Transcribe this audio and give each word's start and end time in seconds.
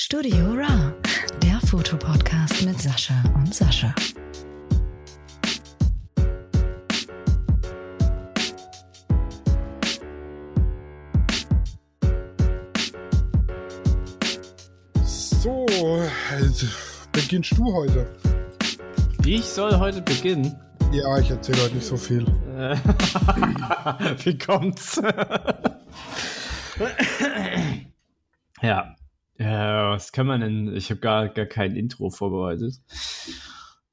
Studio 0.00 0.52
Ra, 0.52 0.94
der 1.42 1.58
Fotopodcast 1.66 2.62
mit 2.64 2.80
Sascha 2.80 3.20
und 3.34 3.52
Sascha. 3.52 3.92
So, 15.02 15.66
also, 16.30 16.66
beginnst 17.10 17.58
du 17.58 17.64
heute? 17.74 18.06
Ich 19.26 19.44
soll 19.44 19.76
heute 19.76 20.00
beginnen. 20.02 20.54
Ja, 20.92 21.18
ich 21.18 21.28
erzähle 21.28 21.60
heute 21.64 21.74
nicht 21.74 21.88
so 21.88 21.96
viel. 21.96 22.24
Äh, 22.56 22.76
Wie 24.24 24.38
kommt's? 24.38 25.02
ja. 28.62 28.94
Was 29.98 30.12
kann 30.12 30.28
man 30.28 30.40
denn? 30.40 30.76
Ich 30.76 30.90
habe 30.90 31.00
gar, 31.00 31.28
gar 31.28 31.46
kein 31.46 31.74
Intro 31.74 32.08
vorbereitet. 32.08 32.76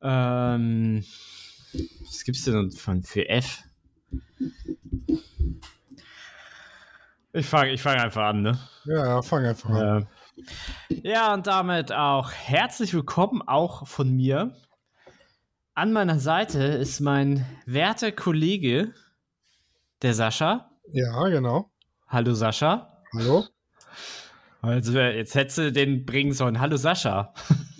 Ähm, 0.04 1.04
was 2.06 2.24
gibt's 2.24 2.46
denn 2.46 2.70
von 2.70 3.02
für 3.02 3.28
F? 3.28 3.64
Ich 7.34 7.48
fange 7.48 7.72
ich 7.72 7.82
fang 7.82 7.98
einfach 7.98 8.22
an, 8.22 8.44
ne? 8.44 8.60
Ja, 8.84 9.04
ja, 9.04 9.22
fang 9.24 9.48
einfach 9.48 9.72
an. 9.72 10.08
Ja. 10.38 10.98
ja, 11.04 11.34
und 11.34 11.48
damit 11.48 11.92
auch 11.92 12.32
herzlich 12.32 12.94
willkommen 12.94 13.42
auch 13.42 13.88
von 13.88 14.16
mir. 14.16 14.56
An 15.74 15.92
meiner 15.92 16.20
Seite 16.20 16.60
ist 16.60 17.00
mein 17.00 17.48
werter 17.66 18.12
Kollege, 18.12 18.94
der 20.04 20.14
Sascha. 20.14 20.70
Ja, 20.92 21.30
genau. 21.30 21.72
Hallo 22.08 22.36
Sascha. 22.36 23.02
Hallo. 23.12 23.46
Also 24.66 24.98
jetzt 25.00 25.36
hättest 25.36 25.58
du 25.60 25.72
den 25.72 26.06
bringen 26.06 26.34
sollen. 26.34 26.60
Hallo 26.60 26.76
Sascha. 26.76 27.36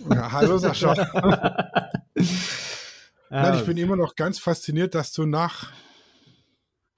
Ja, 0.08 0.30
hallo 0.30 0.56
Sascha. 0.56 0.94
Nein, 3.28 3.54
ich 3.56 3.64
bin 3.64 3.76
immer 3.76 3.96
noch 3.96 4.14
ganz 4.14 4.38
fasziniert, 4.38 4.94
dass 4.94 5.10
du 5.12 5.26
nach, 5.26 5.72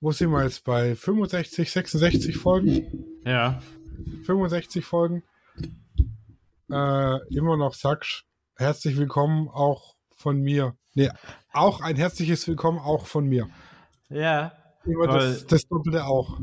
wo 0.01 0.13
sind 0.13 0.31
wir 0.31 0.45
jetzt, 0.45 0.65
bei 0.65 0.95
65, 0.95 1.73
66 1.73 2.37
Folgen? 2.37 3.07
ja. 3.25 3.63
65 4.27 4.85
Folgen, 4.85 5.23
äh, 6.71 7.35
immer 7.35 7.57
noch 7.57 7.73
sagst, 7.73 8.25
herzlich 8.57 8.99
willkommen 8.99 9.49
auch 9.49 9.97
von 10.15 10.39
mir. 10.39 10.77
Nee, 10.95 11.09
auch 11.51 11.81
ein 11.81 11.97
herzliches 11.97 12.47
Willkommen 12.47 12.79
auch 12.79 13.07
von 13.07 13.27
mir. 13.27 13.49
Ja. 14.11 14.53
Immer 14.85 15.07
das, 15.07 15.47
das 15.47 15.67
Doppelte 15.67 16.05
auch. 16.05 16.39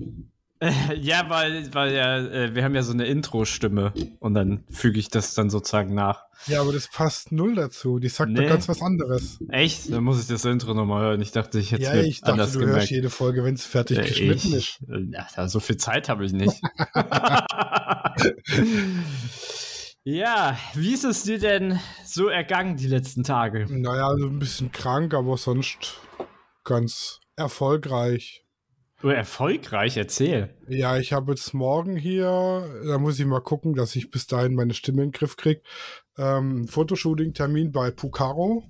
Ja, 1.02 1.30
weil, 1.30 1.74
weil 1.74 1.94
ja, 1.94 2.18
äh, 2.20 2.56
wir 2.56 2.64
haben 2.64 2.76
ja 2.76 2.84
so 2.84 2.94
eine 2.94 3.06
Intro-Stimme 3.06 3.94
und 4.20 4.34
dann 4.34 4.64
füge 4.70 5.00
ich 5.00 5.10
das 5.10 5.34
dann 5.34 5.50
sozusagen 5.50 5.94
nach. 5.94 6.24
Ja, 6.48 6.62
aber 6.62 6.74
das 6.74 6.90
passt 6.90 7.32
null 7.32 7.56
dazu. 7.56 8.00
Die 8.00 8.10
sagt 8.10 8.32
Nee. 8.32 8.42
doch 8.44 8.50
ganz 8.50 8.68
was 8.68 8.82
anderes. 8.82 9.40
Echt? 9.50 9.92
Dann 9.92 10.04
muss 10.04 10.22
ich 10.22 10.28
das 10.28 10.46
Intro 10.46 10.74
nochmal 10.74 11.02
hören. 11.04 11.22
Ich 11.22 11.32
dachte, 11.32 11.60
ich 11.60 11.72
hätte 11.72 11.84
Ja, 11.84 11.96
ich 11.96 12.22
dachte, 12.22 12.34
anders 12.34 12.54
du 12.54 12.60
gemerkt. 12.60 12.80
hörst 12.82 12.92
jede 12.92 13.10
Folge, 13.10 13.44
wenn 13.44 13.56
es 13.56 13.66
fertig 13.66 14.00
Äh, 14.00 14.04
geschnitten 14.04 14.48
ich, 14.50 14.56
ist. 14.56 14.80
äh, 14.90 15.00
Ja, 15.12 15.28
da- 15.36 15.48
so 15.48 15.60
viel 15.60 15.78
Zeit 15.78 16.10
habe 16.10 16.26
ich 16.26 16.34
nicht. 16.34 16.62
ja, 20.04 20.58
wie 20.74 20.94
ist 20.94 21.04
es 21.04 21.24
dir 21.24 21.40
denn 21.40 21.80
so 22.06 22.28
ergangen 22.28 22.78
die 22.78 22.88
letzten 22.88 23.24
Tage? 23.24 23.66
Naja, 23.70 24.08
also 24.08 24.28
ein 24.28 24.40
bisschen 24.40 24.72
krank, 24.72 25.14
aber 25.14 25.38
sonst 25.38 26.00
ganz 26.64 27.20
erfolgreich. 27.36 28.45
Du 29.02 29.10
erfolgreich, 29.10 29.98
erzähl. 29.98 30.56
Ja, 30.68 30.98
ich 30.98 31.14
habe 31.14 31.34
jetzt 31.34 31.54
morgen 31.54 31.96
hier, 31.98 32.82
da 32.88 32.98
muss 32.98 33.20
ich 33.20 33.26
mal 33.26 33.42
gucken, 33.42 33.74
dass 33.76 33.96
ich 33.96 34.10
bis 34.10 34.26
dahin 34.26 34.56
meine 34.56 34.74
Stimme 34.74 35.04
in 35.04 35.10
den 35.10 35.18
Griff 35.18 35.36
kriege, 35.38 35.62
ähm, 36.18 36.68
Fotoshooting-Termin 36.68 37.72
bei 37.72 37.92
Pucaro. 37.92 38.64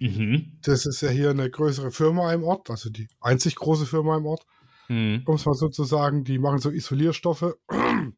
Mhm. 0.00 0.58
Das 0.62 0.86
ist 0.86 1.02
ja 1.02 1.10
hier 1.10 1.30
eine 1.30 1.50
größere 1.50 1.90
Firma 1.90 2.32
im 2.32 2.42
Ort, 2.42 2.70
also 2.70 2.90
die 2.90 3.06
einzig 3.20 3.54
große 3.56 3.86
Firma 3.86 4.16
im 4.16 4.26
Ort. 4.26 4.44
Mhm. 4.88 5.22
um 5.24 5.36
es 5.36 5.46
mal 5.46 5.54
so 5.54 5.70
zu 5.70 5.84
sagen, 5.84 6.24
die 6.24 6.38
machen 6.38 6.58
so 6.58 6.70
Isolierstoffe. 6.70 7.54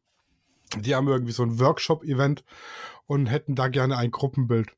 Die 0.81 0.95
haben 0.95 1.07
irgendwie 1.07 1.31
so 1.31 1.43
ein 1.43 1.59
Workshop-Event 1.61 2.43
und 3.05 3.27
hätten 3.27 3.55
da 3.55 3.69
gerne 3.69 3.95
ein 3.95 4.11
Gruppenbild. 4.11 4.73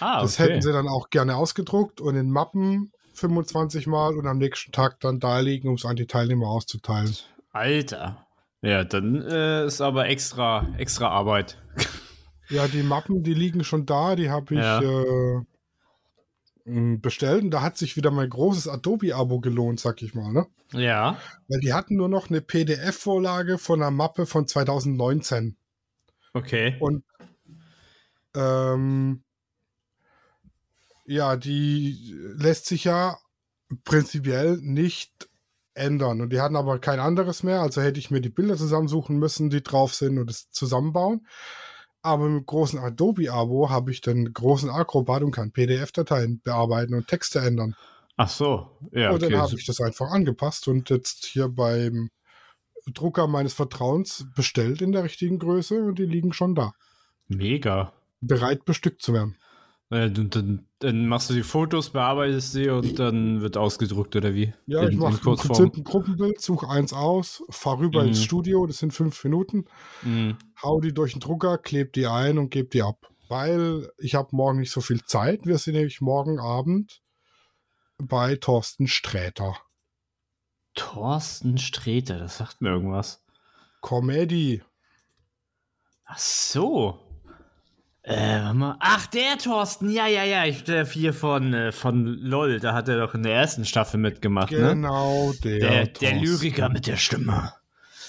Ah, 0.00 0.22
Das 0.22 0.40
okay. 0.40 0.50
hätten 0.50 0.62
sie 0.62 0.72
dann 0.72 0.88
auch 0.88 1.08
gerne 1.10 1.36
ausgedruckt 1.36 2.00
und 2.00 2.16
in 2.16 2.32
Mappen 2.32 2.90
25 3.16 3.86
Mal 3.86 4.16
und 4.16 4.26
am 4.26 4.38
nächsten 4.38 4.72
Tag 4.72 5.00
dann 5.00 5.20
da 5.20 5.40
liegen, 5.40 5.68
um 5.68 5.74
es 5.74 5.84
an 5.84 5.96
die 5.96 6.06
Teilnehmer 6.06 6.48
auszuteilen. 6.48 7.14
Alter. 7.52 8.26
Ja, 8.62 8.84
dann 8.84 9.22
äh, 9.22 9.66
ist 9.66 9.80
aber 9.80 10.08
extra, 10.08 10.66
extra 10.78 11.08
Arbeit. 11.08 11.58
Ja, 12.48 12.68
die 12.68 12.84
Mappen, 12.84 13.24
die 13.24 13.34
liegen 13.34 13.64
schon 13.64 13.86
da, 13.86 14.14
die 14.14 14.30
habe 14.30 14.54
ich 14.54 14.60
Ja. 14.60 14.80
äh, 14.80 15.40
bestellt 16.98 17.42
und 17.42 17.50
da 17.50 17.60
hat 17.60 17.76
sich 17.76 17.96
wieder 17.96 18.12
mein 18.12 18.30
großes 18.30 18.68
Adobe-Abo 18.68 19.40
gelohnt, 19.40 19.80
sag 19.80 20.00
ich 20.02 20.14
mal, 20.14 20.32
ne? 20.32 20.46
Ja. 20.72 21.18
Weil 21.48 21.58
die 21.58 21.72
hatten 21.72 21.96
nur 21.96 22.08
noch 22.08 22.30
eine 22.30 22.40
PDF-Vorlage 22.40 23.58
von 23.58 23.82
einer 23.82 23.90
Mappe 23.90 24.26
von 24.26 24.46
2019. 24.46 25.56
Okay. 26.34 26.76
Und 26.78 27.02
ähm, 28.36 29.24
ja, 31.06 31.36
die 31.36 32.14
lässt 32.36 32.66
sich 32.66 32.84
ja 32.84 33.18
prinzipiell 33.84 34.58
nicht 34.58 35.28
ändern. 35.74 36.20
Und 36.20 36.32
die 36.32 36.40
hatten 36.40 36.56
aber 36.56 36.78
kein 36.78 37.00
anderes 37.00 37.42
mehr. 37.42 37.60
Also 37.60 37.82
hätte 37.82 37.98
ich 37.98 38.10
mir 38.10 38.20
die 38.20 38.30
Bilder 38.30 38.56
zusammensuchen 38.56 39.18
müssen, 39.18 39.50
die 39.50 39.62
drauf 39.62 39.94
sind 39.94 40.18
und 40.18 40.30
es 40.30 40.50
zusammenbauen. 40.50 41.26
Aber 42.02 42.28
mit 42.28 42.46
großen 42.46 42.78
Adobe-Abo 42.78 43.68
habe 43.68 43.90
ich 43.90 44.00
den 44.00 44.32
großen 44.32 44.70
Acrobat 44.70 45.22
und 45.22 45.32
kann 45.32 45.52
PDF-Dateien 45.52 46.40
bearbeiten 46.42 46.94
und 46.94 47.08
Texte 47.08 47.40
ändern. 47.40 47.74
Ach 48.16 48.28
so. 48.28 48.70
Ja, 48.92 49.10
und 49.10 49.22
dann 49.22 49.34
okay. 49.34 49.42
habe 49.42 49.56
ich 49.56 49.66
das 49.66 49.80
einfach 49.80 50.10
angepasst 50.10 50.68
und 50.68 50.88
jetzt 50.88 51.26
hier 51.26 51.48
beim 51.48 52.10
Drucker 52.86 53.26
meines 53.26 53.52
Vertrauens 53.52 54.26
bestellt 54.36 54.80
in 54.80 54.92
der 54.92 55.04
richtigen 55.04 55.38
Größe 55.38 55.82
und 55.82 55.98
die 55.98 56.06
liegen 56.06 56.32
schon 56.32 56.54
da. 56.54 56.72
Mega. 57.26 57.92
Bereit 58.20 58.64
bestückt 58.64 59.02
zu 59.02 59.12
werden. 59.12 59.36
Äh, 59.90 60.10
dann, 60.78 61.06
machst 61.08 61.30
du 61.30 61.34
die 61.34 61.42
Fotos, 61.42 61.90
bearbeitest 61.90 62.52
sie 62.52 62.68
und 62.68 62.98
dann 62.98 63.40
wird 63.40 63.56
ausgedruckt 63.56 64.14
oder 64.16 64.34
wie? 64.34 64.52
Ja, 64.66 64.82
In- 64.82 64.90
ich 64.92 64.96
mache 64.98 65.20
im. 65.24 65.36
Prinzip 65.36 65.76
ein 65.76 65.84
Gruppenbild, 65.84 66.40
suche 66.40 66.68
eins 66.68 66.92
aus, 66.92 67.42
fahre 67.50 67.78
rüber 67.80 68.02
Mhm. 68.02 68.08
ins 68.08 68.22
Studio, 68.22 68.66
das 68.66 68.78
sind 68.78 68.92
fünf 68.92 69.22
Minuten, 69.24 69.64
Mhm. 70.02 70.36
hau 70.62 70.80
die 70.80 70.92
durch 70.92 71.12
den 71.12 71.20
Drucker, 71.20 71.56
kleb 71.58 71.92
die 71.94 72.06
ein 72.06 72.38
und 72.38 72.50
gebe 72.50 72.68
die 72.68 72.82
ab. 72.82 73.08
Weil 73.28 73.90
ich 73.98 74.14
habe 74.14 74.28
morgen 74.36 74.60
nicht 74.60 74.70
so 74.70 74.80
viel 74.80 75.02
Zeit. 75.02 75.46
Wir 75.46 75.58
sind 75.58 75.74
nämlich 75.74 76.00
morgen 76.00 76.38
Abend 76.38 77.02
bei 77.98 78.36
Thorsten 78.36 78.86
Sträter. 78.86 79.56
Thorsten 80.74 81.58
Sträter, 81.58 82.18
das 82.18 82.36
sagt 82.36 82.60
mir 82.60 82.68
irgendwas. 82.68 83.24
Comedy. 83.82 84.62
Ach 86.04 86.18
so. 86.18 87.00
Äh. 88.06 88.38
Ach, 88.78 89.06
der 89.08 89.36
Thorsten, 89.36 89.90
ja, 89.90 90.06
ja, 90.06 90.22
ja, 90.22 90.44
ich 90.44 90.62
der 90.62 90.86
hier 90.86 91.12
von, 91.12 91.52
äh, 91.52 91.72
von 91.72 92.06
LOL, 92.06 92.60
da 92.60 92.72
hat 92.72 92.88
er 92.88 93.00
doch 93.00 93.14
in 93.14 93.24
der 93.24 93.34
ersten 93.34 93.64
Staffel 93.64 93.98
mitgemacht, 93.98 94.52
ne? 94.52 94.58
Genau 94.58 95.32
der. 95.42 95.58
Der, 95.58 95.86
der. 95.88 96.14
Lyriker 96.20 96.68
mit 96.68 96.86
der 96.86 96.98
Stimme. 96.98 97.52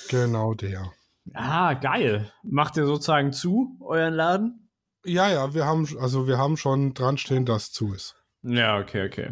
Genau 0.10 0.54
der. 0.54 0.92
Ah, 1.34 1.74
geil. 1.74 2.32
Macht 2.44 2.78
ihr 2.78 2.86
sozusagen 2.86 3.34
zu, 3.34 3.76
euren 3.82 4.14
Laden? 4.14 4.70
Ja, 5.04 5.32
ja, 5.32 5.56
wir 5.56 5.66
haben, 5.66 5.88
also 6.00 6.28
wir 6.28 6.38
haben 6.38 6.58
schon 6.58 6.94
dran 6.94 7.18
stehen, 7.18 7.48
dass 7.48 7.72
zu 7.72 7.92
ist. 7.92 8.16
Ja, 8.44 8.78
okay, 8.78 9.08
okay. 9.08 9.32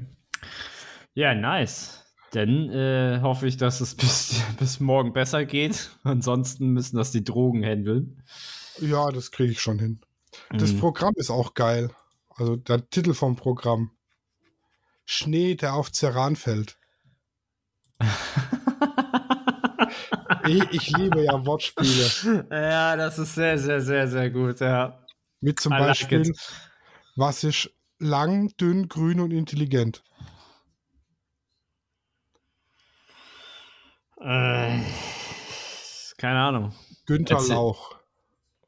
Ja, 1.14 1.36
nice. 1.36 2.04
Dann 2.32 2.72
äh, 2.72 3.20
hoffe 3.22 3.46
ich, 3.46 3.58
dass 3.58 3.82
es 3.82 3.94
bis, 3.96 4.42
bis 4.58 4.80
morgen 4.80 5.14
besser 5.14 5.46
geht. 5.46 5.92
Ansonsten 6.04 6.70
müssen 6.70 6.98
das 6.98 7.12
die 7.12 7.24
Drogen 7.24 7.64
handeln. 7.64 8.24
Ja, 8.82 9.12
das 9.12 9.30
kriege 9.30 9.52
ich 9.52 9.62
schon 9.62 9.78
hin. 9.78 10.02
Das 10.52 10.72
Mhm. 10.74 10.80
Programm 10.80 11.14
ist 11.18 11.30
auch 11.30 11.54
geil. 11.54 11.92
Also 12.30 12.56
der 12.56 12.90
Titel 12.90 13.14
vom 13.14 13.36
Programm. 13.36 13.92
Schnee, 15.06 15.56
der 15.56 15.74
auf 15.76 15.92
Ceran 15.92 16.36
fällt. 16.36 16.80
ich, 20.48 20.64
ich 20.72 20.98
liebe 20.98 21.24
ja 21.24 21.46
Wortspiele. 21.46 22.48
ja, 22.52 22.96
das 22.96 23.20
ist 23.20 23.36
sehr, 23.36 23.58
sehr, 23.58 23.82
sehr, 23.82 24.08
sehr 24.08 24.30
gut, 24.32 24.60
ja. 24.60 25.00
Mit 25.42 25.60
zum 25.60 25.74
I 25.74 25.78
like 25.78 25.88
Beispiel, 25.90 26.22
it. 26.30 26.38
was 27.16 27.44
ist 27.44 27.70
lang, 28.00 28.50
dünn, 28.58 28.88
grün 28.90 29.20
und 29.20 29.32
intelligent? 29.32 30.04
Äh, 34.20 34.80
keine 36.18 36.40
Ahnung. 36.40 36.74
Günther 37.06 37.36
Erzähl. 37.36 37.56
Lauch. 37.56 37.96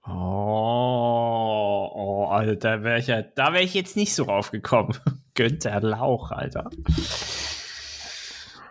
Oh, 0.10 1.90
oh 1.94 2.26
Alter, 2.30 2.84
wär 2.84 2.98
ich 2.98 3.08
ja, 3.08 3.22
da 3.22 3.52
wäre 3.54 3.64
ich 3.64 3.74
jetzt 3.74 3.96
nicht 3.98 4.14
so 4.16 4.24
raufgekommen. 4.24 4.98
Günther 5.34 5.82
Lauch, 5.82 6.32
Alter. 6.32 6.70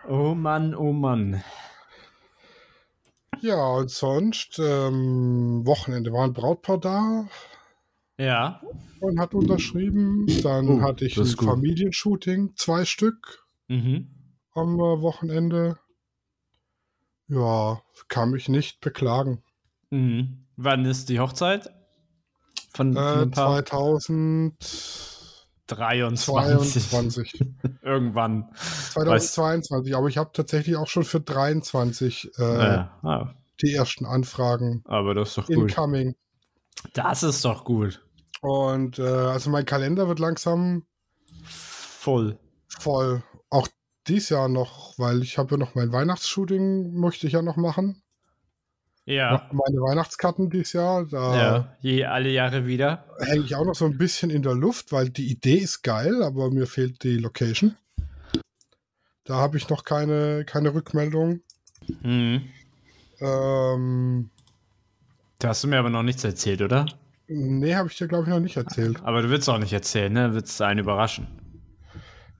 Oh 0.07 0.33
Mann, 0.33 0.73
oh 0.73 0.93
Mann. 0.93 1.43
Ja, 3.41 3.67
und 3.75 3.91
sonst, 3.91 4.57
ähm, 4.59 5.61
Wochenende 5.65 6.11
war 6.11 6.23
ein 6.25 6.33
Brautpaar 6.33 6.79
da 6.79 7.27
Ja. 8.17 8.61
und 8.99 9.19
hat 9.19 9.35
unterschrieben. 9.35 10.25
Dann 10.41 10.67
Oh, 10.67 10.81
hatte 10.81 11.05
ich 11.05 11.13
das 11.15 11.31
ein 11.31 11.35
gut. 11.37 11.49
Familienshooting, 11.49 12.53
zwei 12.55 12.83
Stück 12.85 13.45
Mhm. 13.67 14.07
am 14.53 14.75
äh, 14.79 15.01
Wochenende. 15.01 15.77
Ja, 17.27 17.81
kann 18.07 18.31
mich 18.31 18.49
nicht 18.49 18.79
beklagen. 18.81 19.43
Mhm. 19.91 20.46
Wann 20.57 20.85
ist 20.85 21.09
die 21.09 21.19
Hochzeit? 21.19 21.69
Von, 22.73 22.93
von 22.93 23.03
Äh, 23.03 23.21
ein 23.23 23.31
paar 23.31 23.63
2022. 23.65 25.07
23. 25.67 27.45
Irgendwann. 27.81 28.49
2022, 28.93 29.95
aber 29.95 30.07
ich 30.07 30.17
habe 30.17 30.31
tatsächlich 30.33 30.75
auch 30.75 30.87
schon 30.87 31.03
für 31.03 31.19
23 31.21 32.31
äh, 32.37 32.41
Ja. 32.43 32.99
Ah, 33.03 33.33
die 33.61 33.73
ersten 33.73 34.05
Anfragen 34.05 34.83
aber 34.85 35.13
das 35.15 35.29
ist 35.29 35.37
doch 35.37 35.47
gut. 35.47 35.69
incoming. 35.71 36.15
Das 36.93 37.23
ist 37.23 37.43
doch 37.43 37.63
gut. 37.65 38.05
Und 38.41 38.99
äh, 38.99 39.03
also 39.03 39.49
mein 39.49 39.65
Kalender 39.65 40.07
wird 40.07 40.19
langsam 40.19 40.85
Voll. 41.43 42.37
voll. 42.67 43.23
Auch 43.49 43.67
dies 44.07 44.29
Jahr 44.29 44.47
noch, 44.47 44.97
weil 44.97 45.21
ich 45.23 45.37
habe 45.37 45.55
ja 45.55 45.57
noch 45.57 45.75
mein 45.75 45.91
Weihnachtsshooting, 45.91 46.93
möchte 46.93 47.27
ich 47.27 47.33
ja 47.33 47.41
noch 47.41 47.57
machen. 47.57 48.01
Ja. 49.07 49.47
Meine 49.53 49.77
Weihnachtskarten 49.79 50.49
dieses 50.49 50.73
Jahr. 50.73 51.05
Da 51.05 51.35
Ja. 51.37 51.73
Je 51.79 52.03
alle 52.05 52.29
Jahre 52.29 52.67
wieder. 52.67 53.05
hänge 53.19 53.45
ich 53.45 53.55
auch 53.55 53.65
noch 53.65 53.73
so 53.75 53.85
ein 53.85 53.97
bisschen 53.97 54.29
in 54.29 54.43
der 54.43 54.53
Luft, 54.53 54.91
weil 54.91 55.09
die 55.09 55.31
Idee 55.31 55.55
ist 55.55 55.81
geil, 55.81 56.21
aber 56.21 56.51
mir 56.51 56.67
fehlt 56.67 57.03
die 57.03 57.17
Location. 57.17 57.75
Da 59.23 59.35
habe 59.35 59.57
ich 59.57 59.69
noch 59.69 59.85
keine, 59.85 60.43
keine 60.45 60.73
Rückmeldung. 60.73 61.39
Mhm. 62.01 62.43
Ähm, 63.21 64.29
Da 65.39 65.47
hast 65.49 65.63
du 65.63 65.67
mir 65.69 65.79
aber 65.79 65.89
noch 65.89 66.03
nichts 66.03 66.23
erzählt, 66.23 66.61
oder? 66.61 66.85
nee, 67.29 67.75
habe 67.75 67.89
ich 67.89 67.97
dir, 67.97 68.07
glaube 68.07 68.23
ich, 68.23 68.29
noch 68.29 68.39
nicht 68.39 68.55
erzählt. 68.57 69.01
Aber 69.03 69.21
du 69.21 69.29
willst 69.29 69.49
auch 69.49 69.57
nicht 69.57 69.73
erzählen, 69.73 70.11
ne? 70.13 70.33
Willst 70.33 70.61
einen 70.61 70.79
überraschen. 70.79 71.27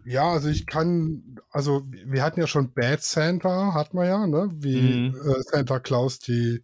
Ja, 0.09 0.31
also 0.31 0.47
ich 0.47 0.65
kann, 0.65 1.37
also 1.51 1.83
wir 2.05 2.23
hatten 2.23 2.39
ja 2.39 2.47
schon 2.47 2.71
Bad 2.73 3.03
Santa, 3.03 3.73
hatten 3.73 3.97
wir 3.97 4.05
ja, 4.05 4.25
ne? 4.25 4.49
Wie 4.53 5.09
Mhm. 5.09 5.15
äh, 5.15 5.41
Santa 5.43 5.79
Claus 5.79 6.19
die 6.19 6.63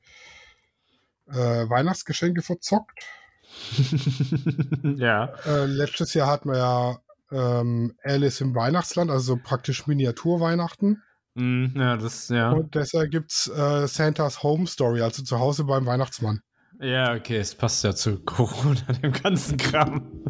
äh, 1.27 1.35
Weihnachtsgeschenke 1.69 2.41
verzockt. 2.41 3.01
ja. 4.95 5.25
Äh, 5.45 5.65
letztes 5.65 6.13
Jahr 6.13 6.27
hatten 6.27 6.49
wir 6.49 6.57
ja 6.57 6.97
ähm, 7.31 7.95
Alice 8.01 8.39
im 8.39 8.55
Weihnachtsland, 8.55 9.11
also 9.11 9.35
so 9.35 9.39
praktisch 9.43 9.87
Miniatur-Weihnachten. 9.87 11.01
Mhm, 11.33 11.73
ja, 11.75 11.97
das, 11.97 12.29
ja. 12.29 12.51
Und 12.51 12.75
deshalb 12.75 13.11
gibt's 13.11 13.47
äh, 13.49 13.87
Santas 13.87 14.41
Home 14.43 14.67
Story, 14.67 15.01
also 15.01 15.21
zu 15.21 15.39
Hause 15.39 15.65
beim 15.65 15.85
Weihnachtsmann. 15.85 16.41
Ja, 16.79 17.13
okay, 17.13 17.37
es 17.37 17.55
passt 17.55 17.83
ja 17.83 17.93
zu 17.93 18.19
Corona, 18.23 18.79
dem 19.03 19.11
ganzen 19.11 19.57
Kram. 19.57 20.23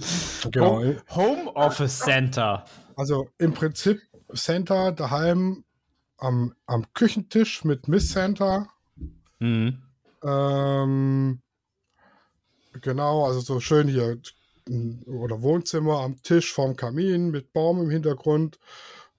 Genau. 0.52 0.78
Home, 0.78 0.98
Home 1.10 1.56
Office 1.56 2.00
Center. 2.00 2.66
Also 2.96 3.30
im 3.38 3.54
Prinzip 3.54 4.02
Santa 4.32 4.92
daheim 4.92 5.64
am, 6.18 6.54
am 6.66 6.86
Küchentisch 6.94 7.64
mit 7.64 7.88
Miss 7.88 8.10
Santa. 8.12 8.68
Mhm. 9.40 9.82
Ähm, 10.24 11.42
genau, 12.82 13.26
also 13.26 13.40
so 13.42 13.60
schön 13.60 13.88
hier 13.88 14.18
oder 15.08 15.42
Wohnzimmer 15.42 16.00
am 16.00 16.22
Tisch 16.22 16.54
vorm 16.54 16.76
Kamin 16.78 17.32
mit 17.32 17.52
Baum 17.54 17.82
im 17.82 17.90
Hintergrund. 17.90 18.58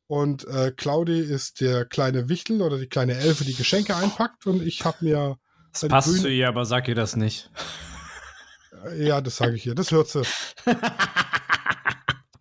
Und 0.07 0.47
äh, 0.49 0.71
Claudi 0.75 1.19
ist 1.21 1.61
der 1.61 1.85
kleine 1.85 2.29
Wichtel 2.29 2.63
oder 2.63 2.79
die 2.79 2.87
kleine 2.89 3.15
Elfe, 3.17 3.45
die 3.45 3.55
Geschenke 3.55 3.97
einpackt. 3.97 4.47
Und 4.47 4.63
ich 4.63 4.85
habe 4.85 4.99
mir, 5.01 5.39
Das 5.73 5.89
passt 5.89 6.09
grüne- 6.09 6.21
zu 6.23 6.29
ihr, 6.31 6.49
aber 6.49 6.65
sag 6.65 6.89
ihr 6.89 6.95
das 6.95 7.17
nicht. 7.17 7.51
ja, 8.99 9.21
das 9.21 9.37
sage 9.37 9.57
ich 9.57 9.63
hier, 9.63 9.75
das 9.75 9.91
hört 9.91 10.09
sie. 10.09 10.23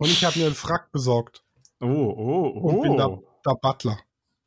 Und 0.03 0.09
ich 0.09 0.25
habe 0.25 0.38
mir 0.39 0.45
einen 0.47 0.55
Frack 0.55 0.91
besorgt. 0.91 1.44
Oh, 1.79 1.88
oh, 1.88 2.47
Und 2.59 2.81
bin 2.81 2.97
da, 2.97 3.07
oh. 3.07 3.23
da 3.44 3.53
Butler. 3.53 3.97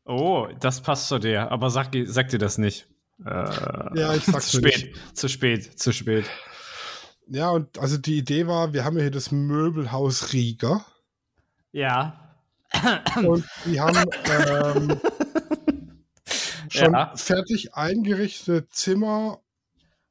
Oh, 0.05 0.47
das 0.61 0.83
passt 0.83 1.09
zu 1.09 1.19
dir, 1.19 1.51
aber 1.51 1.71
sag, 1.71 1.91
sag 2.05 2.29
dir 2.29 2.39
das 2.39 2.59
nicht. 2.59 2.87
Äh, 3.25 3.99
Ja, 3.99 4.15
ich 4.15 4.25
sag's 4.25 4.49
zu 4.51 4.59
spät, 4.59 4.95
zu 5.15 5.29
spät, 5.29 5.79
zu 5.79 5.93
spät. 5.93 6.27
Ja, 7.29 7.51
und 7.51 7.79
also 7.79 7.97
die 7.97 8.19
Idee 8.19 8.47
war, 8.47 8.73
wir 8.73 8.85
haben 8.85 8.97
ja 8.97 9.03
hier 9.03 9.11
das 9.11 9.33
Möbelhaus 9.33 10.33
Rieger. 10.33 10.85
Ja. 11.73 12.21
Und 13.17 13.45
die 13.65 13.81
haben 13.81 13.97
ähm, 14.31 15.01
schon 16.69 16.93
Ja. 16.93 17.17
fertig 17.17 17.75
eingerichtete 17.75 18.69
Zimmer, 18.69 19.41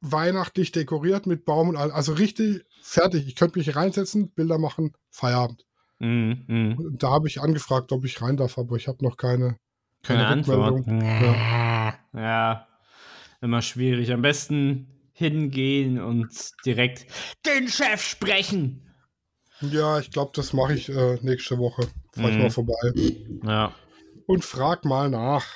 weihnachtlich 0.00 0.72
dekoriert 0.72 1.26
mit 1.26 1.44
Baum 1.44 1.70
und 1.70 1.76
allem. 1.76 1.92
Also 1.92 2.12
richtig 2.12 2.64
fertig. 2.82 3.26
Ich 3.26 3.34
könnte 3.36 3.58
mich 3.58 3.74
reinsetzen, 3.76 4.30
Bilder 4.30 4.58
machen, 4.58 4.92
Feierabend. 5.10 5.64
Mhm. 5.98 6.76
Und 6.78 7.02
da 7.02 7.10
habe 7.10 7.28
ich 7.28 7.40
angefragt, 7.40 7.90
ob 7.92 8.04
ich 8.04 8.20
rein 8.20 8.36
darf, 8.36 8.58
aber 8.58 8.76
ich 8.76 8.88
habe 8.88 9.04
noch 9.04 9.16
keine. 9.16 9.56
Keine 10.02 10.20
Keine 10.22 10.26
Antwort. 10.26 10.86
Ja. 10.86 11.98
ja, 12.14 12.66
immer 13.40 13.60
schwierig. 13.62 14.12
Am 14.12 14.22
besten 14.22 14.86
hingehen 15.12 16.00
und 16.00 16.28
direkt 16.64 17.06
den 17.44 17.66
Chef 17.68 18.02
sprechen. 18.02 18.82
Ja, 19.62 19.98
ich 19.98 20.10
glaube, 20.10 20.30
das 20.34 20.52
mache 20.52 20.74
ich 20.74 20.90
äh, 20.90 21.18
nächste 21.22 21.58
Woche. 21.58 21.88
Fahr 22.12 22.28
ich 22.28 22.36
Mhm. 22.36 22.42
mal 22.42 22.50
vorbei. 22.50 22.74
Ja. 23.44 23.74
Und 24.26 24.44
frag 24.44 24.84
mal 24.84 25.08
nach. 25.08 25.46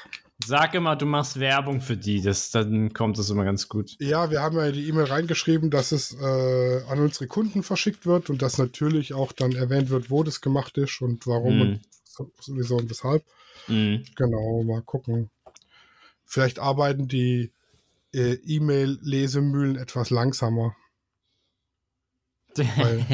Sag 0.46 0.75
immer, 0.75 0.96
du 0.96 1.06
machst 1.06 1.38
Werbung 1.38 1.81
für 1.81 1.96
die, 1.96 2.20
das, 2.22 2.50
dann 2.50 2.92
kommt 2.92 3.19
das 3.19 3.31
immer 3.31 3.44
ganz 3.44 3.69
gut. 3.69 3.96
Ja, 4.00 4.31
wir 4.31 4.40
haben 4.40 4.56
ja 4.56 4.66
in 4.66 4.72
die 4.72 4.88
E-Mail 4.88 5.04
reingeschrieben, 5.04 5.70
dass 5.70 5.92
es 5.92 6.14
äh, 6.20 6.82
an 6.88 6.98
unsere 7.00 7.26
Kunden 7.26 7.62
verschickt 7.62 8.06
wird 8.06 8.31
und 8.31 8.40
dass 8.42 8.58
natürlich 8.58 9.12
auch 9.14 9.32
dann 9.32 9.52
erwähnt 9.52 9.90
wird, 9.90 10.10
wo 10.10 10.22
das 10.22 10.40
gemacht 10.40 10.76
ist 10.78 11.00
und 11.02 11.26
warum 11.26 11.54
Mhm. 11.56 11.60
und 11.62 11.81
so- 12.04 12.32
sowieso 12.40 12.76
und 12.76 12.88
weshalb. 12.90 13.25
Mhm. 13.69 14.04
Genau, 14.16 14.62
mal 14.64 14.82
gucken. 14.82 15.31
Vielleicht 16.25 16.58
arbeiten 16.58 17.06
die 17.08 17.52
äh, 18.12 18.34
E-Mail-Lesemühlen 18.34 19.76
etwas 19.76 20.10
langsamer. 20.10 20.75
Weil, 22.56 23.06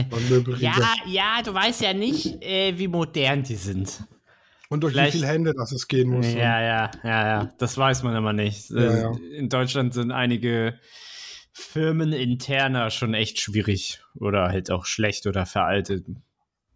ja, 0.58 0.94
ja, 1.06 1.42
du 1.44 1.52
weißt 1.52 1.82
ja 1.82 1.92
nicht, 1.92 2.42
äh, 2.42 2.78
wie 2.78 2.88
modern 2.88 3.42
die 3.42 3.56
sind. 3.56 4.02
Und 4.68 4.80
durch 4.82 4.92
vielleicht- 4.94 5.14
wie 5.14 5.18
viele 5.18 5.28
Hände 5.30 5.54
das 5.54 5.72
es 5.72 5.88
gehen 5.88 6.08
muss. 6.10 6.26
Ja, 6.26 6.60
ja, 6.60 6.90
ja, 7.04 7.26
ja. 7.28 7.52
Das 7.58 7.76
weiß 7.78 8.02
man 8.02 8.14
immer 8.16 8.32
nicht. 8.32 8.70
Ja, 8.70 8.80
Äh, 8.80 9.00
ja. 9.02 9.12
In 9.36 9.48
Deutschland 9.48 9.94
sind 9.94 10.10
einige 10.10 10.78
Firmen 11.52 12.12
interner 12.12 12.90
schon 12.90 13.14
echt 13.14 13.40
schwierig 13.40 14.00
oder 14.16 14.48
halt 14.48 14.70
auch 14.70 14.84
schlecht 14.86 15.26
oder 15.26 15.46
veraltet. 15.46 16.06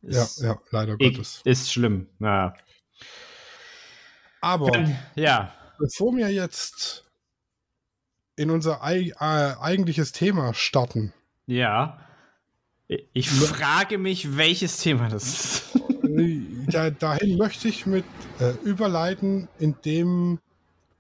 ja, 0.03 0.23
Ist, 0.23 0.41
ja, 0.41 0.59
leider 0.71 0.97
ich- 0.99 1.15
Gottes. 1.15 1.43
ist 1.45 1.73
schlimm. 1.73 2.07
Ja. 2.21 2.55
Aber 4.41 4.89
ja. 5.17 5.53
bevor 5.79 6.17
wir 6.17 6.31
jetzt 6.31 7.05
in 8.37 8.51
unser 8.51 8.83
ei 8.83 9.11
äh, 9.21 9.55
eigentliches 9.61 10.13
Thema 10.13 10.55
starten, 10.55 11.13
Ja. 11.47 12.07
Ich 13.13 13.31
frage 13.31 13.99
mich, 13.99 14.37
welches 14.37 14.79
Thema 14.79 15.09
das 15.09 15.25
ist. 15.35 15.79
Da, 16.71 16.91
dahin 16.91 17.39
möchte 17.39 17.69
ich 17.69 17.87
mit 17.87 18.05
äh, 18.39 18.53
überleiten, 18.65 19.49
indem 19.59 20.41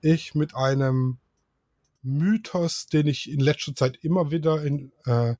ich 0.00 0.34
mit 0.34 0.54
einem 0.54 1.18
Mythos, 2.02 2.86
den 2.86 3.06
ich 3.06 3.30
in 3.30 3.40
letzter 3.40 3.74
Zeit 3.74 3.98
immer 4.02 4.30
wieder 4.30 4.62
in 4.62 4.92
äh, 5.04 5.34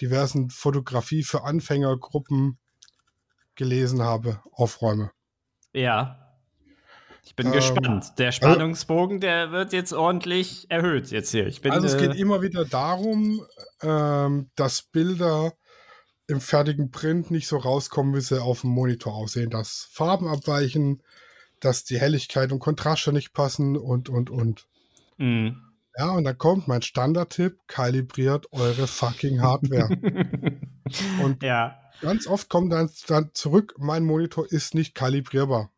diversen 0.00 0.50
Fotografie 0.50 1.22
für 1.22 1.44
Anfängergruppen 1.44 2.58
gelesen 3.54 4.02
habe, 4.02 4.40
aufräume. 4.52 5.10
Ja. 5.72 6.20
Ich 7.24 7.36
bin 7.36 7.46
Ähm, 7.46 7.52
gespannt. 7.52 8.18
Der 8.18 8.32
Spannungsbogen, 8.32 9.20
der 9.20 9.50
wird 9.50 9.72
jetzt 9.72 9.92
ordentlich 9.92 10.66
erhöht 10.70 11.10
jetzt 11.10 11.30
hier. 11.30 11.46
Ich 11.46 11.62
bin, 11.62 11.72
Also 11.72 11.86
es 11.86 11.94
äh, 11.94 12.08
geht 12.08 12.16
immer 12.16 12.42
wieder 12.42 12.64
darum, 12.64 13.40
ähm, 13.80 14.50
dass 14.56 14.82
Bilder 14.82 15.54
im 16.26 16.40
fertigen 16.40 16.90
Print 16.90 17.30
nicht 17.30 17.46
so 17.48 17.56
rauskommen, 17.58 18.14
wie 18.14 18.20
sie 18.20 18.42
auf 18.42 18.62
dem 18.62 18.70
Monitor 18.70 19.14
aussehen, 19.14 19.50
dass 19.50 19.88
Farben 19.90 20.26
abweichen, 20.28 21.02
dass 21.60 21.84
die 21.84 21.98
Helligkeit 22.00 22.52
und 22.52 22.58
Kontraste 22.60 23.12
nicht 23.12 23.32
passen 23.32 23.76
und, 23.76 24.08
und, 24.08 24.30
und. 24.30 24.66
mh. 25.18 25.54
Ja, 25.96 26.10
und 26.10 26.24
dann 26.24 26.36
kommt 26.36 26.66
mein 26.66 26.82
Standardtipp, 26.82 27.56
kalibriert 27.68 28.52
eure 28.52 28.88
fucking 28.88 29.40
Hardware. 29.42 29.88
Und- 31.22 31.40
ja. 31.44 31.78
Ganz 32.00 32.26
oft 32.26 32.48
kommt 32.48 32.72
dann, 32.72 32.90
dann 33.06 33.30
zurück, 33.32 33.74
mein 33.78 34.02
Monitor 34.04 34.44
ist 34.50 34.74
nicht 34.74 34.96
kalibrierbar. 34.96 35.70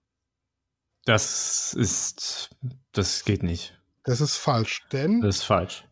Das 1.05 1.75
ist. 1.75 2.49
Das 2.93 3.25
geht 3.27 3.43
nicht. 3.43 3.79
Das 4.05 4.23
ist 4.23 4.37
falsch, 4.37 4.87
denn 4.91 5.21
Das 5.21 5.37
ist 5.37 5.43
falsch. 5.45 5.87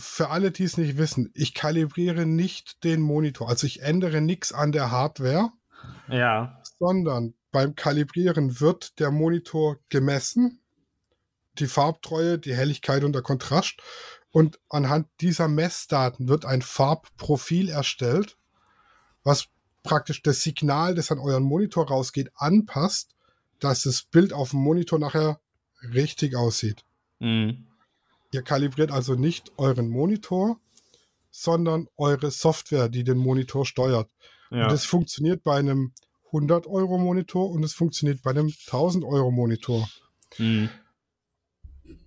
Für 0.00 0.30
alle, 0.30 0.50
die 0.50 0.64
es 0.64 0.76
nicht 0.76 0.98
wissen, 0.98 1.30
ich 1.34 1.54
kalibriere 1.54 2.26
nicht 2.26 2.82
den 2.84 3.00
Monitor. 3.00 3.48
Also 3.48 3.66
ich 3.66 3.82
ändere 3.82 4.20
nichts 4.20 4.52
an 4.52 4.72
der 4.72 4.90
Hardware, 4.90 5.50
Ja. 6.08 6.60
sondern 6.78 7.34
beim 7.52 7.74
Kalibrieren 7.74 8.60
wird 8.60 8.98
der 8.98 9.10
Monitor 9.10 9.78
gemessen 9.88 10.60
die 11.58 11.66
Farbtreue, 11.66 12.38
die 12.38 12.54
Helligkeit 12.54 13.04
und 13.04 13.12
der 13.12 13.22
Kontrast. 13.22 13.82
Und 14.30 14.60
anhand 14.68 15.08
dieser 15.20 15.48
Messdaten 15.48 16.28
wird 16.28 16.44
ein 16.44 16.62
Farbprofil 16.62 17.68
erstellt, 17.68 18.38
was 19.24 19.48
praktisch 19.82 20.22
das 20.22 20.42
Signal, 20.42 20.94
das 20.94 21.10
an 21.10 21.18
euren 21.18 21.42
Monitor 21.42 21.88
rausgeht, 21.88 22.30
anpasst, 22.36 23.14
dass 23.58 23.82
das 23.82 24.02
Bild 24.02 24.32
auf 24.32 24.50
dem 24.50 24.60
Monitor 24.60 24.98
nachher 24.98 25.40
richtig 25.82 26.36
aussieht. 26.36 26.84
Mhm. 27.18 27.66
Ihr 28.32 28.42
kalibriert 28.42 28.90
also 28.90 29.14
nicht 29.14 29.52
euren 29.56 29.88
Monitor, 29.88 30.60
sondern 31.30 31.88
eure 31.96 32.30
Software, 32.30 32.88
die 32.88 33.04
den 33.04 33.18
Monitor 33.18 33.66
steuert. 33.66 34.10
Ja. 34.50 34.64
Und 34.64 34.72
das 34.72 34.84
funktioniert 34.84 35.42
bei 35.42 35.58
einem 35.58 35.92
100 36.26 36.66
Euro 36.66 36.98
Monitor 36.98 37.50
und 37.50 37.64
es 37.64 37.72
funktioniert 37.74 38.22
bei 38.22 38.30
einem 38.30 38.46
1000 38.46 39.04
Euro 39.04 39.30
Monitor. 39.30 39.88
Mhm. 40.38 40.70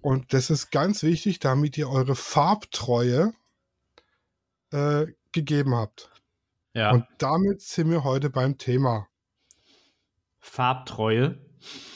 Und 0.01 0.33
das 0.33 0.49
ist 0.49 0.71
ganz 0.71 1.03
wichtig, 1.03 1.39
damit 1.39 1.77
ihr 1.77 1.89
eure 1.89 2.15
Farbtreue 2.15 3.33
äh, 4.71 5.07
gegeben 5.31 5.75
habt. 5.75 6.09
ja. 6.73 6.91
Und 6.91 7.05
damit 7.17 7.61
sind 7.61 7.89
wir 7.89 8.03
heute 8.03 8.29
beim 8.29 8.57
Thema. 8.57 9.07
Farbtreue. 10.39 11.37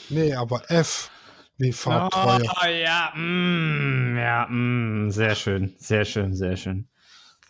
Nee, 0.09 0.33
aber 0.33 0.71
F 0.71 1.11
wie 1.57 1.71
Farbtreue. 1.71 2.43
Oh, 2.43 2.65
ja, 2.67 3.13
mm, 3.15 4.17
ja, 4.17 4.47
mm, 4.47 5.11
sehr 5.11 5.35
schön, 5.35 5.75
sehr 5.79 6.05
schön, 6.05 6.35
sehr 6.35 6.55
schön. 6.55 6.87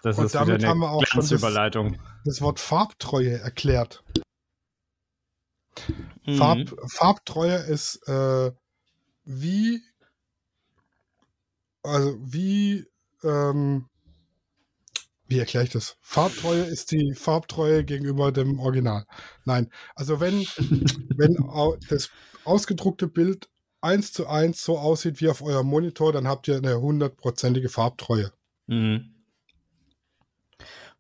Das 0.02 0.18
Und 0.18 0.26
ist 0.26 0.36
damit 0.36 0.60
wieder 0.60 0.70
haben 0.70 0.80
wir 0.80 0.88
eine 0.88 0.96
auch 0.96 1.06
schon 1.06 1.28
das-. 1.28 2.00
Das 2.24 2.42
Wort 2.42 2.60
Farbtreue 2.60 3.40
erklärt. 3.40 4.04
Mhm. 6.26 6.36
Farb, 6.36 6.76
Farbtreue 6.88 7.56
ist 7.56 8.08
äh, 8.08 8.52
wie, 9.24 9.82
also 11.84 12.18
wie, 12.22 12.86
ähm, 13.24 13.90
wie 15.28 15.40
erkläre 15.40 15.66
ich 15.66 15.72
das? 15.72 15.98
Farbtreue 16.02 16.64
ist 16.64 16.92
die 16.92 17.14
Farbtreue 17.14 17.84
gegenüber 17.84 18.32
dem 18.32 18.60
Original. 18.60 19.06
Nein, 19.46 19.72
also 19.96 20.20
wenn, 20.20 20.40
wenn 21.18 21.36
das 21.90 22.10
ausgedruckte 22.46 23.08
Bild 23.08 23.50
eins 23.82 24.12
zu 24.14 24.28
eins 24.28 24.64
so 24.64 24.78
aussieht 24.78 25.22
wie 25.22 25.30
auf 25.30 25.42
eurem 25.42 25.68
Monitor, 25.68 26.12
dann 26.12 26.28
habt 26.28 26.48
ihr 26.48 26.58
eine 26.58 26.80
hundertprozentige 26.80 27.70
Farbtreue. 27.70 28.32
Mhm. 28.68 29.14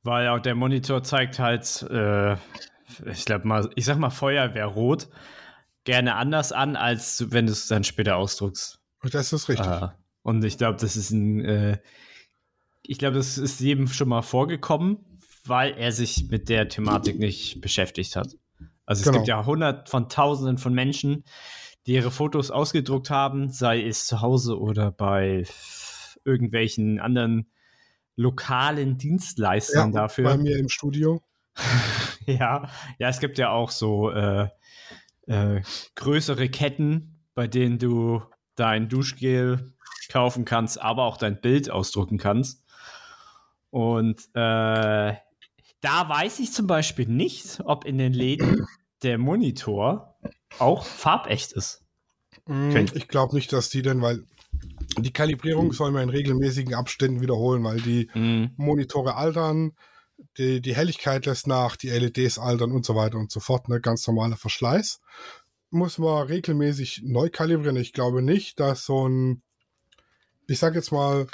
Weil 0.03 0.29
auch 0.29 0.39
der 0.39 0.55
Monitor 0.55 1.03
zeigt 1.03 1.39
halt, 1.39 1.83
äh, 1.89 2.33
ich 3.05 3.25
glaube 3.25 3.47
mal, 3.47 3.69
ich 3.75 3.85
sag 3.85 3.97
mal 3.97 4.09
Feuerwehrrot 4.09 5.09
gerne 5.83 6.15
anders 6.15 6.51
an, 6.51 6.75
als 6.75 7.31
wenn 7.31 7.45
du 7.45 7.51
es 7.51 7.67
dann 7.67 7.83
später 7.83 8.17
ausdruckst. 8.17 8.79
Und 9.01 9.13
das 9.13 9.33
ist 9.33 9.49
richtig. 9.49 9.67
Ah, 9.67 9.97
und 10.21 10.43
ich 10.43 10.57
glaube, 10.57 10.79
das 10.79 10.95
ist 10.95 11.11
ein, 11.11 11.43
äh, 11.43 11.79
ich 12.83 12.97
glaube, 12.97 13.17
das 13.17 13.37
ist 13.37 13.59
jedem 13.59 13.87
schon 13.87 14.09
mal 14.09 14.21
vorgekommen, 14.21 15.19
weil 15.45 15.73
er 15.77 15.91
sich 15.91 16.29
mit 16.29 16.49
der 16.49 16.69
Thematik 16.69 17.19
nicht 17.19 17.61
beschäftigt 17.61 18.15
hat. 18.15 18.35
Also 18.85 19.01
es 19.01 19.05
Genau. 19.05 19.17
gibt 19.17 19.27
ja 19.27 19.45
hundert 19.45 19.89
von 19.89 20.07
tausenden 20.09 20.57
von 20.57 20.73
Menschen, 20.73 21.23
die 21.87 21.93
ihre 21.93 22.11
Fotos 22.11 22.51
ausgedruckt 22.51 23.09
haben, 23.09 23.49
sei 23.49 23.81
es 23.81 24.05
zu 24.05 24.21
Hause 24.21 24.59
oder 24.59 24.91
bei 24.91 25.45
irgendwelchen 26.25 26.99
anderen 26.99 27.49
lokalen 28.17 28.97
Dienstleistern 28.97 29.93
Ja, 29.93 30.01
dafür. 30.01 30.25
bei 30.25 30.37
mir 30.37 30.57
im 30.57 30.69
Studio. 30.69 31.21
Ja, 32.25 32.69
ja, 32.99 33.07
es 33.07 33.21
gibt 33.21 33.37
ja 33.37 33.51
auch 33.51 33.71
so 33.71 34.11
äh, 34.11 34.49
äh, 35.27 35.61
größere 35.95 36.49
Ketten, 36.49 37.21
bei 37.35 37.47
denen 37.47 37.79
du 37.79 38.21
dein 38.55 38.89
Duschgel 38.89 39.73
kaufen 40.09 40.43
kannst, 40.43 40.81
aber 40.81 41.05
auch 41.05 41.15
dein 41.15 41.39
Bild 41.39 41.69
ausdrucken 41.69 42.17
kannst. 42.17 42.65
Und 43.69 44.23
äh, 44.33 45.13
da 45.79 46.09
weiß 46.09 46.39
ich 46.39 46.51
zum 46.51 46.67
Beispiel 46.67 47.07
nicht, 47.07 47.61
ob 47.63 47.85
in 47.85 47.97
den 47.97 48.11
Läden 48.11 48.67
der 49.03 49.17
Monitor 49.17 50.16
auch 50.59 50.85
farbecht 50.85 51.51
ist. 51.53 51.81
Mm, 52.45 52.69
Okay. 52.69 52.85
Ich 52.93 53.07
glaube 53.07 53.35
nicht, 53.35 53.51
dass 53.53 53.69
die 53.69 53.81
denn, 53.81 54.01
weil 54.01 54.23
die 54.97 55.13
Kalibrierung 55.13 55.73
soll 55.73 55.91
man 55.91 56.03
in 56.03 56.09
regelmäßigen 56.09 56.73
Abständen 56.73 57.21
wiederholen, 57.21 57.63
weil 57.63 57.81
die 57.81 58.09
Mhm. 58.15 58.51
Monitore 58.57 59.15
altern, 59.15 59.73
die, 60.37 60.61
die 60.61 60.75
Helligkeit 60.75 61.25
lässt 61.25 61.45
nach, 61.47 61.75
die 61.75 61.89
LEDs 61.89 62.39
altern 62.39 62.71
und 62.71 62.85
so 62.85 62.95
weiter 62.95 63.17
und 63.17 63.31
so 63.31 63.39
fort. 63.39 63.69
Ne? 63.69 63.79
Ganz 63.81 64.07
normaler 64.07 64.37
Verschleiß. 64.37 64.99
Muss 65.69 65.97
man 65.97 66.25
regelmäßig 66.27 67.01
neu 67.03 67.29
kalibrieren. 67.29 67.75
Ich 67.75 67.93
glaube 67.93 68.21
nicht, 68.21 68.59
dass 68.59 68.85
so 68.85 69.07
ein, 69.07 69.41
ich 70.47 70.57
sag 70.59 70.75
jetzt 70.75 70.91
mal, 70.91 71.27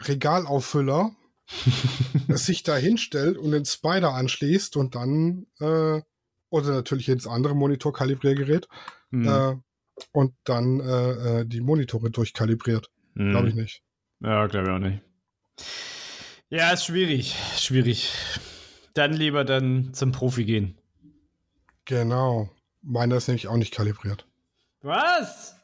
Regalauffüller 0.00 1.12
sich 2.28 2.62
da 2.64 2.76
hinstellt 2.76 3.38
und 3.38 3.52
den 3.52 3.64
Spider 3.64 4.14
anschließt 4.14 4.76
und 4.76 4.94
dann, 4.94 5.46
äh, 5.60 6.00
oder 6.50 6.70
natürlich 6.72 7.06
jedes 7.06 7.26
andere 7.26 7.54
Monitor-Kalibriergerät, 7.54 8.68
Mhm. 9.10 9.28
äh, 9.28 9.56
und 10.12 10.34
dann 10.44 10.80
äh, 10.80 11.40
äh, 11.40 11.44
die 11.46 11.60
Monitore 11.60 12.10
durchkalibriert. 12.10 12.90
Mhm. 13.14 13.30
Glaube 13.30 13.48
ich 13.48 13.54
nicht. 13.54 13.82
Ja, 14.20 14.46
glaube 14.46 14.66
ich 14.68 14.74
auch 14.74 14.78
nicht. 14.78 15.02
Ja, 16.50 16.70
ist 16.72 16.84
schwierig. 16.84 17.34
Schwierig. 17.56 18.12
Dann 18.94 19.12
lieber 19.12 19.44
dann 19.44 19.94
zum 19.94 20.12
Profi 20.12 20.44
gehen. 20.44 20.76
Genau. 21.86 22.50
Meiner 22.82 23.16
ist 23.16 23.28
nämlich 23.28 23.48
auch 23.48 23.56
nicht 23.56 23.72
kalibriert. 23.74 24.26
Was? 24.82 25.56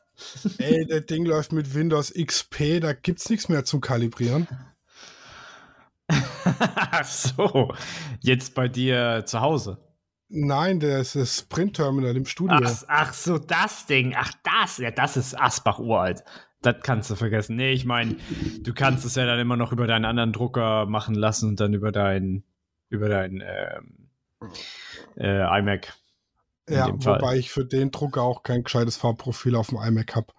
Ey, 0.59 0.87
das 0.89 1.07
Ding 1.07 1.25
läuft 1.25 1.53
mit 1.53 1.75
Windows 1.75 2.12
XP, 2.15 2.81
da 2.81 2.93
gibt's 2.93 3.29
nichts 3.29 3.49
mehr 3.49 3.65
zum 3.65 3.81
Kalibrieren. 3.81 4.49
Ach 6.09 7.05
so. 7.05 7.75
Jetzt 8.21 8.55
bei 8.55 8.69
dir 8.69 9.25
zu 9.27 9.41
Hause. 9.41 9.79
Nein, 10.35 10.81
das 10.81 11.15
ist 11.15 11.17
das 11.17 11.43
Print-Terminal 11.43 12.17
im 12.17 12.25
Studio. 12.25 12.59
Ach, 12.65 12.85
ach 12.89 13.12
so, 13.12 13.37
das 13.37 13.85
Ding. 13.85 14.15
Ach, 14.17 14.33
das. 14.43 14.79
Ja, 14.79 14.91
das 14.91 15.19
ist 15.19 15.39
Asbach 15.39 15.79
uralt. 15.79 16.25
Das 16.62 16.77
kannst 16.83 17.11
du 17.11 17.17
vergessen. 17.17 17.57
Nee, 17.57 17.73
ich 17.73 17.85
meine, 17.85 18.17
du 18.61 18.73
kannst 18.73 19.05
es 19.05 19.15
ja 19.15 19.27
dann 19.27 19.39
immer 19.39 19.59
noch 19.59 19.73
über 19.73 19.87
deinen 19.87 20.07
anderen 20.07 20.33
Drucker 20.33 20.87
machen 20.87 21.15
lassen 21.15 21.51
und 21.51 21.61
dann 21.61 21.75
über 21.75 21.93
dein, 21.93 22.45
über 22.89 23.11
dein 23.11 23.43
ähm, 23.45 24.09
äh, 25.19 25.59
iMac. 25.59 25.93
ja, 26.67 26.89
wobei 26.89 27.37
ich 27.37 27.51
für 27.51 27.67
den 27.67 27.91
Drucker 27.91 28.23
auch 28.23 28.43
kein 28.43 28.62
gescheites 28.62 28.97
Farbprofil 28.97 29.55
auf 29.55 29.69
dem 29.69 29.79
iMac 29.83 30.17
habe. 30.17 30.33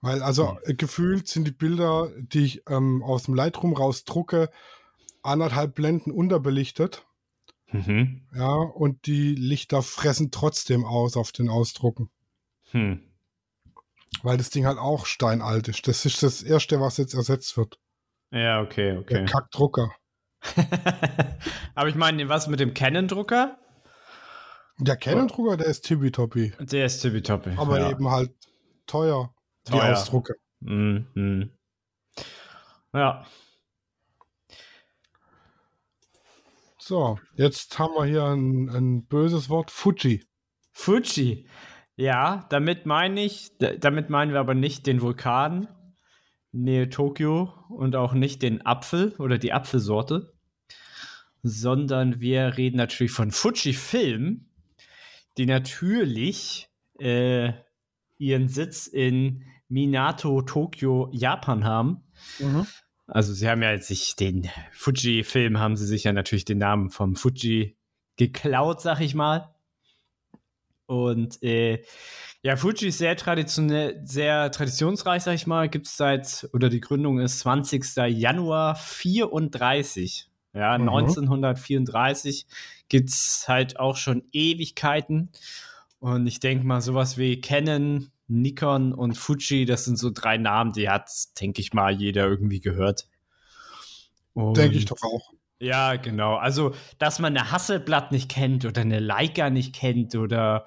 Weil 0.00 0.22
also 0.22 0.56
äh, 0.64 0.72
gefühlt 0.72 1.28
sind 1.28 1.46
die 1.46 1.52
Bilder, 1.52 2.08
die 2.16 2.44
ich 2.44 2.62
ähm, 2.70 3.02
aus 3.02 3.24
dem 3.24 3.34
Lightroom 3.34 3.74
rausdrucke, 3.74 4.48
anderthalb 5.22 5.74
Blenden 5.74 6.10
unterbelichtet. 6.10 7.04
Mhm. 7.72 8.22
Ja, 8.34 8.54
und 8.54 9.06
die 9.06 9.34
Lichter 9.34 9.82
fressen 9.82 10.30
trotzdem 10.30 10.84
aus 10.84 11.16
auf 11.16 11.32
den 11.32 11.48
Ausdrucken. 11.48 12.10
Hm. 12.70 13.00
Weil 14.22 14.36
das 14.36 14.50
Ding 14.50 14.66
halt 14.66 14.78
auch 14.78 15.06
steinalt 15.06 15.68
ist. 15.68 15.88
Das 15.88 16.04
ist 16.04 16.22
das 16.22 16.42
erste, 16.42 16.80
was 16.80 16.98
jetzt 16.98 17.14
ersetzt 17.14 17.56
wird. 17.56 17.78
Ja, 18.30 18.60
okay, 18.60 18.92
Der 18.92 19.00
okay. 19.00 19.24
Kackdrucker. 19.24 19.90
Aber 21.74 21.88
ich 21.88 21.94
meine, 21.94 22.28
was 22.28 22.48
mit 22.48 22.60
dem 22.60 22.74
Canon-Drucker? 22.74 23.58
Der 24.78 24.96
Canon-Drucker, 24.96 25.56
der 25.56 25.66
ist 25.66 25.82
tippitoppi. 25.82 26.52
Der 26.58 26.86
ist 26.86 27.00
tippitoppi. 27.00 27.50
Aber 27.56 27.78
ja. 27.78 27.90
eben 27.90 28.10
halt 28.10 28.32
teuer, 28.86 29.34
die 29.66 29.72
Teuer. 29.72 29.92
Ausdrucke. 29.92 30.34
Mhm. 30.60 31.06
mhm. 31.14 31.50
Ja. 32.92 33.24
So, 36.84 37.16
jetzt 37.36 37.78
haben 37.78 37.94
wir 37.94 38.06
hier 38.06 38.24
ein, 38.24 38.68
ein 38.68 39.06
böses 39.06 39.48
Wort. 39.48 39.70
Fuji. 39.70 40.24
Fuji. 40.72 41.46
Ja, 41.94 42.44
damit 42.50 42.86
meine 42.86 43.22
ich, 43.22 43.52
damit 43.58 44.10
meinen 44.10 44.32
wir 44.32 44.40
aber 44.40 44.54
nicht 44.54 44.88
den 44.88 45.00
Vulkan 45.00 45.68
nähe 46.50 46.88
Tokio 46.88 47.54
und 47.68 47.94
auch 47.94 48.14
nicht 48.14 48.42
den 48.42 48.66
Apfel 48.66 49.14
oder 49.20 49.38
die 49.38 49.52
Apfelsorte, 49.52 50.34
sondern 51.44 52.20
wir 52.20 52.56
reden 52.56 52.78
natürlich 52.78 53.12
von 53.12 53.30
Fuji 53.30 53.74
Film, 53.74 54.48
die 55.38 55.46
natürlich 55.46 56.68
äh, 56.98 57.52
ihren 58.18 58.48
Sitz 58.48 58.88
in 58.88 59.44
Minato, 59.68 60.42
Tokio, 60.42 61.10
Japan 61.12 61.62
haben. 61.62 62.02
Also 63.14 63.34
sie 63.34 63.46
haben 63.46 63.62
ja 63.62 63.72
jetzt 63.72 63.88
sich 63.88 64.16
den 64.16 64.48
Fuji-Film, 64.72 65.58
haben 65.58 65.76
sie 65.76 65.86
sich 65.86 66.04
ja 66.04 66.14
natürlich 66.14 66.46
den 66.46 66.56
Namen 66.56 66.88
vom 66.88 67.14
Fuji 67.14 67.76
geklaut, 68.16 68.80
sag 68.80 69.00
ich 69.00 69.14
mal. 69.14 69.54
Und 70.86 71.42
äh, 71.42 71.84
ja, 72.42 72.56
Fuji 72.56 72.88
ist 72.88 72.96
sehr 72.98 73.14
traditionell, 73.16 74.00
sehr 74.04 74.50
traditionsreich, 74.50 75.24
sag 75.24 75.34
ich 75.34 75.46
mal. 75.46 75.68
Gibt 75.68 75.88
es 75.88 75.96
seit, 75.98 76.48
oder 76.54 76.70
die 76.70 76.80
Gründung 76.80 77.20
ist 77.20 77.40
20. 77.40 77.84
Januar 78.08 78.76
34. 78.76 80.30
Ja, 80.54 80.78
Mhm. 80.78 80.88
1934 80.88 82.46
gibt 82.88 83.10
es 83.10 83.44
halt 83.46 83.78
auch 83.78 83.96
schon 83.98 84.24
Ewigkeiten. 84.32 85.30
Und 85.98 86.26
ich 86.26 86.40
denke 86.40 86.66
mal, 86.66 86.80
sowas 86.80 87.18
wie 87.18 87.42
Canon 87.42 88.10
Nikon 88.28 88.92
und 88.92 89.16
Fuji, 89.16 89.64
das 89.64 89.84
sind 89.84 89.98
so 89.98 90.10
drei 90.10 90.38
Namen, 90.38 90.72
die 90.72 90.88
hat, 90.88 91.10
denke 91.40 91.60
ich 91.60 91.72
mal, 91.72 91.92
jeder 91.92 92.26
irgendwie 92.26 92.60
gehört. 92.60 93.08
Denke 94.34 94.76
ich 94.76 94.86
doch 94.86 95.02
auch. 95.02 95.32
Ja, 95.58 95.96
genau. 95.96 96.36
Also, 96.36 96.74
dass 96.98 97.18
man 97.18 97.36
eine 97.36 97.52
Hasselblatt 97.52 98.10
nicht 98.10 98.30
kennt 98.30 98.64
oder 98.64 98.80
eine 98.80 98.98
Leica 98.98 99.50
nicht 99.50 99.74
kennt 99.74 100.14
oder 100.14 100.64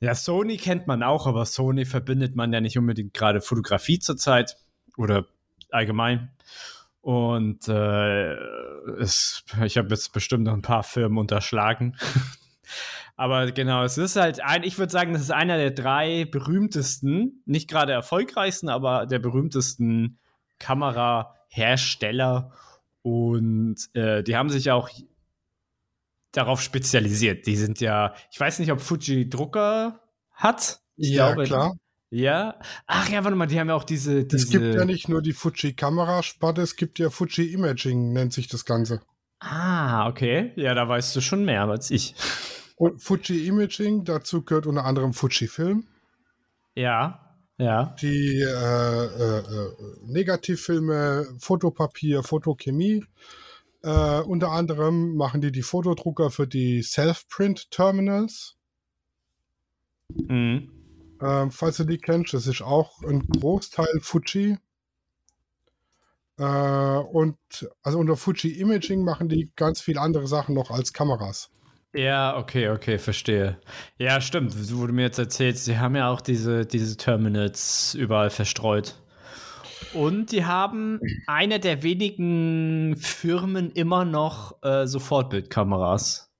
ja, 0.00 0.14
Sony 0.14 0.56
kennt 0.56 0.86
man 0.86 1.02
auch, 1.02 1.26
aber 1.26 1.46
Sony 1.46 1.84
verbindet 1.84 2.36
man 2.36 2.52
ja 2.52 2.60
nicht 2.60 2.78
unbedingt 2.78 3.14
gerade 3.14 3.40
Fotografie 3.40 3.98
zurzeit 3.98 4.56
oder 4.96 5.26
allgemein. 5.70 6.30
Und 7.00 7.68
äh, 7.68 8.34
es, 8.98 9.44
ich 9.64 9.76
habe 9.76 9.88
jetzt 9.88 10.12
bestimmt 10.12 10.44
noch 10.44 10.52
ein 10.52 10.62
paar 10.62 10.82
Firmen 10.82 11.18
unterschlagen. 11.18 11.96
Aber 13.16 13.52
genau, 13.52 13.84
es 13.84 13.96
ist 13.96 14.16
halt 14.16 14.42
ein, 14.42 14.64
ich 14.64 14.78
würde 14.78 14.90
sagen, 14.92 15.12
das 15.12 15.22
ist 15.22 15.30
einer 15.30 15.56
der 15.56 15.70
drei 15.70 16.24
berühmtesten, 16.24 17.42
nicht 17.46 17.68
gerade 17.68 17.92
erfolgreichsten, 17.92 18.68
aber 18.68 19.06
der 19.06 19.20
berühmtesten 19.20 20.18
Kamerahersteller. 20.58 22.52
Und 23.02 23.76
äh, 23.94 24.22
die 24.22 24.36
haben 24.36 24.50
sich 24.50 24.70
auch 24.70 24.88
darauf 26.32 26.60
spezialisiert. 26.60 27.46
Die 27.46 27.56
sind 27.56 27.80
ja, 27.80 28.14
ich 28.30 28.40
weiß 28.40 28.58
nicht, 28.58 28.72
ob 28.72 28.80
Fuji 28.80 29.28
Drucker 29.28 30.00
hat. 30.32 30.80
Ich 30.96 31.10
ja, 31.10 31.28
glaube, 31.28 31.44
klar. 31.44 31.76
Ja. 32.10 32.58
Ach 32.86 33.08
ja, 33.08 33.24
warte 33.24 33.36
mal, 33.36 33.46
die 33.46 33.58
haben 33.58 33.68
ja 33.68 33.74
auch 33.74 33.84
diese. 33.84 34.24
diese 34.24 34.36
Es 34.36 34.50
gibt 34.50 34.74
ja 34.74 34.84
nicht 34.84 35.08
nur 35.08 35.22
die 35.22 35.32
Fuji 35.32 35.74
Kamerasparte, 35.74 36.62
es 36.62 36.76
gibt 36.76 36.98
ja 36.98 37.10
Fuji 37.10 37.52
Imaging, 37.52 38.12
nennt 38.12 38.32
sich 38.32 38.48
das 38.48 38.64
Ganze. 38.64 39.00
Ah, 39.40 40.08
okay. 40.08 40.52
Ja, 40.56 40.74
da 40.74 40.88
weißt 40.88 41.14
du 41.14 41.20
schon 41.20 41.44
mehr 41.44 41.62
als 41.62 41.90
ich. 41.90 42.14
Und 42.76 43.00
Fuji 43.00 43.46
Imaging, 43.46 44.04
dazu 44.04 44.42
gehört 44.42 44.66
unter 44.66 44.84
anderem 44.84 45.12
Fuji 45.12 45.48
Film. 45.48 45.86
Ja, 46.74 47.24
ja. 47.56 47.94
Die 48.00 48.40
äh, 48.40 49.04
äh, 49.04 49.38
äh, 49.38 49.72
Negativfilme, 50.02 51.36
Fotopapier, 51.38 52.22
Fotochemie. 52.22 53.04
Äh, 53.82 54.20
unter 54.22 54.50
anderem 54.50 55.14
machen 55.16 55.40
die 55.40 55.52
die 55.52 55.62
Fotodrucker 55.62 56.30
für 56.30 56.48
die 56.48 56.82
Self-Print-Terminals. 56.82 58.56
Mhm. 60.08 60.70
Ähm, 61.20 61.50
falls 61.52 61.76
du 61.76 61.84
die 61.84 61.98
kennst, 61.98 62.34
das 62.34 62.46
ist 62.46 62.62
auch 62.62 63.02
ein 63.02 63.26
Großteil 63.28 64.00
Fuji. 64.00 64.58
Äh, 66.38 66.44
und 66.44 67.36
also 67.82 67.98
unter 67.98 68.16
Fuji 68.16 68.58
Imaging 68.58 69.04
machen 69.04 69.28
die 69.28 69.52
ganz 69.54 69.80
viele 69.80 70.00
andere 70.00 70.26
Sachen 70.26 70.56
noch 70.56 70.70
als 70.72 70.92
Kameras. 70.92 71.50
Ja, 71.94 72.36
okay, 72.36 72.68
okay, 72.70 72.98
verstehe. 72.98 73.58
Ja, 73.98 74.20
stimmt. 74.20 74.54
Wo 74.76 74.86
du 74.86 74.92
mir 74.92 75.02
jetzt 75.02 75.18
erzählst, 75.18 75.64
sie 75.64 75.78
haben 75.78 75.94
ja 75.96 76.08
auch 76.10 76.20
diese, 76.20 76.66
diese 76.66 76.96
Terminals 76.96 77.94
überall 77.94 78.30
verstreut. 78.30 78.96
Und 79.92 80.32
die 80.32 80.44
haben 80.44 81.00
eine 81.28 81.60
der 81.60 81.84
wenigen 81.84 82.96
Firmen 82.96 83.70
immer 83.70 84.04
noch 84.04 84.60
äh, 84.64 84.86
Sofortbildkameras. 84.88 86.30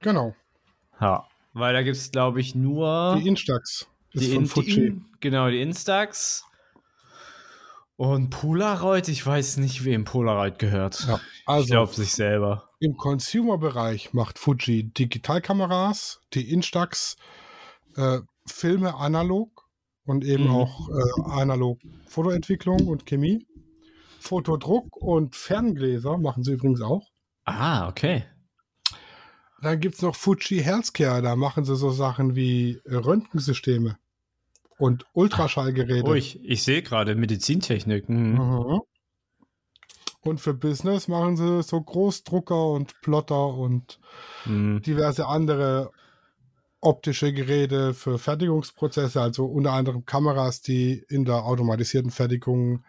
Genau. 0.00 0.34
Ja, 1.00 1.26
weil 1.54 1.72
da 1.72 1.82
gibt 1.82 1.96
es, 1.96 2.10
glaube 2.10 2.40
ich, 2.40 2.54
nur 2.54 3.18
Die 3.20 3.28
Instax 3.28 3.88
ist 4.12 4.24
die, 4.32 4.46
von 4.46 4.64
In- 4.64 4.74
die 4.74 4.86
In- 4.86 5.04
genau, 5.20 5.48
die 5.48 5.62
Instax. 5.62 6.44
Und 7.96 8.30
Polaroid, 8.30 9.08
ich 9.08 9.24
weiß 9.24 9.58
nicht, 9.58 9.84
wem 9.84 10.04
Polaroid 10.04 10.58
gehört. 10.58 11.04
Ja, 11.06 11.16
ich 11.16 11.42
also 11.48 11.66
glaube 11.66 11.92
sich 11.94 12.12
selber. 12.12 12.70
im 12.80 12.96
Consumer-Bereich 12.96 14.12
macht 14.12 14.38
Fuji 14.38 14.84
Digitalkameras, 14.92 16.20
die 16.34 16.50
Instax, 16.50 17.16
äh, 17.96 18.20
Filme 18.46 18.94
analog 18.96 19.68
und 20.04 20.24
eben 20.24 20.44
Mhm. 20.44 20.50
auch 20.50 20.88
äh, 20.88 21.30
analog 21.30 21.78
Fotoentwicklung 22.06 22.88
und 22.88 23.06
Chemie. 23.06 23.46
Fotodruck 24.18 24.96
und 24.96 25.36
Ferngläser 25.36 26.16
machen 26.18 26.42
sie 26.44 26.52
übrigens 26.52 26.80
auch. 26.80 27.08
Ah, 27.44 27.88
okay. 27.88 28.24
Dann 29.60 29.78
gibt 29.78 29.94
es 29.96 30.02
noch 30.02 30.16
Fuji 30.16 30.60
Healthcare, 30.62 31.22
da 31.22 31.36
machen 31.36 31.64
sie 31.64 31.76
so 31.76 31.90
Sachen 31.90 32.34
wie 32.34 32.80
äh, 32.84 32.96
Röntgensysteme 32.96 33.96
und 34.82 35.06
Ultraschallgeräte. 35.12 36.10
Oh, 36.10 36.14
ich, 36.14 36.44
ich 36.44 36.64
sehe 36.64 36.82
gerade 36.82 37.14
Medizintechnik. 37.14 38.08
Mhm. 38.08 38.32
Mhm. 38.32 38.80
Und 40.22 40.40
für 40.40 40.54
Business 40.54 41.06
machen 41.06 41.36
sie 41.36 41.62
so 41.62 41.80
Großdrucker 41.80 42.70
und 42.70 43.00
Plotter 43.00 43.54
und 43.54 44.00
Mhm. 44.44 44.82
diverse 44.82 45.28
andere 45.28 45.92
optische 46.80 47.32
Geräte 47.32 47.94
für 47.94 48.18
Fertigungsprozesse, 48.18 49.20
also 49.20 49.44
unter 49.44 49.72
anderem 49.72 50.04
Kameras, 50.04 50.62
die 50.62 51.04
in 51.08 51.24
der 51.24 51.44
automatisierten 51.44 52.10
Fertigung 52.10 52.82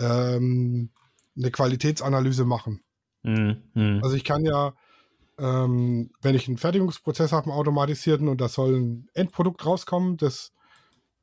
ähm, 0.00 0.90
eine 1.36 1.50
Qualitätsanalyse 1.52 2.44
machen. 2.44 2.82
Mhm. 3.22 3.62
Mhm. 3.74 4.00
Also 4.02 4.16
ich 4.16 4.24
kann 4.24 4.44
ja, 4.44 4.74
ähm, 5.38 6.10
wenn 6.20 6.34
ich 6.34 6.48
einen 6.48 6.58
Fertigungsprozess 6.58 7.30
habe, 7.30 7.44
einen 7.44 7.58
automatisierten, 7.58 8.26
und 8.26 8.40
da 8.40 8.48
soll 8.48 8.74
ein 8.74 9.08
Endprodukt 9.14 9.64
rauskommen, 9.64 10.16
das 10.16 10.52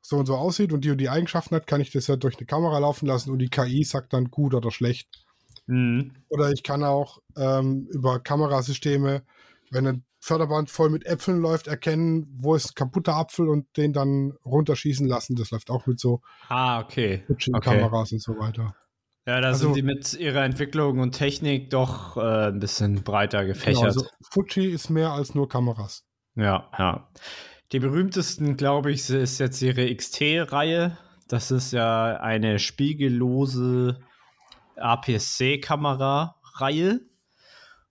so 0.02 0.16
und 0.16 0.26
so 0.26 0.34
aussieht 0.36 0.72
und 0.72 0.84
die 0.84 0.90
und 0.90 0.98
die 0.98 1.08
Eigenschaften 1.10 1.54
hat, 1.54 1.66
kann 1.66 1.80
ich 1.80 1.90
das 1.90 2.06
ja 2.06 2.16
durch 2.16 2.36
eine 2.38 2.46
Kamera 2.46 2.78
laufen 2.78 3.06
lassen 3.06 3.30
und 3.30 3.38
die 3.38 3.48
KI 3.50 3.84
sagt 3.84 4.12
dann 4.12 4.30
gut 4.30 4.54
oder 4.54 4.70
schlecht. 4.70 5.08
Mhm. 5.66 6.12
Oder 6.28 6.50
ich 6.50 6.62
kann 6.62 6.82
auch 6.84 7.18
ähm, 7.36 7.86
über 7.90 8.18
Kamerasysteme, 8.20 9.22
wenn 9.70 9.86
ein 9.86 10.04
Förderband 10.22 10.68
voll 10.70 10.90
mit 10.90 11.06
Äpfeln 11.06 11.40
läuft, 11.40 11.66
erkennen, 11.66 12.26
wo 12.38 12.54
ist 12.54 12.70
ein 12.70 12.74
kaputter 12.74 13.14
Apfel 13.14 13.48
und 13.48 13.66
den 13.76 13.92
dann 13.92 14.32
runterschießen 14.44 15.06
lassen. 15.06 15.34
Das 15.36 15.50
läuft 15.50 15.70
auch 15.70 15.86
mit 15.86 15.98
so 16.00 16.20
Ah, 16.48 16.80
okay. 16.80 17.24
Okay. 17.30 17.52
Kameras 17.62 18.12
und 18.12 18.22
so 18.22 18.38
weiter. 18.38 18.74
Ja, 19.26 19.40
da 19.40 19.48
Also- 19.48 19.66
sind 19.66 19.76
die 19.76 19.82
mit 19.82 20.12
ihrer 20.14 20.44
Entwicklung 20.44 20.98
und 20.98 21.12
Technik 21.12 21.70
doch 21.70 22.16
äh, 22.16 22.48
ein 22.48 22.58
bisschen 22.58 23.02
breiter 23.02 23.42
Genau, 23.44 23.54
gefächert. 23.54 23.84
also 23.84 24.06
Fuji 24.32 24.66
ist 24.66 24.90
mehr 24.90 25.12
als 25.12 25.34
nur 25.34 25.48
Kameras. 25.48 26.04
Ja, 26.34 26.70
ja. 26.78 27.08
Die 27.72 27.78
berühmtesten, 27.78 28.56
glaube 28.56 28.90
ich, 28.90 29.08
ist 29.08 29.38
jetzt 29.38 29.62
ihre 29.62 29.94
XT-Reihe. 29.94 30.98
Das 31.28 31.52
ist 31.52 31.72
ja 31.72 32.16
eine 32.16 32.58
spiegellose 32.58 34.00
APS-C-Kamera-Reihe. 34.76 37.02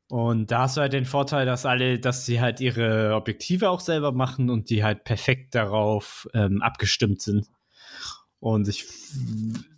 Und 0.10 0.52
da 0.52 0.64
hast 0.64 0.76
du 0.76 0.82
halt 0.82 0.92
den 0.92 1.06
Vorteil, 1.06 1.46
dass 1.46 1.66
alle, 1.66 1.98
dass 2.00 2.26
sie 2.26 2.42
halt 2.42 2.60
ihre 2.60 3.16
Objektive 3.16 3.70
auch 3.70 3.80
selber 3.80 4.12
machen 4.12 4.50
und 4.50 4.70
die 4.70 4.84
halt 4.84 5.06
perfekt 5.06 5.56
darauf 5.56 6.28
ähm, 6.34 6.62
abgestimmt 6.62 7.22
sind. 7.22 7.48
Und 8.40 8.68
ich 8.68 8.86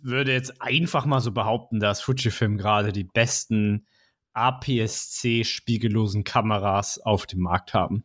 würde 0.02 0.32
jetzt 0.32 0.60
einfach 0.60 1.04
mal 1.04 1.20
so 1.20 1.30
behaupten, 1.30 1.78
dass 1.78 2.00
Fujifilm 2.00 2.58
gerade 2.58 2.90
die 2.92 3.04
besten 3.04 3.86
APS-C 4.32 5.44
spiegellosen 5.44 6.24
Kameras 6.24 6.98
auf 6.98 7.26
dem 7.26 7.38
Markt 7.40 7.74
haben. 7.74 8.02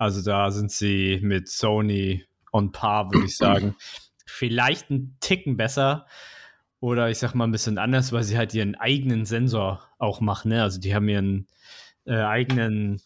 Also 0.00 0.22
da 0.22 0.50
sind 0.50 0.72
sie 0.72 1.20
mit 1.22 1.50
Sony 1.50 2.24
on 2.52 2.72
par, 2.72 3.12
würde 3.12 3.26
ich 3.26 3.36
sagen. 3.36 3.76
Vielleicht 4.24 4.88
ein 4.88 5.14
Ticken 5.20 5.58
besser 5.58 6.06
oder 6.80 7.10
ich 7.10 7.18
sag 7.18 7.34
mal 7.34 7.44
ein 7.44 7.52
bisschen 7.52 7.76
anders, 7.76 8.10
weil 8.10 8.22
sie 8.22 8.38
halt 8.38 8.54
ihren 8.54 8.76
eigenen 8.76 9.26
Sensor 9.26 9.86
auch 9.98 10.22
machen. 10.22 10.52
Ne? 10.52 10.62
Also 10.62 10.80
die 10.80 10.94
haben 10.94 11.06
ihren 11.06 11.48
äh, 12.06 12.14
eigenen, 12.14 13.02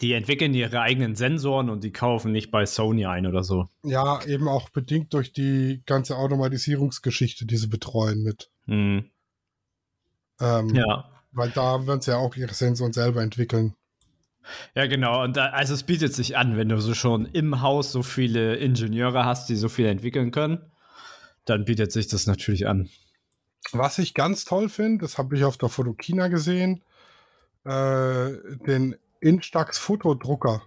die 0.00 0.12
entwickeln 0.12 0.54
ihre 0.54 0.80
eigenen 0.80 1.16
Sensoren 1.16 1.70
und 1.70 1.82
die 1.82 1.90
kaufen 1.90 2.30
nicht 2.30 2.52
bei 2.52 2.66
Sony 2.66 3.06
ein 3.06 3.26
oder 3.26 3.42
so. 3.42 3.68
Ja, 3.82 4.24
eben 4.26 4.46
auch 4.46 4.68
bedingt 4.70 5.12
durch 5.12 5.32
die 5.32 5.82
ganze 5.86 6.18
Automatisierungsgeschichte, 6.18 7.46
die 7.46 7.56
sie 7.56 7.66
betreuen 7.66 8.22
mit. 8.22 8.48
Hm. 8.66 9.10
Ähm, 10.40 10.68
Ja. 10.72 11.10
Weil 11.32 11.50
da 11.50 11.84
werden 11.84 12.00
sie 12.00 12.12
ja 12.12 12.18
auch 12.18 12.36
ihre 12.36 12.54
Sensoren 12.54 12.92
selber 12.92 13.24
entwickeln. 13.24 13.74
Ja, 14.74 14.86
genau. 14.86 15.22
Und 15.22 15.36
da, 15.36 15.46
also 15.46 15.74
es 15.74 15.82
bietet 15.82 16.14
sich 16.14 16.36
an, 16.36 16.56
wenn 16.56 16.68
du 16.68 16.80
so 16.80 16.94
schon 16.94 17.26
im 17.26 17.62
Haus 17.62 17.92
so 17.92 18.02
viele 18.02 18.56
Ingenieure 18.56 19.24
hast, 19.24 19.48
die 19.48 19.56
so 19.56 19.68
viel 19.68 19.86
entwickeln 19.86 20.30
können, 20.30 20.58
dann 21.44 21.64
bietet 21.64 21.92
sich 21.92 22.08
das 22.08 22.26
natürlich 22.26 22.66
an. 22.66 22.88
Was 23.72 23.98
ich 23.98 24.14
ganz 24.14 24.44
toll 24.44 24.68
finde, 24.68 25.02
das 25.04 25.18
habe 25.18 25.36
ich 25.36 25.44
auf 25.44 25.56
der 25.56 25.68
Fotokina 25.68 26.28
gesehen, 26.28 26.82
äh, 27.64 28.32
den 28.66 28.96
Instax 29.20 29.78
Fotodrucker. 29.78 30.62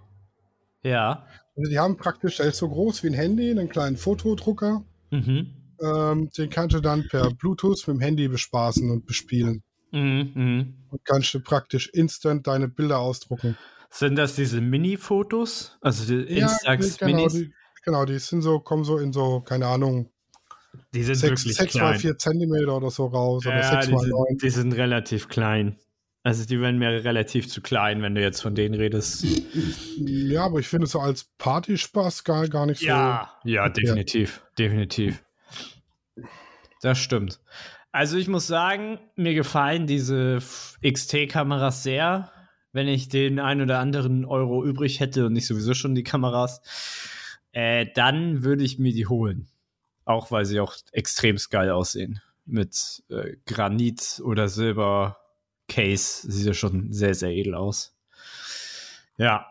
Ja. 0.84 1.26
Also 1.56 1.70
die 1.70 1.80
haben 1.80 1.98
praktisch, 1.98 2.38
der 2.38 2.48
ist 2.48 2.58
so 2.58 2.70
groß 2.70 3.04
wie 3.04 3.08
ein 3.08 3.13
Handy, 3.13 3.52
einen 3.52 3.70
kleinen 3.70 3.98
Fotodrucker. 3.98 4.84
Mhm. 5.12 5.54
Ähm, 5.82 6.30
den 6.38 6.50
kannst 6.50 6.76
du 6.76 6.82
dann 6.82 7.08
per 7.08 7.32
Bluetooth 7.32 7.88
mit 7.88 7.98
dem 7.98 8.02
Handy 8.02 8.28
bespaßen 8.28 8.89
und 8.89 9.06
bespielen. 9.06 9.63
Mhm. 9.91 10.32
Mhm. 10.34 10.73
Und 10.89 11.06
kannst 11.06 11.34
du 11.34 11.39
praktisch 11.39 11.89
instant 11.89 12.47
deine 12.47 12.67
Bilder 12.67 12.99
ausdrucken. 12.99 13.58
Sind 13.89 14.15
das 14.15 14.36
diese 14.36 14.62
Mini-Fotos? 14.62 15.78
Also 15.82 16.06
die 16.06 16.23
Instax 16.38 16.97
die, 16.97 17.06
genau, 17.06 17.17
Minis? 17.17 17.34
die, 17.34 17.54
genau, 17.84 18.06
die 18.06 18.19
sind 18.19 18.41
so, 18.41 18.60
kommen 18.60 18.84
so 18.84 18.97
in 18.97 19.13
so, 19.13 19.41
keine 19.41 19.67
Ahnung, 19.67 20.12
Die 20.93 21.04
sind 21.04 21.15
6, 21.15 21.32
wirklich 21.43 21.58
6 21.58 21.71
klein. 21.73 21.84
mal 21.84 21.99
4 21.99 22.17
Zentimeter 22.17 22.78
oder 22.78 22.91
so 22.91 23.08
raus 23.08 23.45
oder 23.45 23.58
ja, 23.58 23.71
6 23.71 23.88
die 23.88 23.91
mal 23.93 23.99
sind, 24.02 24.12
9. 24.12 24.38
die 24.43 24.49
sind 24.49 24.73
relativ 24.73 25.28
klein. 25.28 25.78
Also 26.21 26.45
die 26.45 26.60
werden 26.60 26.78
mir 26.78 27.04
relativ 27.04 27.47
zu 27.47 27.62
klein, 27.62 28.02
wenn 28.02 28.13
du 28.13 28.21
jetzt 28.21 28.41
von 28.41 28.54
denen 28.54 28.75
redest. 28.75 29.25
Ja, 29.97 30.45
aber 30.45 30.60
ich 30.60 30.67
finde 30.67 30.86
so 30.86 30.99
als 30.99 31.23
Partyspaß 31.38 32.23
gar, 32.25 32.47
gar 32.49 32.65
nicht 32.65 32.82
so. 32.82 32.88
Ja, 32.88 33.39
ja, 33.45 33.69
definitiv, 33.69 34.43
definitiv. 34.58 35.23
Das 36.82 36.99
stimmt. 36.99 37.39
Also 37.91 38.17
ich 38.17 38.28
muss 38.28 38.45
sagen, 38.45 38.99
mir 39.15 39.34
gefallen 39.34 39.88
diese 39.88 40.39
XT-Kameras 40.86 41.84
sehr. 41.84 42.32
Wenn 42.71 42.88
ich 42.88 43.10
den 43.10 43.39
ein 43.39 43.62
oder 43.62 43.80
anderen 43.80 44.25
Euro 44.25 44.63
übrig 44.63 44.99
hätte 44.99 45.25
und 45.25 45.34
nicht 45.34 45.47
sowieso 45.47 45.73
schon 45.73 45.95
die 45.95 46.04
Kameras, 46.04 46.62
äh, 47.52 47.88
dann 47.95 48.43
würde 48.43 48.63
ich 48.63 48.78
mir 48.78 48.93
die 48.93 49.08
holen. 49.08 49.47
Auch 50.06 50.30
weil 50.30 50.45
sie 50.45 50.60
auch 50.60 50.75
extrem 50.91 51.38
geil 51.49 51.71
aussehen. 51.71 52.21
Mit 52.45 53.04
äh, 53.10 53.38
Granit 53.45 54.21
oder 54.23 54.49
Silber 54.49 55.17
Case 55.67 56.32
sieht 56.32 56.45
ja 56.45 56.54
schon 56.54 56.93
sehr, 56.93 57.15
sehr 57.15 57.32
edel 57.32 57.56
aus. 57.56 57.95
Ja, 59.17 59.47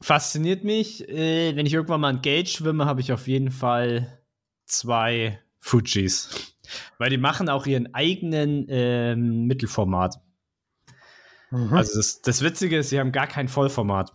fasziniert 0.00 0.62
mich. 0.62 1.08
Äh, 1.08 1.56
wenn 1.56 1.66
ich 1.66 1.74
irgendwann 1.74 2.00
mal 2.00 2.08
ein 2.08 2.22
Gate 2.22 2.48
schwimme, 2.48 2.86
habe 2.86 3.00
ich 3.00 3.12
auf 3.12 3.26
jeden 3.26 3.50
Fall 3.50 4.22
zwei 4.64 5.40
Fujis. 5.58 6.53
Weil 6.98 7.10
die 7.10 7.18
machen 7.18 7.48
auch 7.48 7.66
ihren 7.66 7.94
eigenen 7.94 8.66
ähm, 8.68 9.46
Mittelformat. 9.46 10.20
Mhm. 11.50 11.72
Also 11.72 11.96
das, 11.96 12.22
das 12.22 12.42
Witzige 12.42 12.78
ist, 12.78 12.90
sie 12.90 12.98
haben 12.98 13.12
gar 13.12 13.26
kein 13.26 13.48
Vollformat. 13.48 14.12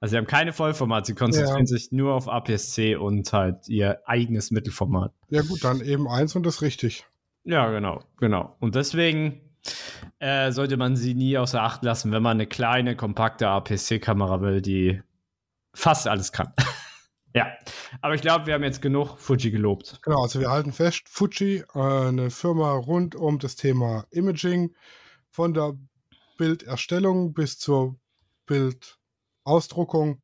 Also 0.00 0.12
sie 0.12 0.16
haben 0.16 0.26
keine 0.26 0.54
Vollformat, 0.54 1.04
sie 1.04 1.14
konzentrieren 1.14 1.60
ja. 1.60 1.66
sich 1.66 1.92
nur 1.92 2.14
auf 2.14 2.26
APS-C 2.26 2.96
und 2.96 3.30
halt 3.32 3.68
ihr 3.68 4.00
eigenes 4.06 4.50
Mittelformat. 4.50 5.12
Ja 5.28 5.42
gut, 5.42 5.62
dann 5.62 5.82
eben 5.82 6.08
eins 6.08 6.34
und 6.34 6.44
das 6.44 6.62
richtig. 6.62 7.04
Ja, 7.44 7.70
genau, 7.70 8.02
genau. 8.18 8.56
Und 8.60 8.74
deswegen 8.76 9.42
äh, 10.18 10.52
sollte 10.52 10.78
man 10.78 10.96
sie 10.96 11.14
nie 11.14 11.36
außer 11.36 11.62
Acht 11.62 11.84
lassen, 11.84 12.12
wenn 12.12 12.22
man 12.22 12.38
eine 12.38 12.46
kleine, 12.46 12.96
kompakte 12.96 13.48
APS-C-Kamera 13.48 14.40
will, 14.40 14.62
die 14.62 15.02
fast 15.74 16.08
alles 16.08 16.32
kann. 16.32 16.52
ja, 17.34 17.52
aber 18.00 18.14
ich 18.14 18.22
glaube, 18.22 18.46
wir 18.46 18.54
haben 18.54 18.64
jetzt 18.64 18.82
genug 18.82 19.18
Fuji 19.18 19.50
gelobt. 19.50 20.00
Genau, 20.02 20.22
also 20.22 20.40
wir 20.40 20.50
halten 20.50 20.72
fest, 20.72 21.08
Fuji, 21.08 21.64
äh, 21.74 21.78
eine 21.78 22.30
Firma 22.30 22.72
rund 22.72 23.14
um 23.14 23.38
das 23.38 23.56
Thema 23.56 24.06
Imaging, 24.10 24.74
von 25.30 25.54
der 25.54 25.74
Bilderstellung 26.38 27.32
bis 27.34 27.58
zur 27.58 28.00
Bildausdruckung, 28.46 30.22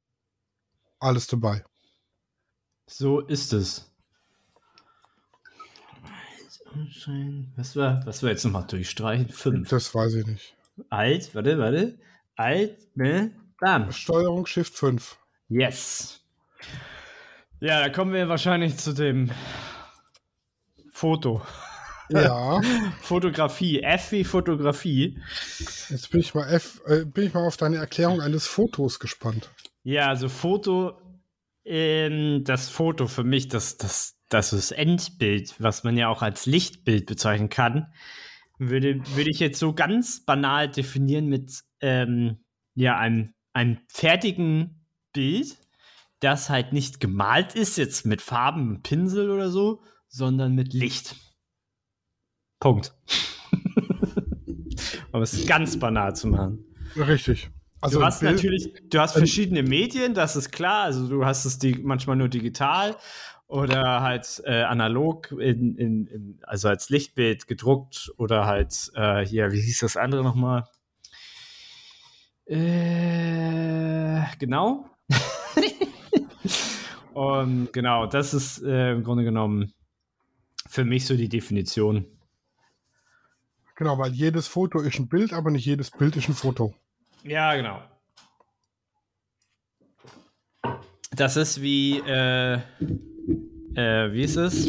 alles 0.99 1.27
dabei. 1.27 1.65
So 2.87 3.21
ist 3.21 3.53
es. 3.53 3.93
Was 7.57 7.77
war, 7.77 8.05
was 8.05 8.23
war 8.23 8.31
jetzt 8.31 8.45
nochmal 8.45 8.67
durchstreichen? 8.67 9.29
Fünf. 9.29 9.69
Das 9.69 9.95
weiß 9.95 10.15
ich 10.15 10.27
nicht. 10.27 10.57
Alt, 10.91 11.35
warte, 11.35 11.59
warte. 11.59 11.99
Alt, 12.37 12.97
ne? 12.97 13.33
Bam. 13.61 13.91
Steuerung 13.93 14.45
Shift 14.47 14.75
5. 14.75 15.19
Yes. 15.49 16.21
Ja, 17.61 17.81
da 17.81 17.89
kommen 17.89 18.13
wir 18.13 18.29
wahrscheinlich 18.29 18.77
zu 18.77 18.93
dem 18.93 19.31
Foto. 20.91 21.41
Ja. 22.11 22.61
Fotografie, 23.01 23.83
F 23.83 24.13
wie 24.13 24.25
Fotografie. 24.25 25.19
Jetzt 25.89 26.11
bin 26.11 26.21
ich 26.21 26.35
mal 26.35 26.49
F, 26.49 26.83
äh, 26.87 27.05
bin 27.05 27.27
ich 27.27 27.35
mal 27.35 27.47
auf 27.47 27.57
deine 27.57 27.77
Erklärung 27.77 28.21
eines 28.21 28.47
Fotos 28.47 29.01
gespannt. 29.01 29.51
Ja, 29.83 30.09
also 30.09 30.29
Foto, 30.29 31.01
ähm, 31.65 32.45
das 32.45 32.69
Foto 32.69 33.07
für 33.07 33.25
mich, 33.25 33.49
das, 33.49 33.79
das, 33.79 34.19
das 34.29 34.53
ist 34.53 34.73
Endbild, 34.73 35.55
was 35.59 35.83
man 35.83 35.97
ja 35.97 36.09
auch 36.09 36.23
als 36.23 36.45
Lichtbild 36.45 37.07
bezeichnen 37.07 37.49
kann, 37.49 37.93
würde, 38.59 39.01
würde 39.15 39.31
ich 39.31 39.41
jetzt 39.41 39.59
so 39.59 39.73
ganz 39.73 40.25
banal 40.25 40.69
definieren 40.69 41.27
mit 41.27 41.63
ähm, 41.81 42.45
ja, 42.75 42.99
einem, 42.99 43.33
einem 43.55 43.79
fertigen 43.89 44.87
Bild, 45.13 45.57
das 46.21 46.51
halt 46.51 46.73
nicht 46.73 47.01
gemalt 47.01 47.55
ist, 47.55 47.77
jetzt 47.77 48.07
mit 48.07 48.23
Farben, 48.23 48.73
mit 48.73 48.83
Pinsel 48.83 49.31
oder 49.31 49.51
so, 49.51 49.83
sondern 50.09 50.55
mit 50.55 50.73
Licht. 50.73 51.17
Punkt. 52.61 52.95
um 55.13 55.23
es 55.23 55.47
ganz 55.47 55.79
banal 55.79 56.17
zu 56.17 56.29
machen. 56.29 56.65
Richtig. 56.97 57.51
Also 57.81 58.01
du 58.01 58.07
hast 58.07 58.21
Bild, 58.21 58.33
natürlich, 58.33 58.73
du 58.89 58.99
hast 58.99 59.13
verschiedene 59.13 59.63
Medien, 59.63 60.15
das 60.15 60.35
ist 60.37 60.51
klar. 60.51 60.85
Also 60.85 61.09
du 61.09 61.25
hast 61.25 61.45
es 61.45 61.59
die, 61.59 61.75
manchmal 61.75 62.17
nur 62.17 62.29
digital 62.29 62.97
oder 63.47 64.03
halt 64.03 64.43
äh, 64.45 64.63
analog, 64.63 65.31
in, 65.33 65.77
in, 65.77 66.07
in, 66.07 66.39
also 66.43 66.69
als 66.69 66.89
Lichtbild 66.89 67.47
gedruckt 67.47 68.11
oder 68.17 68.47
halt 68.47 68.91
äh, 68.95 69.25
hier, 69.25 69.53
wie 69.53 69.61
hieß 69.61 69.81
das 69.81 69.97
andere 69.97 70.25
nochmal? 70.25 70.65
Äh, 72.47 74.23
genau. 74.39 74.89
Und 77.17 77.73
genau, 77.73 78.05
das 78.05 78.35
ist 78.35 78.63
äh, 78.63 78.93
im 78.93 79.03
Grunde 79.03 79.25
genommen 79.25 79.73
für 80.69 80.85
mich 80.85 81.07
so 81.07 81.17
die 81.17 81.31
Definition. 81.31 82.05
Genau, 83.75 83.97
weil 83.97 84.13
jedes 84.13 84.49
Foto 84.49 84.81
ist 84.81 84.99
ein 84.99 85.09
Bild, 85.09 85.33
aber 85.33 85.51
nicht 85.51 85.65
jedes 85.65 85.91
Bild 85.91 86.15
ist 86.17 86.29
ein 86.29 86.35
Foto. 86.35 86.75
Ja, 87.23 87.55
genau. 87.55 87.81
Das 91.11 91.39
ist 91.39 91.63
wie, 91.63 92.01
äh, 92.01 92.57
äh, 92.57 94.13
wie 94.13 94.23
ist 94.23 94.37
es? 94.37 94.69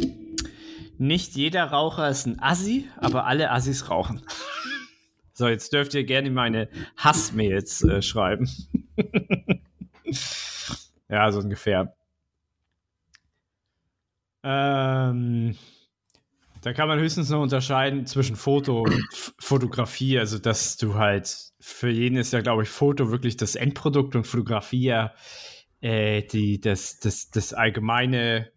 Nicht 0.97 1.35
jeder 1.35 1.65
Raucher 1.65 2.07
ist 2.07 2.27
ein 2.27 2.41
Assi, 2.41 2.87
aber 2.95 3.25
alle 3.25 3.51
Assis 3.51 3.89
rauchen. 3.89 4.21
So, 5.33 5.49
jetzt 5.49 5.73
dürft 5.73 5.93
ihr 5.95 6.05
gerne 6.05 6.31
meine 6.31 6.69
Hassmails 6.95 7.83
äh, 7.83 8.01
schreiben. 8.01 8.49
ja, 11.09 11.29
so 11.29 11.39
ungefähr. 11.39 11.93
Ähm, 14.49 15.57
da 16.61 16.71
kann 16.71 16.87
man 16.87 16.99
höchstens 16.99 17.29
noch 17.29 17.41
unterscheiden 17.41 18.05
zwischen 18.05 18.37
Foto 18.37 18.83
und 18.83 19.33
Fotografie. 19.39 20.17
Also, 20.17 20.39
dass 20.39 20.77
du 20.77 20.95
halt, 20.95 21.51
für 21.59 21.89
jeden 21.89 22.17
ist 22.17 22.31
ja, 22.31 22.39
glaube 22.39 22.63
ich, 22.63 22.69
Foto 22.69 23.11
wirklich 23.11 23.35
das 23.35 23.55
Endprodukt 23.55 24.15
und 24.15 24.25
Fotografie 24.25 24.85
ja 24.85 25.13
äh, 25.81 26.23
die, 26.23 26.61
das, 26.61 26.99
das, 26.99 27.29
das 27.29 27.53
allgemeine 27.53 28.49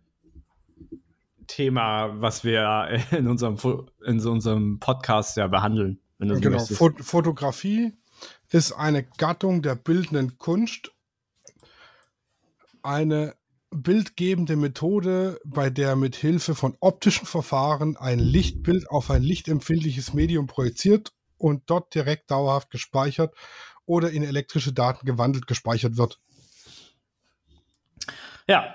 Thema, 1.49 2.21
was 2.21 2.45
wir 2.45 3.03
in 3.11 3.27
unserem, 3.27 3.57
in 4.05 4.25
unserem 4.25 4.79
Podcast 4.79 5.37
ja 5.37 5.49
behandeln. 5.49 5.99
genau, 6.19 6.65
Fot 6.67 7.01
Fotografie 7.01 7.95
ist 8.51 8.73
eine 8.73 9.03
Gattung 9.03 9.61
der 9.63 9.75
bildenden 9.75 10.39
Kunst. 10.39 10.93
Eine 12.83 13.35
bildgebende 13.71 14.57
Methode, 14.57 15.41
bei 15.45 15.71
der 15.71 15.97
mit 15.97 16.17
Hilfe 16.17 16.55
von 16.55 16.77
optischen 16.81 17.27
Verfahren 17.27 17.97
ein 17.97 18.19
Lichtbild 18.19 18.91
auf 18.91 19.11
ein 19.11 19.23
lichtempfindliches 19.23 20.13
Medium 20.13 20.47
projiziert 20.47 21.13
und 21.39 21.63
dort 21.67 21.95
direkt 21.95 22.31
dauerhaft 22.31 22.71
gespeichert 22.71 23.35
oder 23.87 24.11
in 24.11 24.23
elektrische 24.23 24.73
Daten 24.73 25.07
gewandelt 25.07 25.47
gespeichert 25.47 25.97
wird. 25.97 26.21
Ja. 28.49 28.75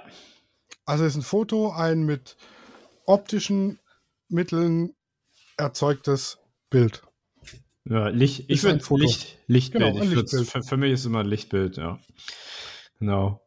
Also 0.86 1.04
ist 1.04 1.16
ein 1.16 1.22
Foto 1.22 1.72
ein 1.72 2.04
mit 2.04 2.38
optischen 3.06 3.80
Mitteln 4.30 4.96
erzeugtes 5.58 6.38
Bild. 6.70 7.04
Ja, 7.86 8.08
Licht, 8.08 8.46
ich 8.48 8.64
würde 8.64 8.84
Licht, 8.96 9.38
Lichtbild. 9.48 9.94
Genau, 9.94 10.04
Lichtbild. 10.04 10.50
Für, 10.50 10.64
für 10.64 10.78
mich 10.78 10.94
ist 10.94 11.06
immer 11.06 11.20
ein 11.20 11.28
Lichtbild, 11.28 11.78
ja. 11.78 12.00
Genau. 13.00 13.45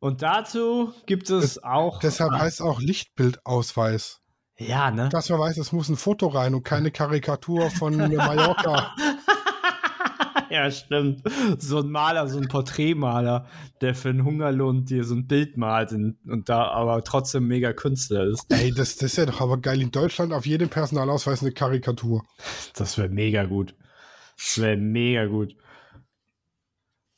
Und 0.00 0.22
dazu 0.22 0.92
gibt 1.06 1.28
es 1.30 1.54
das, 1.54 1.64
auch. 1.64 1.98
Deshalb 2.00 2.32
ah, 2.32 2.40
heißt 2.40 2.62
auch 2.62 2.80
Lichtbildausweis. 2.80 4.20
Ja, 4.56 4.90
ne? 4.90 5.08
Dass 5.08 5.28
man 5.28 5.40
weiß, 5.40 5.58
es 5.58 5.72
muss 5.72 5.88
ein 5.88 5.96
Foto 5.96 6.28
rein 6.28 6.54
und 6.54 6.64
keine 6.64 6.90
Karikatur 6.90 7.70
von 7.70 7.96
Mallorca. 7.96 8.94
ja, 10.50 10.70
stimmt. 10.70 11.22
So 11.58 11.78
ein 11.78 11.90
Maler, 11.90 12.28
so 12.28 12.38
ein 12.38 12.48
Porträtmaler, 12.48 13.46
der 13.80 13.94
für 13.94 14.08
einen 14.08 14.24
Hungerlohn 14.24 14.84
dir 14.84 15.04
so 15.04 15.14
ein 15.14 15.26
Bild 15.26 15.56
malt 15.56 15.92
und, 15.92 16.18
und 16.28 16.48
da 16.48 16.68
aber 16.68 17.02
trotzdem 17.04 17.46
mega 17.46 17.72
Künstler 17.72 18.24
ist. 18.24 18.46
Ey, 18.50 18.72
das, 18.72 18.96
das 18.96 19.12
ist 19.12 19.16
ja 19.18 19.26
doch 19.26 19.40
aber 19.40 19.58
geil. 19.58 19.80
In 19.80 19.92
Deutschland 19.92 20.32
auf 20.32 20.46
jedem 20.46 20.68
Personalausweis 20.68 21.42
eine 21.42 21.52
Karikatur. 21.52 22.24
Das 22.74 22.98
wäre 22.98 23.08
mega 23.08 23.44
gut. 23.44 23.74
Das 24.36 24.58
wäre 24.60 24.76
mega 24.76 25.26
gut. 25.26 25.54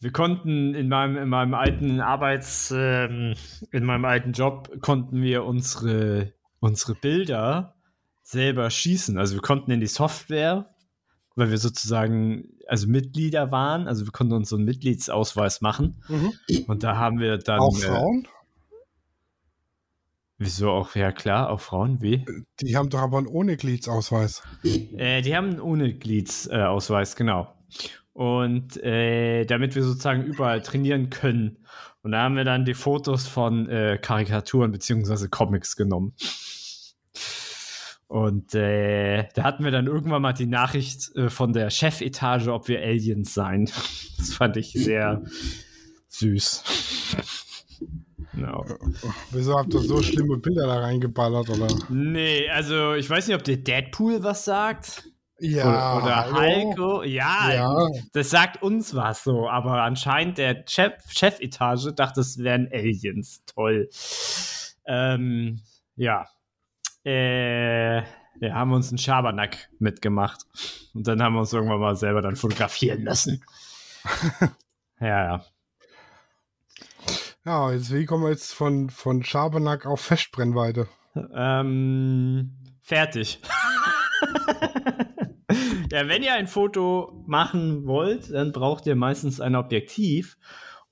Wir 0.01 0.13
konnten 0.13 0.75
in 0.75 0.89
meinem, 0.89 1.17
in 1.19 1.29
meinem 1.29 1.53
alten 1.53 2.01
Arbeits, 2.01 2.73
ähm, 2.75 3.35
in 3.71 3.85
meinem 3.85 4.07
alten 4.07 4.33
Job 4.33 4.81
konnten 4.81 5.21
wir 5.21 5.45
unsere, 5.45 6.33
unsere 6.59 6.95
Bilder 6.95 7.75
selber 8.23 8.71
schießen. 8.71 9.19
Also 9.19 9.35
wir 9.35 9.43
konnten 9.43 9.71
in 9.71 9.81
die 9.81 9.87
Software, 9.87 10.75
weil 11.37 11.51
wir 11.51 11.59
sozusagen, 11.59 12.49
also 12.67 12.89
Mitglieder 12.89 13.51
waren, 13.51 13.89
also 13.89 14.07
wir 14.07 14.13
konnten 14.13 14.33
uns 14.33 14.49
so 14.49 14.57
einen 14.57 14.65
Mitgliedsausweis 14.65 15.61
machen. 15.61 16.03
Mhm. 16.09 16.33
Und 16.67 16.83
da 16.83 16.97
haben 16.97 17.19
wir 17.19 17.37
dann. 17.37 17.61
Auch 17.61 17.77
äh, 17.77 17.83
Frauen? 17.83 18.29
Wieso 20.39 20.71
auch? 20.71 20.95
Ja, 20.97 21.13
klar, 21.13 21.51
auch 21.51 21.61
Frauen. 21.61 22.01
Wie? 22.01 22.25
Die 22.63 22.75
haben 22.75 22.89
doch 22.89 23.01
aber 23.01 23.19
einen 23.19 23.27
ohne 23.27 23.59
Gliedsausweis. 23.59 24.43
Äh, 24.65 25.21
die 25.21 25.37
haben 25.37 25.51
einen 25.51 25.61
ohne 25.61 25.93
Gliedsausweis, 25.93 27.17
genau. 27.17 27.55
Und 28.13 28.83
äh, 28.83 29.45
damit 29.45 29.75
wir 29.75 29.83
sozusagen 29.83 30.25
überall 30.25 30.63
trainieren 30.63 31.11
können. 31.11 31.59
Und 32.03 32.13
da 32.13 32.23
haben 32.23 32.37
wir 32.37 32.45
dann 32.45 32.65
die 32.65 32.75
Fotos 32.75 33.27
von 33.27 33.69
äh, 33.69 33.99
Karikaturen 34.01 34.73
bzw. 34.73 35.29
Comics 35.29 35.77
genommen. 35.77 36.15
Und 38.11 38.57
äh, 38.57 39.29
da 39.35 39.45
hatten 39.45 39.63
wir 39.63 39.71
dann 39.71 39.87
irgendwann 39.87 40.23
mal 40.23 40.33
die 40.33 40.47
Nachricht 40.47 41.15
äh, 41.15 41.31
von 41.31 41.53
der 41.53 41.71
Chefetage, 41.71 42.49
ob 42.49 42.67
wir 42.67 42.81
Aliens 42.81 43.35
seien. 43.35 43.71
Das 44.19 44.35
fand 44.35 44.59
ich 44.59 44.73
sehr 44.73 45.23
süß. 46.09 46.63
No. 48.33 48.65
Wieso 49.31 49.57
habt 49.57 49.73
ihr 49.73 49.81
so 49.81 50.03
schlimme 50.03 50.37
Bilder 50.37 50.67
da 50.67 50.81
reingeballert, 50.81 51.49
oder? 51.49 51.69
Nee, 51.89 52.51
also 52.51 52.95
ich 52.95 53.09
weiß 53.09 53.29
nicht, 53.29 53.37
ob 53.37 53.45
der 53.45 53.57
Deadpool 53.57 54.23
was 54.23 54.45
sagt. 54.45 55.10
Ja. 55.41 55.97
Oder, 55.97 56.03
oder 56.03 56.33
Heiko. 56.33 57.03
Ja, 57.03 57.53
ja, 57.53 57.89
das 58.13 58.31
sagt 58.31 58.63
uns 58.63 58.95
was 58.95 59.25
so, 59.25 59.49
aber 59.49 59.83
anscheinend 59.83 60.39
der 60.39 60.65
Chef, 60.69 60.93
Chefetage 61.11 61.93
dachte, 61.95 62.21
es 62.21 62.39
wären 62.39 62.69
Aliens. 62.73 63.43
Toll. 63.47 63.89
Ähm, 64.87 65.61
ja. 65.97 66.27
Äh, 67.05 67.99
ja, 68.41 68.55
haben 68.55 68.71
wir 68.71 68.77
uns 68.77 68.91
einen 68.91 68.99
Schabernack 68.99 69.71
mitgemacht. 69.79 70.43
Und 70.95 71.07
dann 71.09 71.23
haben 71.23 71.35
wir 71.35 71.41
uns 71.41 71.53
irgendwann 71.53 71.81
mal 71.81 71.97
selber 71.97 72.21
dann 72.23 72.37
fotografieren 72.37 73.05
lassen. 73.05 73.43
ja, 75.01 75.25
ja. 75.25 75.45
Ja, 77.45 77.73
jetzt, 77.73 77.93
wie 77.93 78.05
kommen 78.05 78.25
wir 78.25 78.31
jetzt 78.31 78.53
von, 78.53 78.91
von 78.91 79.25
Schabernack 79.25 79.87
auf 79.87 80.03
Festbrennweite? 80.03 80.87
Ähm, 81.35 82.57
fertig. 82.83 83.41
ja, 85.91 86.09
wenn 86.09 86.23
ihr 86.23 86.35
ein 86.35 86.47
Foto 86.47 87.23
machen 87.27 87.87
wollt, 87.87 88.33
dann 88.33 88.53
braucht 88.53 88.87
ihr 88.87 88.97
meistens 88.97 89.41
ein 89.41 89.55
Objektiv. 89.55 90.37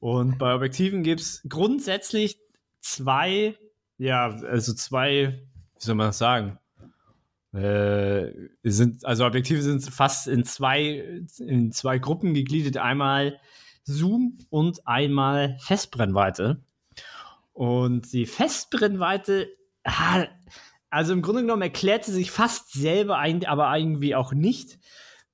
Und 0.00 0.38
bei 0.38 0.54
Objektiven 0.54 1.02
gibt 1.02 1.20
es 1.20 1.42
grundsätzlich 1.48 2.38
zwei, 2.80 3.56
ja, 3.98 4.28
also 4.28 4.74
zwei, 4.74 5.42
wie 5.74 5.84
soll 5.84 5.94
man 5.94 6.08
das 6.08 6.18
sagen? 6.18 6.58
Äh, 7.52 8.32
sind, 8.62 9.04
also 9.04 9.24
Objektive 9.24 9.62
sind 9.62 9.82
fast 9.82 10.28
in 10.28 10.44
zwei, 10.44 11.22
in 11.38 11.72
zwei 11.72 11.98
Gruppen 11.98 12.34
gegliedert. 12.34 12.76
Einmal 12.76 13.40
Zoom 13.84 14.38
und 14.50 14.86
einmal 14.86 15.56
Festbrennweite. 15.60 16.62
Und 17.54 18.12
die 18.12 18.26
Festbrennweite, 18.26 19.48
also 20.90 21.12
im 21.12 21.22
Grunde 21.22 21.42
genommen 21.42 21.62
erklärt 21.62 22.04
sie 22.04 22.12
sich 22.12 22.30
fast 22.30 22.72
selber, 22.72 23.18
aber 23.18 23.78
irgendwie 23.78 24.14
auch 24.14 24.32
nicht. 24.32 24.78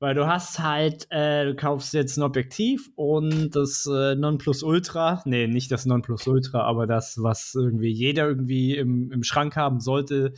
Weil 0.01 0.15
du 0.15 0.27
hast 0.27 0.59
halt, 0.59 1.07
äh, 1.11 1.47
du 1.47 1.55
kaufst 1.55 1.95
jetzt 1.95 2.19
ein 2.19 2.25
Objektiv 2.25 2.91
und 2.97 3.51
das 3.51 3.87
äh, 3.87 4.15
Nonplusultra, 4.17 5.23
nee, 5.25 5.47
nicht 5.47 5.71
das 5.71 5.87
Nonplusultra, 5.87 6.61
aber 6.61 6.87
das, 6.87 7.23
was 7.23 7.55
irgendwie 7.55 7.91
jeder 7.91 8.27
irgendwie 8.27 8.77
im, 8.77 9.13
im 9.13 9.23
Schrank 9.23 9.57
haben 9.57 9.81
sollte, 9.81 10.35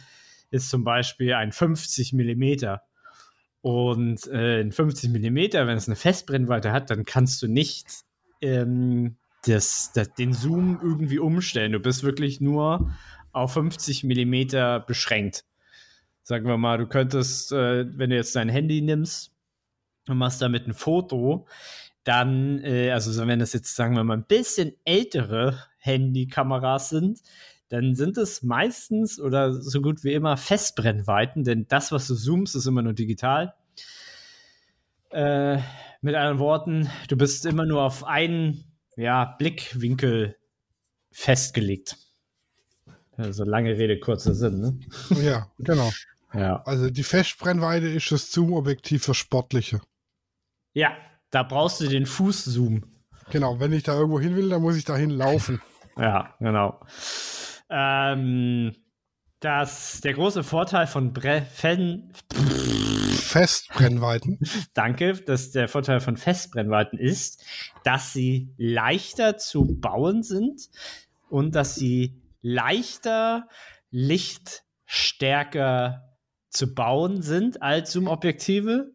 ist 0.51 0.69
zum 0.71 0.85
Beispiel 0.85 1.33
ein 1.35 1.53
50 1.53 2.13
Millimeter. 2.13 2.83
Und 3.61 4.29
äh, 4.29 4.61
in 4.61 4.71
50 4.71 5.11
Millimeter, 5.11 5.67
wenn 5.67 5.77
es 5.77 5.89
eine 5.89 5.97
Festbrennweite 5.97 6.71
hat, 6.71 6.91
dann 6.91 7.05
kannst 7.05 7.43
du 7.43 7.49
nicht 7.49 8.05
ähm, 8.41 9.17
das, 9.47 9.91
das, 9.95 10.15
den 10.15 10.33
Zoom 10.33 10.79
irgendwie 10.83 11.19
umstellen. 11.19 11.73
Du 11.73 11.81
bist 11.81 12.05
wirklich 12.05 12.41
nur 12.41 12.93
auf 13.37 13.53
50 13.53 14.05
Millimeter 14.05 14.81
beschränkt. 14.81 15.45
Sagen 16.23 16.47
wir 16.47 16.57
mal, 16.57 16.79
du 16.79 16.87
könntest, 16.87 17.53
äh, 17.53 17.87
wenn 17.97 18.11
du 18.11 18.17
jetzt 18.17 18.35
dein 18.35 18.49
Handy 18.49 18.81
nimmst 18.81 19.33
und 20.09 20.19
machst 20.19 20.43
damit 20.43 20.67
ein 20.67 20.75
Foto, 20.75 21.47
dann, 22.03 22.65
äh, 22.65 22.91
also 22.91 23.27
wenn 23.27 23.39
das 23.39 23.53
jetzt, 23.53 23.77
sagen 23.77 23.95
wir 23.95 24.05
mal, 24.05 24.17
ein 24.17 24.27
bisschen 24.27 24.73
ältere 24.85 25.63
Handykameras 25.79 26.89
sind, 26.89 27.21
dann 27.69 27.95
sind 27.95 28.17
es 28.17 28.43
meistens 28.43 29.21
oder 29.21 29.53
so 29.53 29.83
gut 29.83 30.03
wie 30.03 30.15
immer 30.15 30.37
Festbrennweiten, 30.37 31.45
denn 31.45 31.67
das, 31.69 31.93
was 31.93 32.07
du 32.07 32.15
zoomst, 32.15 32.57
ist 32.57 32.67
immer 32.67 32.83
nur 32.83 32.95
digital. 32.95 33.55
Äh, 35.11 35.59
mit 36.01 36.15
anderen 36.15 36.39
Worten, 36.39 36.89
du 37.09 37.17
bist 37.17 37.45
immer 37.45 37.67
nur 37.67 37.83
auf 37.83 38.05
einen 38.05 38.65
ja, 38.97 39.25
Blickwinkel 39.39 40.37
festgelegt. 41.11 42.06
Also 43.17 43.45
lange 43.45 43.77
Rede, 43.77 43.99
kurzer 43.99 44.35
Sinn, 44.35 44.61
ne? 44.61 44.79
Ja, 45.23 45.51
genau. 45.59 45.91
Ja. 46.35 46.63
Also 46.65 46.91
die 46.91 47.03
Festbrennweite 47.03 47.89
ist 47.89 48.13
das 48.13 48.31
Zoom-Objektiv 48.31 49.05
für 49.05 49.15
Sportliche. 49.15 49.81
Ja, 50.75 50.93
da 51.31 51.43
brauchst 51.43 51.81
du 51.81 51.89
den 51.89 52.07
Fußzoom. 52.07 52.85
Genau, 53.31 53.59
wenn 53.59 53.73
ich 53.73 53.83
da 53.83 53.95
irgendwo 53.95 54.21
hin 54.21 54.37
will, 54.37 54.51
dann 54.51 54.63
muss 54.63 54.77
ich 54.77 54.85
dahin 54.85 55.11
laufen. 55.11 55.61
ja, 55.97 56.35
genau. 56.39 56.81
Ähm, 57.71 58.77
das, 59.41 60.01
der 60.01 60.15
große 60.15 60.45
Vorteil 60.45 60.87
von 60.87 61.13
Bre 61.13 61.43
Fen 61.43 62.13
Festbrennweiten. 62.33 64.39
Danke, 64.75 65.15
dass 65.15 65.51
der 65.51 65.69
Vorteil 65.69 66.01
von 66.01 66.17
Festbrennweiten 66.17 66.99
ist, 66.99 67.45
dass 67.85 68.13
sie 68.13 68.55
leichter 68.57 69.37
zu 69.37 69.79
bauen 69.81 70.23
sind 70.23 70.69
und 71.29 71.55
dass 71.55 71.75
sie 71.75 72.23
leichter, 72.47 73.49
lichtstärker 73.91 76.17
zu 76.49 76.75
bauen 76.75 77.23
sind 77.23 77.61
als 77.61 77.93
Zoom-Objektive 77.93 78.93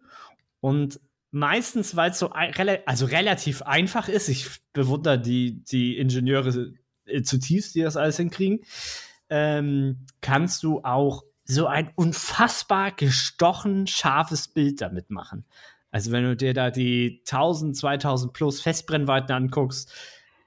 und 0.61 1.01
meistens, 1.31 1.97
weil 1.97 2.11
es 2.11 2.19
so 2.19 2.31
also 2.31 3.05
relativ 3.05 3.61
einfach 3.61 4.07
ist. 4.07 4.29
Ich 4.29 4.47
bewundere 4.71 5.19
die, 5.19 5.63
die 5.65 5.97
Ingenieure 5.97 6.71
zutiefst, 7.23 7.75
die 7.75 7.81
das 7.81 7.97
alles 7.97 8.17
hinkriegen. 8.17 8.61
Ähm, 9.29 10.05
kannst 10.21 10.63
du 10.63 10.81
auch 10.83 11.23
so 11.43 11.67
ein 11.67 11.91
unfassbar 11.95 12.91
gestochen 12.91 13.85
scharfes 13.85 14.47
Bild 14.47 14.79
damit 14.79 15.09
machen. 15.09 15.45
Also 15.89 16.11
wenn 16.11 16.23
du 16.23 16.37
dir 16.37 16.53
da 16.53 16.71
die 16.71 17.21
1000, 17.27 17.75
2000 17.75 18.31
plus 18.31 18.61
Festbrennweiten 18.61 19.35
anguckst, 19.35 19.91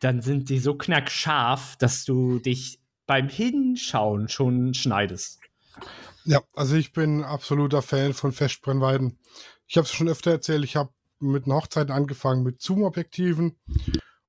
dann 0.01 0.23
sind 0.23 0.49
die 0.49 0.59
so 0.59 0.75
knackscharf, 0.75 1.77
dass 1.77 2.05
du 2.05 2.39
dich 2.39 2.81
beim 3.07 3.29
Hinschauen 3.29 4.29
schon 4.29 4.75
schneidest. 4.75 5.41
Ja, 6.25 6.43
also 6.55 6.77
ich 6.77 6.93
bin 6.93 7.23
absoluter 7.23 7.83
Fan 7.83 8.15
von 8.15 8.33
Festbrennweiten. 8.33 9.19
Ich 9.67 9.77
habe 9.77 9.85
es 9.85 9.93
schon 9.93 10.09
öfter 10.09 10.31
erzählt, 10.31 10.65
ich 10.65 10.77
habe 10.77 10.91
mit 11.21 11.47
einer 11.47 11.57
Hochzeit 11.57 11.91
angefangen 11.91 12.43
mit 12.43 12.61
Zoom-Objektiven 12.61 13.57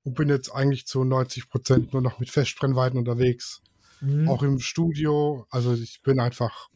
und 0.03 0.15
bin 0.15 0.29
jetzt 0.29 0.49
eigentlich 0.51 0.85
zu 0.88 1.03
90 1.03 1.49
Prozent 1.49 1.93
nur 1.93 2.01
noch 2.01 2.19
mit 2.19 2.29
Festbrennweiten 2.29 2.97
unterwegs. 2.97 3.61
Mhm. 4.01 4.27
Auch 4.29 4.43
im 4.43 4.59
Studio. 4.59 5.47
Also 5.49 5.73
ich 5.73 6.01
bin 6.03 6.19
einfach, 6.19 6.69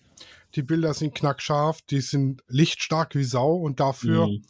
die 0.55 0.63
Bilder 0.63 0.93
sind 0.93 1.15
knackscharf, 1.15 1.81
die 1.83 2.01
sind 2.01 2.43
lichtstark 2.47 3.15
wie 3.15 3.23
Sau 3.23 3.55
und 3.55 3.79
dafür, 3.79 4.27
mhm. 4.27 4.43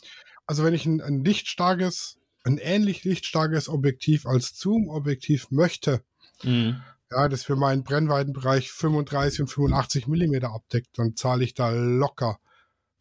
also 0.45 0.63
wenn 0.63 0.73
ich 0.73 0.85
ein, 0.85 1.01
ein 1.01 1.23
lichtstarkes, 1.23 2.17
ein 2.43 2.57
ähnlich 2.57 3.03
lichtstarkes 3.03 3.69
Objektiv 3.69 4.25
als 4.25 4.57
Zoom-Objektiv 4.57 5.51
möchte, 5.51 6.03
mhm. 6.43 6.81
Ja, 7.11 7.27
das 7.27 7.43
für 7.43 7.55
meinen 7.55 7.83
Brennweitenbereich 7.83 8.71
35 8.71 9.41
und 9.41 9.47
85 9.47 10.07
Millimeter 10.07 10.53
abdeckt, 10.53 10.97
dann 10.97 11.15
zahle 11.15 11.43
ich 11.43 11.53
da 11.53 11.71
locker 11.71 12.39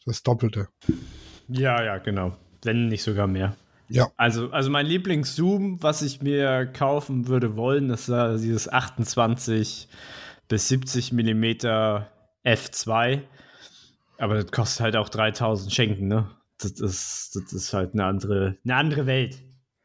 das 0.06 0.22
Doppelte. 0.22 0.68
Ja, 1.48 1.82
ja, 1.82 1.98
genau. 1.98 2.36
Wenn 2.62 2.88
nicht 2.88 3.02
sogar 3.02 3.26
mehr. 3.26 3.56
Ja. 3.88 4.10
Also, 4.16 4.50
also 4.50 4.70
mein 4.70 4.86
Lieblingszoom, 4.86 5.82
was 5.82 6.02
ich 6.02 6.20
mir 6.20 6.66
kaufen 6.66 7.28
würde 7.28 7.56
wollen, 7.56 7.90
ist 7.90 8.08
uh, 8.08 8.36
dieses 8.36 8.70
28 8.70 9.88
bis 10.48 10.68
70 10.68 11.12
Millimeter 11.12 12.10
F2. 12.44 13.22
Aber 14.18 14.34
das 14.34 14.50
kostet 14.50 14.80
halt 14.80 14.96
auch 14.96 15.08
3000 15.08 15.72
Schenken, 15.72 16.08
ne? 16.08 16.30
Das 16.60 16.72
ist, 16.72 17.36
das 17.36 17.52
ist 17.52 17.72
halt 17.72 17.94
eine 17.94 18.04
andere, 18.04 18.56
eine 18.64 18.74
andere 18.74 19.06
Welt. 19.06 19.38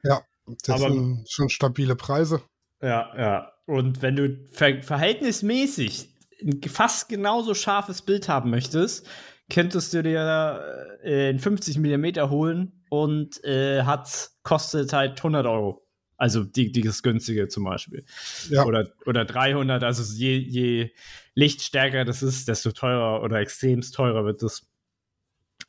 Ja, 0.03 0.21
das 0.65 0.81
Aber, 0.81 0.91
sind 0.91 1.29
schon 1.29 1.49
stabile 1.49 1.95
Preise. 1.95 2.41
Ja, 2.83 3.11
ja. 3.17 3.53
Und 3.65 4.01
wenn 4.01 4.15
du 4.17 4.37
ver 4.51 4.83
verhältnismäßig 4.83 6.09
ein 6.41 6.61
fast 6.63 7.07
genauso 7.07 7.53
scharfes 7.53 8.01
Bild 8.01 8.27
haben 8.27 8.49
möchtest, 8.49 9.07
könntest 9.49 9.93
du 9.93 10.03
dir 10.03 10.99
äh, 11.03 11.29
in 11.29 11.39
50 11.39 11.77
Millimeter 11.77 12.29
holen 12.29 12.83
und 12.89 13.43
äh, 13.45 13.83
hat, 13.83 14.31
kostet 14.43 14.91
halt 14.91 15.17
100 15.17 15.45
Euro. 15.45 15.87
Also 16.17 16.43
die, 16.43 16.71
die 16.71 16.81
ist 16.81 17.03
günstige 17.03 17.47
zum 17.47 17.63
Beispiel. 17.63 18.05
Ja. 18.49 18.65
Oder, 18.65 18.89
oder 19.05 19.25
300, 19.25 19.83
also 19.83 20.03
je, 20.13 20.37
je 20.37 20.91
lichtstärker 21.35 22.05
das 22.05 22.21
ist, 22.21 22.47
desto 22.47 22.71
teurer 22.71 23.23
oder 23.23 23.39
extremst 23.39 23.95
teurer 23.95 24.25
wird 24.25 24.43
das. 24.43 24.67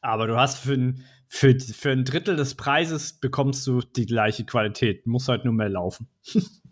Aber 0.00 0.26
du 0.26 0.36
hast 0.36 0.58
für 0.58 0.74
ein, 0.74 1.04
für, 1.28 1.58
für 1.58 1.90
ein 1.90 2.04
Drittel 2.04 2.36
des 2.36 2.56
Preises 2.56 3.14
bekommst 3.14 3.66
du 3.66 3.80
die 3.80 4.06
gleiche 4.06 4.44
Qualität. 4.44 5.06
Muss 5.06 5.28
halt 5.28 5.44
nur 5.44 5.54
mehr 5.54 5.70
laufen. 5.70 6.08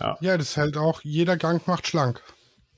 ja. 0.00 0.16
ja, 0.20 0.38
das 0.38 0.56
hält 0.56 0.76
auch, 0.76 1.02
jeder 1.02 1.36
Gang 1.36 1.66
macht 1.66 1.86
schlank. 1.86 2.22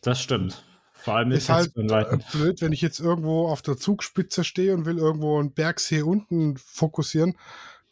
Das 0.00 0.20
stimmt. 0.20 0.62
Vor 0.92 1.14
allem 1.16 1.30
Ist 1.30 1.48
halt 1.48 1.76
äh, 1.76 2.18
blöd, 2.32 2.60
wenn 2.60 2.72
ich 2.72 2.80
jetzt 2.80 2.98
irgendwo 2.98 3.46
auf 3.48 3.62
der 3.62 3.76
Zugspitze 3.76 4.42
stehe 4.42 4.74
und 4.74 4.86
will 4.86 4.98
irgendwo 4.98 5.38
einen 5.38 5.52
Bergsee 5.54 6.02
unten 6.02 6.56
fokussieren, 6.56 7.38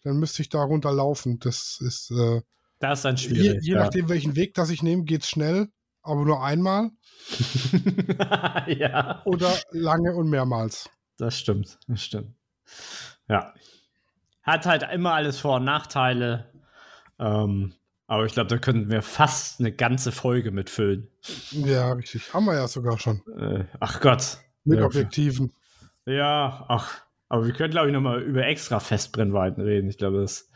dann 0.02 0.16
müsste 0.18 0.42
ich 0.42 0.48
da 0.48 0.62
runterlaufen. 0.62 1.38
Das 1.38 1.78
ist 1.80 2.10
äh, 2.10 2.42
Das 2.80 2.98
ist 2.98 3.04
dann 3.04 3.16
je, 3.16 3.28
schwierig. 3.28 3.64
je 3.64 3.74
nachdem, 3.76 4.08
welchen 4.08 4.34
Weg 4.34 4.54
das 4.54 4.70
ich 4.70 4.82
nehme, 4.82 5.04
geht's 5.04 5.28
schnell, 5.28 5.68
aber 6.02 6.24
nur 6.24 6.42
einmal 6.42 6.90
ja. 8.66 8.66
ja, 8.68 9.22
oder 9.24 9.56
lange 9.70 10.14
und 10.14 10.28
mehrmals. 10.28 10.90
das 11.16 11.38
stimmt. 11.38 11.78
Das 11.86 12.02
stimmt. 12.02 12.34
Ja. 13.28 13.54
Hat 14.42 14.66
halt 14.66 14.82
immer 14.92 15.14
alles 15.14 15.38
Vor- 15.38 15.56
und 15.56 15.64
Nachteile. 15.64 16.52
Ähm, 17.18 17.74
aber 18.06 18.24
ich 18.26 18.32
glaube, 18.34 18.48
da 18.48 18.58
könnten 18.58 18.90
wir 18.90 19.02
fast 19.02 19.60
eine 19.60 19.72
ganze 19.72 20.12
Folge 20.12 20.50
mitfüllen. 20.50 21.08
Ja, 21.50 21.92
richtig. 21.92 22.32
Haben 22.34 22.46
wir 22.46 22.54
ja 22.54 22.68
sogar 22.68 22.98
schon. 22.98 23.22
Äh, 23.38 23.64
ach 23.80 24.00
Gott. 24.00 24.38
Mit 24.64 24.78
Ja, 24.78 24.86
Objektiven. 24.86 25.52
Ja, 26.06 26.64
ach. 26.68 27.02
Aber 27.28 27.46
wir 27.46 27.52
können, 27.54 27.70
glaube 27.70 27.88
ich, 27.88 27.92
nochmal 27.94 28.22
über 28.22 28.44
extra 28.46 28.78
Festbrennweiten 28.80 29.62
reden. 29.62 29.88
Ich 29.88 29.98
glaube, 29.98 30.20
das. 30.20 30.50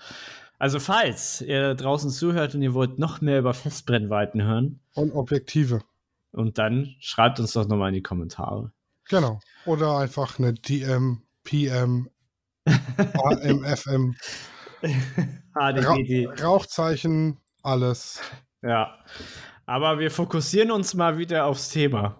Also, 0.59 0.81
falls 0.81 1.41
ihr 1.41 1.75
draußen 1.75 2.11
zuhört 2.11 2.55
und 2.55 2.63
ihr 2.63 2.75
wollt 2.75 2.99
noch 2.99 3.21
mehr 3.21 3.39
über 3.39 3.55
Festbrennweiten 3.55 4.43
hören, 4.43 4.81
Und 4.95 5.13
Objektive. 5.13 5.83
und 6.33 6.59
dann 6.59 6.95
schreibt 7.01 7.39
uns 7.41 7.53
doch 7.53 7.67
nochmal 7.69 7.89
in 7.91 7.95
die 7.95 8.03
Kommentare. 8.03 8.73
Genau. 9.09 9.41
Oder 9.67 9.99
einfach 9.99 10.39
eine 10.39 10.53
DM, 10.53 11.23
PM, 11.45 12.11
AM, 12.67 13.65
FM, 14.83 15.43
HDGD. 15.55 16.43
Rauchzeichen, 16.43 17.39
alles. 17.63 18.21
Ja. 18.63 18.99
Aber 19.67 19.99
wir 19.99 20.11
fokussieren 20.11 20.71
uns 20.71 20.95
mal 20.95 21.19
wieder 21.19 21.45
aufs 21.47 21.71
Thema. 21.71 22.17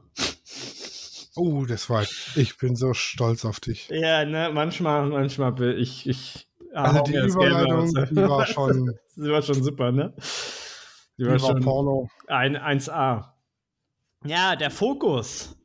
Oh, 1.37 1.65
das 1.65 1.89
war. 1.89 2.03
Ich 2.35 2.59
bin 2.59 2.75
so 2.77 2.95
stolz 2.95 3.45
auf 3.45 3.61
dich. 3.61 3.89
Ja, 3.89 4.25
ne, 4.25 4.51
manchmal, 4.53 5.07
manchmal 5.09 5.53
bin 5.53 5.79
ich. 5.79 6.09
ich 6.09 6.49
Also 6.75 6.99
hau 6.99 7.05
die 7.05 7.15
Überleitung, 7.17 7.95
die 8.11 8.17
war 8.17 8.47
schon, 8.47 8.99
Die 9.17 9.31
war 9.31 9.43
schon 9.43 9.63
super, 9.63 9.93
ne? 9.93 10.15
Die 11.17 11.25
die 11.25 11.31
war 11.31 11.39
schon 11.39 11.61
Porno. 11.61 12.11
ein 12.27 12.57
1A. 12.57 13.33
Ja, 14.25 14.57
der 14.57 14.71
Fokus. 14.71 15.57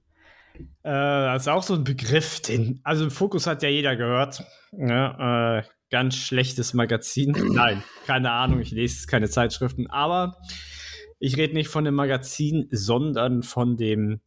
Äh, 0.84 0.92
das 0.92 1.44
ist 1.44 1.48
auch 1.48 1.64
so 1.64 1.74
ein 1.74 1.84
Begriff, 1.84 2.40
den. 2.42 2.80
Also, 2.84 3.10
Fokus 3.10 3.48
hat 3.48 3.64
ja 3.64 3.70
jeder 3.70 3.96
gehört. 3.96 4.44
Ja, 4.72 5.58
äh, 5.60 5.64
ganz 5.94 6.16
schlechtes 6.16 6.74
Magazin. 6.74 7.34
Nein, 7.54 7.84
keine 8.08 8.32
Ahnung, 8.32 8.60
ich 8.60 8.72
lese 8.72 9.06
keine 9.06 9.30
Zeitschriften, 9.30 9.88
aber 9.92 10.42
ich 11.20 11.38
rede 11.38 11.54
nicht 11.54 11.68
von 11.68 11.86
dem 11.86 11.94
Magazin, 11.94 12.68
sondern 12.72 13.44
von 13.44 13.78
dem 13.78 14.20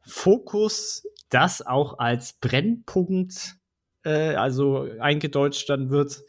Fokus, 0.00 1.06
das 1.28 1.60
auch 1.60 1.98
als 1.98 2.32
Brennpunkt 2.32 3.56
äh, 4.02 4.34
also 4.34 4.88
eingedeutscht 4.98 5.68
dann 5.68 5.90
wird. 5.90 6.22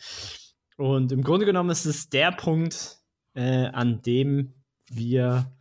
Und 0.75 1.13
im 1.13 1.23
Grunde 1.23 1.45
genommen 1.45 1.69
ist 1.69 1.86
es 1.86 2.10
der 2.10 2.34
Punkt, 2.34 2.97
äh, 3.34 3.67
an 3.67 4.01
dem 4.01 4.56
wir 4.89 5.54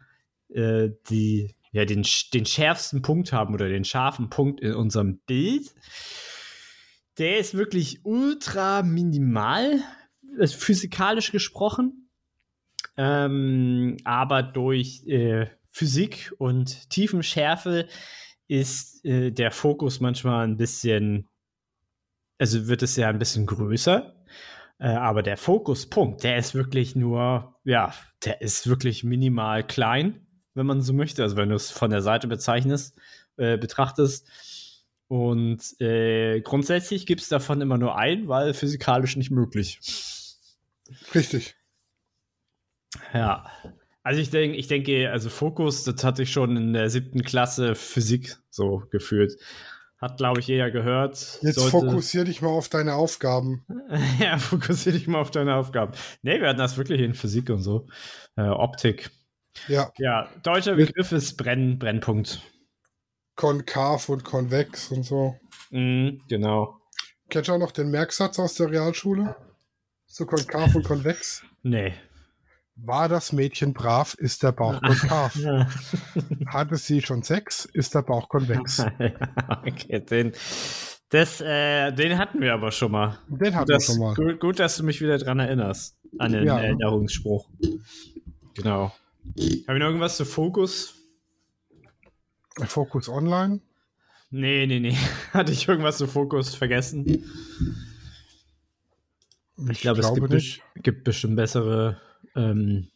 äh, 0.48 0.88
die, 1.08 1.54
ja, 1.70 1.84
den, 1.84 2.04
den 2.34 2.46
schärfsten 2.46 3.00
Punkt 3.00 3.32
haben 3.32 3.54
oder 3.54 3.68
den 3.68 3.84
scharfen 3.84 4.28
Punkt 4.28 4.60
in 4.60 4.74
unserem 4.74 5.20
Bild. 5.20 5.72
Der 7.20 7.38
ist 7.38 7.54
wirklich 7.54 8.00
ultra 8.02 8.82
minimal, 8.82 9.80
äh, 10.38 10.46
physikalisch 10.46 11.32
gesprochen. 11.32 12.08
Ähm, 12.96 13.98
aber 14.04 14.42
durch 14.42 15.06
äh, 15.06 15.46
Physik 15.70 16.32
und 16.38 16.88
Tiefenschärfe 16.88 17.88
ist 18.48 19.04
äh, 19.04 19.32
der 19.32 19.50
Fokus 19.50 20.00
manchmal 20.00 20.48
ein 20.48 20.56
bisschen, 20.56 21.28
also 22.38 22.68
wird 22.68 22.82
es 22.82 22.96
ja 22.96 23.10
ein 23.10 23.18
bisschen 23.18 23.44
größer. 23.44 24.14
Äh, 24.78 24.88
aber 24.88 25.22
der 25.22 25.36
Fokuspunkt, 25.36 26.24
der 26.24 26.38
ist 26.38 26.54
wirklich 26.54 26.96
nur, 26.96 27.54
ja, 27.64 27.92
der 28.24 28.40
ist 28.40 28.66
wirklich 28.66 29.04
minimal 29.04 29.66
klein, 29.66 30.26
wenn 30.54 30.64
man 30.64 30.80
so 30.80 30.94
möchte. 30.94 31.22
Also 31.22 31.36
wenn 31.36 31.50
du 31.50 31.54
es 31.54 31.70
von 31.70 31.90
der 31.90 32.00
Seite 32.00 32.28
bezeichnest, 32.28 32.98
äh, 33.36 33.56
betrachtest. 33.56 34.26
Und 35.10 35.74
äh, 35.80 36.40
grundsätzlich 36.40 37.04
gibt 37.04 37.20
es 37.20 37.28
davon 37.28 37.60
immer 37.60 37.78
nur 37.78 37.98
einen, 37.98 38.28
weil 38.28 38.54
physikalisch 38.54 39.16
nicht 39.16 39.32
möglich. 39.32 39.80
Richtig. 41.12 41.56
Ja. 43.12 43.44
Also 44.04 44.20
ich 44.20 44.30
denke, 44.30 44.56
ich 44.56 44.68
denke, 44.68 45.10
also 45.10 45.28
Fokus, 45.28 45.82
das 45.82 46.04
hatte 46.04 46.22
ich 46.22 46.30
schon 46.30 46.56
in 46.56 46.72
der 46.74 46.90
siebten 46.90 47.22
Klasse 47.22 47.74
Physik 47.74 48.36
so 48.50 48.84
gefühlt. 48.92 49.36
Hat, 49.98 50.16
glaube 50.18 50.38
ich, 50.38 50.46
jeder 50.46 50.70
gehört. 50.70 51.40
Jetzt 51.42 51.56
Sollte- 51.56 51.70
fokussier 51.72 52.22
dich 52.24 52.40
mal 52.40 52.50
auf 52.50 52.68
deine 52.68 52.94
Aufgaben. 52.94 53.66
ja, 54.20 54.38
fokussiere 54.38 54.96
dich 54.96 55.08
mal 55.08 55.18
auf 55.18 55.32
deine 55.32 55.56
Aufgaben. 55.56 55.90
Nee, 56.22 56.40
wir 56.40 56.48
hatten 56.50 56.60
das 56.60 56.76
wirklich 56.78 57.00
in 57.00 57.14
Physik 57.14 57.50
und 57.50 57.62
so. 57.62 57.88
Äh, 58.36 58.42
Optik. 58.42 59.10
Ja, 59.66 59.90
Ja, 59.98 60.28
deutscher 60.44 60.76
Begriff 60.76 61.10
ist 61.10 61.36
Brenn, 61.36 61.80
Brennpunkt. 61.80 62.40
Konkav 63.40 64.10
und 64.10 64.22
konvex 64.22 64.92
und 64.92 65.02
so. 65.02 65.34
Mhm, 65.70 66.20
genau. 66.28 66.76
Kennst 67.30 67.48
du 67.48 67.54
auch 67.54 67.58
noch 67.58 67.72
den 67.72 67.90
Merksatz 67.90 68.38
aus 68.38 68.52
der 68.54 68.70
Realschule? 68.70 69.34
So 70.04 70.26
konkav 70.26 70.74
und 70.74 70.84
konvex. 70.84 71.42
Nee. 71.62 71.94
War 72.76 73.08
das 73.08 73.32
Mädchen 73.32 73.72
brav, 73.72 74.12
ist 74.18 74.42
der 74.42 74.52
Bauch 74.52 74.78
konkav. 74.86 75.34
Hatte 76.48 76.76
sie 76.76 77.00
schon 77.00 77.22
Sex, 77.22 77.64
ist 77.64 77.94
der 77.94 78.02
Bauch 78.02 78.28
konvex. 78.28 78.84
okay, 79.66 80.00
den, 80.00 80.32
das, 81.08 81.40
äh, 81.40 81.92
den 81.92 82.18
hatten 82.18 82.42
wir 82.42 82.52
aber 82.52 82.72
schon 82.72 82.92
mal. 82.92 83.20
Den 83.28 83.56
hatten 83.56 83.68
wir 83.68 83.76
Das, 83.76 83.86
schon 83.86 84.00
mal. 84.00 84.14
Gut, 84.14 84.38
gut, 84.38 84.58
dass 84.60 84.76
du 84.76 84.82
mich 84.82 85.00
wieder 85.00 85.16
dran 85.16 85.38
erinnerst. 85.38 85.96
An 86.18 86.32
den 86.32 86.44
Ja. 86.44 86.58
Erinnerungsspruch. 86.60 87.48
Genau. 88.54 88.92
Habe 89.24 89.34
ich 89.38 89.66
noch 89.66 89.86
irgendwas 89.86 90.18
zu 90.18 90.26
Fokus? 90.26 90.99
Fokus 92.66 93.08
Online. 93.08 93.60
Nee, 94.30 94.66
nee, 94.66 94.80
nee. 94.80 94.96
Hatte 95.32 95.52
ich 95.52 95.66
irgendwas 95.68 95.98
zu 95.98 96.06
Fokus 96.06 96.54
vergessen? 96.54 97.24
Ich 99.68 99.80
glaube, 99.80 100.00
es 100.00 100.14
gibt, 100.14 100.30
nicht. 100.30 100.62
gibt 100.76 101.04
bestimmt 101.04 101.36
bessere, 101.36 102.00
ähm, 102.34 102.88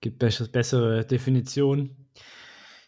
gibt 0.00 0.22
bes- 0.22 0.50
bessere 0.50 1.04
Definitionen. 1.04 2.08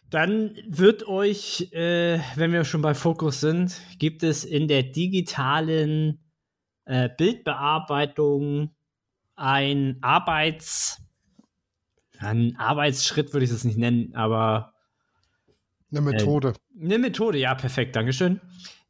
Dann 0.09 0.55
wird 0.67 1.07
euch, 1.07 1.71
äh, 1.73 2.19
wenn 2.35 2.53
wir 2.53 2.63
schon 2.63 2.81
bei 2.81 2.93
Fokus 2.93 3.41
sind, 3.41 3.79
gibt 3.99 4.23
es 4.23 4.45
in 4.45 4.67
der 4.69 4.83
digitalen 4.83 6.19
äh, 6.85 7.09
Bildbearbeitung 7.15 8.71
ein 9.35 9.97
Arbeits, 10.01 11.01
ein 12.17 12.55
Arbeitsschritt 12.57 13.33
würde 13.33 13.45
ich 13.45 13.51
es 13.51 13.65
nicht 13.65 13.77
nennen, 13.77 14.15
aber 14.15 14.73
Eine 15.91 16.01
Methode. 16.01 16.53
eine 16.79 16.97
Methode, 16.97 17.37
ja, 17.37 17.55
perfekt, 17.55 17.95
Dankeschön. 17.95 18.41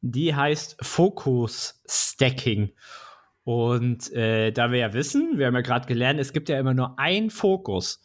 Die 0.01 0.35
heißt 0.35 0.77
Focus 0.81 1.81
Stacking. 1.87 2.71
Und 3.43 4.11
äh, 4.11 4.51
da 4.51 4.71
wir 4.71 4.79
ja 4.79 4.93
wissen, 4.93 5.37
wir 5.37 5.47
haben 5.47 5.55
ja 5.55 5.61
gerade 5.61 5.87
gelernt, 5.87 6.19
es 6.19 6.33
gibt 6.33 6.49
ja 6.49 6.59
immer 6.59 6.73
nur 6.73 6.99
einen 6.99 7.29
Fokus. 7.29 8.03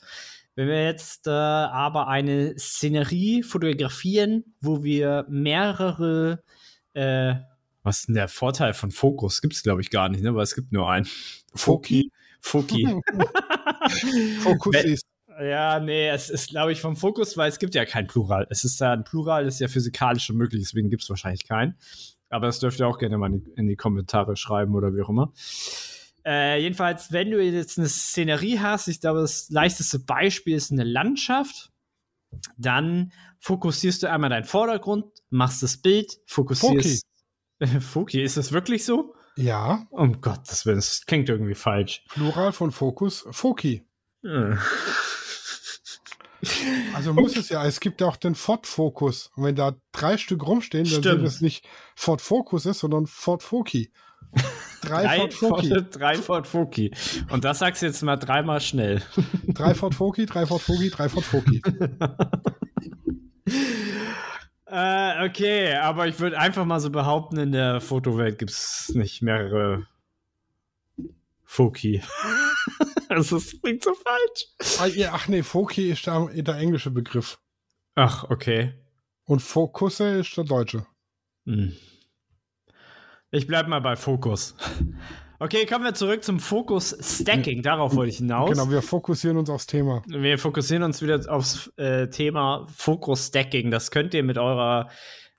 Wenn 0.54 0.68
wir 0.68 0.84
jetzt 0.84 1.26
äh, 1.26 1.30
aber 1.30 2.08
eine 2.08 2.56
Szenerie 2.58 3.42
fotografieren, 3.42 4.44
wo 4.60 4.84
wir 4.84 5.26
mehrere, 5.28 6.42
äh, 6.92 7.34
was 7.82 8.00
ist 8.00 8.08
denn 8.08 8.14
der 8.14 8.28
Vorteil 8.28 8.74
von 8.74 8.90
Fokus? 8.90 9.40
Gibt 9.40 9.54
es, 9.54 9.62
glaube 9.62 9.80
ich, 9.80 9.90
gar 9.90 10.08
nicht, 10.10 10.22
ne? 10.22 10.34
Weil 10.34 10.44
es 10.44 10.54
gibt 10.54 10.72
nur 10.72 10.90
einen. 10.90 11.08
Foki. 11.54 12.12
Foki. 12.40 12.86
Fokus 14.40 14.76
ist. 14.84 15.06
Ja, 15.40 15.80
nee, 15.80 16.08
es 16.08 16.30
ist, 16.30 16.50
glaube 16.50 16.72
ich, 16.72 16.80
vom 16.80 16.96
Fokus, 16.96 17.36
weil 17.36 17.48
es 17.48 17.58
gibt 17.58 17.74
ja 17.74 17.84
kein 17.84 18.06
Plural. 18.06 18.46
Es 18.50 18.64
ist 18.64 18.80
ja 18.80 18.92
ein 18.92 19.04
Plural, 19.04 19.46
ist 19.46 19.60
ja 19.60 19.68
physikalisch 19.68 20.24
schon 20.24 20.36
möglich, 20.36 20.62
deswegen 20.62 20.90
gibt 20.90 21.02
es 21.02 21.10
wahrscheinlich 21.10 21.46
keinen. 21.46 21.76
Aber 22.28 22.46
das 22.46 22.60
dürft 22.60 22.80
ihr 22.80 22.88
auch 22.88 22.98
gerne 22.98 23.18
mal 23.18 23.32
in 23.32 23.44
die, 23.44 23.50
in 23.56 23.68
die 23.68 23.76
Kommentare 23.76 24.36
schreiben 24.36 24.74
oder 24.74 24.94
wie 24.94 25.02
auch 25.02 25.08
immer. 25.08 25.32
Äh, 26.24 26.60
jedenfalls, 26.62 27.12
wenn 27.12 27.30
du 27.30 27.42
jetzt 27.42 27.78
eine 27.78 27.88
Szenerie 27.88 28.58
hast, 28.58 28.88
ich 28.88 29.00
glaube, 29.00 29.20
das 29.20 29.50
leichteste 29.50 29.98
Beispiel 29.98 30.56
ist 30.56 30.70
eine 30.70 30.84
Landschaft, 30.84 31.70
dann 32.56 33.12
fokussierst 33.40 34.02
du 34.02 34.10
einmal 34.10 34.30
deinen 34.30 34.44
Vordergrund, 34.44 35.04
machst 35.30 35.62
das 35.62 35.76
Bild, 35.76 36.20
fokussierst. 36.26 37.06
Foki, 37.80 38.22
ist 38.22 38.36
das 38.36 38.52
wirklich 38.52 38.84
so? 38.84 39.14
Ja, 39.36 39.86
Um 39.90 40.20
Gottes 40.20 40.66
Willen, 40.66 40.76
das 40.76 41.04
klingt 41.06 41.28
irgendwie 41.28 41.54
falsch. 41.54 42.04
Plural 42.08 42.52
von 42.52 42.70
Fokus, 42.70 43.26
Foki. 43.30 43.86
Äh. 44.24 44.56
Also 46.94 47.14
muss 47.14 47.36
es 47.36 47.48
ja, 47.48 47.64
es 47.64 47.78
gibt 47.80 48.00
ja 48.00 48.08
auch 48.08 48.16
den 48.16 48.34
Ford-Fokus. 48.34 49.30
Und 49.36 49.44
wenn 49.44 49.54
da 49.54 49.76
drei 49.92 50.16
Stück 50.16 50.46
rumstehen, 50.46 50.84
dann 50.84 51.02
Stimmt. 51.02 51.18
sind 51.18 51.24
es 51.24 51.40
nicht 51.40 51.68
Ford 51.94 52.20
Focus 52.20 52.66
ist, 52.66 52.80
sondern 52.80 53.06
Ford 53.06 53.42
Foki. 53.42 53.92
Drei, 54.82 55.04
Drei 55.04 55.16
Ford 55.18 55.34
Foki. 55.34 55.68
Ford, 55.68 55.86
drei 55.92 56.14
Ford 56.16 56.46
Foki. 56.48 56.92
Und 57.30 57.44
das 57.44 57.60
sagst 57.60 57.82
du 57.82 57.86
jetzt 57.86 58.02
mal 58.02 58.16
dreimal 58.16 58.60
schnell. 58.60 59.00
Drei 59.46 59.74
Ford 59.74 59.94
Foki, 59.94 60.26
drei 60.26 60.44
Ford 60.46 60.62
Foki, 60.62 60.90
drei 60.90 61.08
Ford 61.08 61.24
Foki. 61.24 61.62
äh, 64.66 65.28
okay, 65.28 65.74
aber 65.74 66.08
ich 66.08 66.18
würde 66.18 66.36
einfach 66.38 66.64
mal 66.64 66.80
so 66.80 66.90
behaupten, 66.90 67.38
in 67.38 67.52
der 67.52 67.80
Fotowelt 67.80 68.38
gibt 68.38 68.50
es 68.50 68.90
nicht 68.94 69.22
mehrere 69.22 69.86
Foki. 71.44 72.02
Das 73.14 73.32
ist, 73.32 73.62
klingt 73.62 73.82
so 73.82 73.94
falsch. 73.94 74.78
Ah, 74.80 74.86
ja, 74.86 75.10
Ach 75.12 75.28
nee, 75.28 75.42
Foki 75.42 75.90
ist 75.90 76.06
der, 76.06 76.28
der 76.32 76.56
englische 76.56 76.90
Begriff. 76.90 77.38
Ach, 77.94 78.24
okay. 78.30 78.74
Und 79.24 79.40
Fokusse 79.40 80.18
ist 80.18 80.36
der 80.36 80.44
deutsche. 80.44 80.86
Hm. 81.46 81.76
Ich 83.30 83.46
bleib 83.46 83.68
mal 83.68 83.80
bei 83.80 83.96
Fokus. 83.96 84.54
Okay, 85.38 85.66
kommen 85.66 85.84
wir 85.84 85.94
zurück 85.94 86.22
zum 86.22 86.38
Fokus 86.38 86.96
Stacking. 87.00 87.62
Darauf 87.62 87.96
wollte 87.96 88.10
ich 88.10 88.18
hinaus. 88.18 88.48
Genau, 88.48 88.70
wir 88.70 88.80
fokussieren 88.80 89.36
uns 89.38 89.50
aufs 89.50 89.66
Thema. 89.66 90.02
Wir 90.06 90.38
fokussieren 90.38 90.84
uns 90.84 91.02
wieder 91.02 91.20
aufs 91.28 91.66
äh, 91.78 92.08
Thema 92.08 92.68
Fokus 92.72 93.26
Stacking. 93.26 93.72
Das 93.72 93.90
könnt 93.90 94.14
ihr 94.14 94.22
mit 94.22 94.38
eurer 94.38 94.88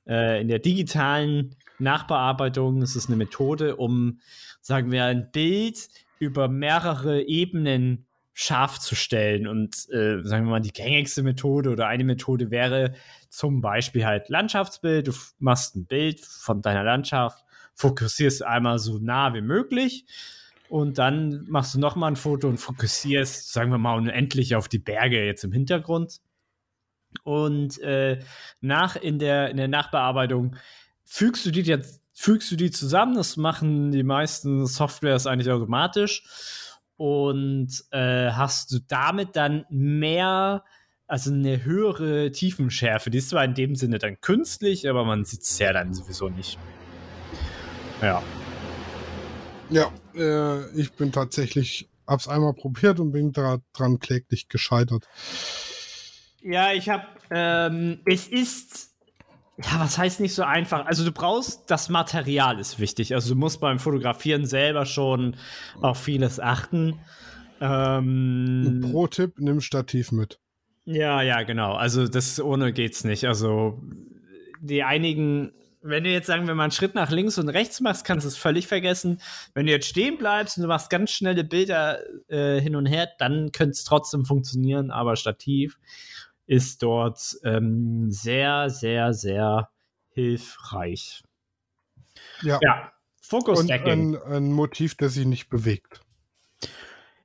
äh, 0.05 0.41
in 0.41 0.49
der 0.49 0.59
digitalen 0.59 1.55
Nachbearbeitung. 1.79 2.81
Das 2.81 2.97
ist 2.97 3.07
eine 3.07 3.15
Methode, 3.15 3.77
um, 3.77 4.19
sagen 4.59 4.91
wir, 4.91 5.05
ein 5.05 5.31
Bild 5.31 5.87
über 6.23 6.47
mehrere 6.47 7.21
Ebenen 7.21 8.05
scharf 8.33 8.79
zu 8.79 8.95
stellen. 8.95 9.47
Und 9.47 9.75
äh, 9.91 10.21
sagen 10.23 10.45
wir 10.45 10.51
mal, 10.51 10.59
die 10.59 10.73
gängigste 10.73 11.21
Methode 11.21 11.69
oder 11.69 11.87
eine 11.87 12.03
Methode 12.03 12.49
wäre 12.49 12.93
zum 13.29 13.61
Beispiel 13.61 14.05
halt 14.05 14.29
Landschaftsbild. 14.29 15.07
Du 15.07 15.13
machst 15.39 15.75
ein 15.75 15.85
Bild 15.85 16.21
von 16.21 16.61
deiner 16.61 16.83
Landschaft 16.83 17.43
fokussierst 17.75 18.43
einmal 18.43 18.79
so 18.79 18.99
nah 18.99 19.33
wie 19.33 19.41
möglich 19.41 20.05
und 20.69 20.97
dann 20.97 21.45
machst 21.47 21.75
du 21.75 21.79
nochmal 21.79 22.11
ein 22.11 22.15
Foto 22.15 22.47
und 22.47 22.57
fokussierst, 22.57 23.51
sagen 23.51 23.71
wir 23.71 23.77
mal, 23.77 23.95
unendlich 23.95 24.55
auf 24.55 24.67
die 24.67 24.79
Berge 24.79 25.25
jetzt 25.25 25.43
im 25.43 25.51
Hintergrund. 25.51 26.19
Und 27.23 27.79
äh, 27.79 28.19
nach 28.59 28.95
in 28.95 29.19
der, 29.19 29.49
in 29.49 29.57
der 29.57 29.67
Nachbearbeitung 29.67 30.55
fügst 31.03 31.45
du 31.45 31.51
die 31.51 31.61
jetzt, 31.61 32.01
fügst 32.13 32.51
du 32.51 32.55
die 32.55 32.71
zusammen. 32.71 33.15
Das 33.15 33.37
machen 33.37 33.91
die 33.91 34.03
meisten 34.03 34.65
Softwares 34.65 35.27
eigentlich 35.27 35.51
automatisch. 35.51 36.23
Und 36.95 37.83
äh, 37.91 38.31
hast 38.31 38.71
du 38.71 38.79
damit 38.87 39.35
dann 39.35 39.65
mehr, 39.69 40.63
also 41.07 41.31
eine 41.31 41.65
höhere 41.65 42.31
Tiefenschärfe. 42.31 43.09
Die 43.09 43.17
ist 43.17 43.29
zwar 43.29 43.43
in 43.43 43.55
dem 43.55 43.75
Sinne 43.75 43.97
dann 43.97 44.21
künstlich, 44.21 44.87
aber 44.89 45.03
man 45.03 45.25
sieht 45.25 45.41
es 45.41 45.57
ja 45.59 45.73
dann 45.73 45.93
sowieso 45.93 46.29
nicht. 46.29 46.57
Ja. 48.01 48.21
Ja, 49.69 49.91
äh, 50.15 50.69
ich 50.79 50.93
bin 50.93 51.11
tatsächlich, 51.11 51.89
hab's 52.05 52.27
einmal 52.27 52.53
probiert 52.53 52.99
und 52.99 53.11
bin 53.11 53.31
daran 53.31 53.99
kläglich 53.99 54.49
gescheitert. 54.49 55.07
Ja, 56.41 56.73
ich 56.73 56.89
hab, 56.89 57.19
ähm, 57.31 58.01
es 58.05 58.27
ist, 58.27 58.92
ja, 59.57 59.79
was 59.79 59.97
heißt 59.97 60.19
nicht 60.19 60.33
so 60.33 60.43
einfach? 60.43 60.85
Also 60.85 61.05
du 61.05 61.11
brauchst, 61.11 61.69
das 61.69 61.89
Material 61.89 62.59
ist 62.59 62.79
wichtig. 62.79 63.13
Also 63.13 63.33
du 63.33 63.39
musst 63.39 63.59
beim 63.59 63.79
Fotografieren 63.79 64.45
selber 64.45 64.85
schon 64.85 65.35
auf 65.81 65.99
vieles 65.99 66.39
achten. 66.39 66.99
Ähm, 67.61 68.87
Pro-Tipp, 68.91 69.35
nimm 69.37 69.61
Stativ 69.61 70.11
mit. 70.11 70.39
Ja, 70.85 71.21
ja, 71.21 71.43
genau. 71.43 71.73
Also 71.73 72.07
das 72.07 72.41
ohne 72.41 72.73
geht's 72.73 73.03
nicht. 73.03 73.25
Also 73.25 73.81
die 74.59 74.83
einigen 74.83 75.53
wenn 75.83 76.05
du 76.05 76.09
jetzt 76.09 76.27
sagen 76.27 76.47
wir 76.47 76.55
mal 76.55 76.63
einen 76.63 76.71
Schritt 76.71 76.95
nach 76.95 77.11
links 77.11 77.37
und 77.37 77.49
rechts 77.49 77.81
machst, 77.81 78.05
kannst 78.05 78.23
du 78.23 78.29
es 78.29 78.37
völlig 78.37 78.67
vergessen. 78.67 79.19
Wenn 79.53 79.65
du 79.65 79.73
jetzt 79.73 79.87
stehen 79.87 80.17
bleibst 80.17 80.57
und 80.57 80.63
du 80.63 80.69
machst 80.69 80.89
ganz 80.89 81.11
schnelle 81.11 81.43
Bilder 81.43 81.99
äh, 82.29 82.59
hin 82.59 82.75
und 82.75 82.85
her, 82.85 83.09
dann 83.19 83.51
könnte 83.51 83.71
es 83.71 83.83
trotzdem 83.83 84.25
funktionieren, 84.25 84.91
aber 84.91 85.15
Stativ 85.17 85.77
ist 86.45 86.83
dort 86.83 87.37
ähm, 87.43 88.11
sehr, 88.11 88.69
sehr, 88.69 89.13
sehr 89.13 89.69
hilfreich. 90.09 91.23
Ja. 92.41 92.59
ja. 92.61 92.91
Fokus 93.21 93.61
und 93.61 93.71
ein, 93.71 94.15
ein 94.15 94.51
Motiv, 94.51 94.95
das 94.95 95.13
sich 95.13 95.25
nicht 95.25 95.49
bewegt. 95.49 96.01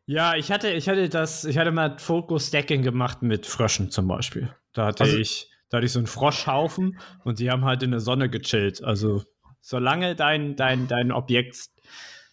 Ja, 0.07 0.37
ich 0.37 0.51
hatte, 0.51 0.71
ich 0.71 0.89
hatte 0.89 1.09
das, 1.09 1.45
ich 1.45 1.59
hatte 1.59 1.71
mal 1.71 1.99
Focus 1.99 2.47
Stacking 2.47 2.83
gemacht 2.83 3.21
mit 3.23 3.47
Fröschen 3.47 3.91
zum 3.91 4.09
Beispiel. 4.09 4.55
Da 4.73 4.87
hatte 4.87 5.05
also, 5.05 5.19
ich 5.19 5.51
da 5.69 5.77
hatte 5.77 5.87
ich 5.87 5.93
so 5.93 5.99
einen 5.99 6.07
Froschhaufen 6.07 6.99
und 7.25 7.41
die 7.41 7.51
haben 7.51 7.65
halt 7.65 7.83
in 7.83 7.91
der 7.91 8.01
Sonne 8.01 8.31
gechillt. 8.31 8.83
Also 8.83 9.23
solange 9.61 10.17
dein, 10.17 10.57
dein, 10.57 10.89
dein 10.89 11.13
Objekt 11.13 11.69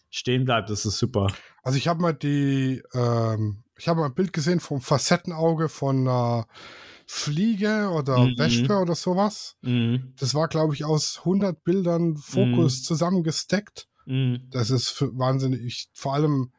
stehen 0.09 0.45
bleibt, 0.45 0.69
ist 0.69 0.85
es 0.85 0.97
super. 0.97 1.27
Also 1.63 1.77
ich 1.77 1.87
habe 1.87 2.01
mal 2.01 2.13
die, 2.13 2.81
ähm, 2.93 3.64
ich 3.77 3.87
habe 3.87 3.99
mal 3.99 4.07
ein 4.07 4.15
Bild 4.15 4.33
gesehen 4.33 4.59
vom 4.59 4.81
Facettenauge 4.81 5.69
von 5.69 6.01
einer 6.01 6.47
Fliege 7.07 7.89
oder 7.89 8.19
mhm. 8.19 8.37
Wespe 8.37 8.77
oder 8.77 8.95
sowas. 8.95 9.57
Mhm. 9.61 10.13
Das 10.19 10.33
war, 10.33 10.47
glaube 10.47 10.73
ich, 10.73 10.85
aus 10.85 11.19
100 11.19 11.63
Bildern 11.63 12.17
Fokus 12.17 12.79
mhm. 12.79 12.83
zusammengesteckt. 12.83 13.87
Mhm. 14.05 14.47
Das 14.49 14.69
ist 14.69 15.01
wahnsinnig, 15.17 15.89
vor 15.93 16.13
allem, 16.13 16.51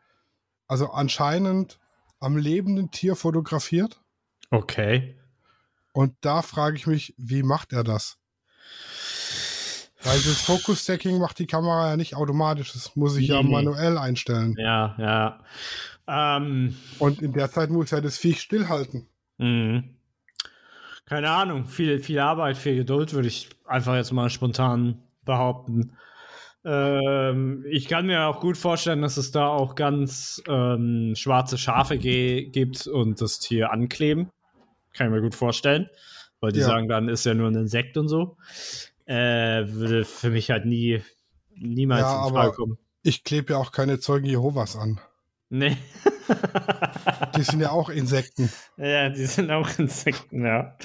also 0.68 0.90
anscheinend 0.90 1.78
am 2.20 2.36
lebenden 2.36 2.90
Tier 2.90 3.16
fotografiert. 3.16 4.00
Okay. 4.50 5.18
Und 5.92 6.14
da 6.20 6.42
frage 6.42 6.76
ich 6.76 6.86
mich, 6.86 7.14
wie 7.16 7.42
macht 7.42 7.72
er 7.72 7.82
das? 7.82 8.18
Weil 10.02 10.20
das 10.20 10.40
Focus-Stacking 10.42 11.18
macht 11.18 11.38
die 11.40 11.46
Kamera 11.46 11.90
ja 11.90 11.96
nicht 11.96 12.14
automatisch. 12.14 12.72
Das 12.72 12.94
muss 12.94 13.16
ich 13.16 13.28
ja 13.28 13.42
manuell 13.42 13.98
einstellen. 13.98 14.54
Ja, 14.56 14.94
ja. 14.98 15.40
Ähm, 16.08 16.76
Und 16.98 17.22
in 17.22 17.32
der 17.32 17.50
Zeit 17.50 17.70
muss 17.70 17.92
er 17.92 18.00
das 18.00 18.18
Viech 18.18 18.40
stillhalten. 18.40 19.06
Mhm. 19.38 19.96
Keine 21.04 21.30
Ahnung. 21.30 21.66
Viel, 21.66 22.00
viel 22.00 22.18
Arbeit, 22.18 22.56
viel 22.56 22.76
Geduld, 22.76 23.12
würde 23.12 23.28
ich 23.28 23.48
einfach 23.64 23.94
jetzt 23.94 24.12
mal 24.12 24.30
spontan 24.30 25.02
behaupten. 25.24 25.96
Ähm, 26.64 27.64
ich 27.68 27.86
kann 27.86 28.06
mir 28.06 28.26
auch 28.26 28.40
gut 28.40 28.56
vorstellen, 28.56 29.02
dass 29.02 29.16
es 29.16 29.30
da 29.30 29.46
auch 29.46 29.76
ganz 29.76 30.42
ähm, 30.48 31.14
schwarze 31.14 31.58
Schafe 31.58 31.96
gibt 31.96 32.88
und 32.88 33.20
das 33.20 33.38
Tier 33.38 33.70
ankleben. 33.70 34.30
Kann 34.94 35.06
ich 35.06 35.12
mir 35.12 35.22
gut 35.22 35.34
vorstellen. 35.34 35.88
Weil 36.40 36.52
die 36.52 36.60
ja. 36.60 36.66
sagen 36.66 36.88
dann, 36.88 37.08
ist 37.08 37.24
ja 37.24 37.34
nur 37.34 37.48
ein 37.48 37.54
Insekt 37.54 37.96
und 37.96 38.08
so. 38.08 38.36
Äh, 39.06 39.68
würde 39.68 40.04
für 40.04 40.30
mich 40.30 40.50
halt 40.50 40.66
nie, 40.66 41.02
niemals 41.54 42.02
ja, 42.02 42.26
in 42.26 42.32
Frage 42.34 42.52
kommen. 42.52 42.78
Ich 43.02 43.22
klebe 43.22 43.52
ja 43.52 43.58
auch 43.58 43.70
keine 43.70 44.00
Zeugen 44.00 44.26
Jehovas 44.26 44.76
an. 44.76 45.00
Nee. 45.48 45.76
die 47.36 47.42
sind 47.42 47.60
ja 47.60 47.70
auch 47.70 47.88
Insekten. 47.88 48.50
Ja, 48.76 49.08
die 49.08 49.26
sind 49.26 49.50
auch 49.50 49.68
Insekten, 49.78 50.44
ja. 50.44 50.76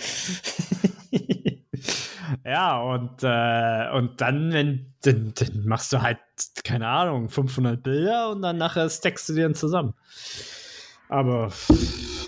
ja, 2.46 2.80
und, 2.80 3.24
äh, 3.24 3.90
und 3.92 4.22
dann, 4.22 4.54
wenn, 4.54 4.94
dann, 5.02 5.34
dann, 5.36 5.66
machst 5.66 5.92
du 5.94 6.02
halt, 6.02 6.20
keine 6.64 6.88
Ahnung, 6.88 7.30
500 7.30 7.82
Bilder 7.82 8.30
und 8.30 8.44
dann 8.44 8.58
nachher 8.58 8.90
stackst 8.90 9.30
du 9.30 9.34
die 9.34 9.42
dann 9.42 9.56
zusammen. 9.56 9.94
Aber 11.10 11.52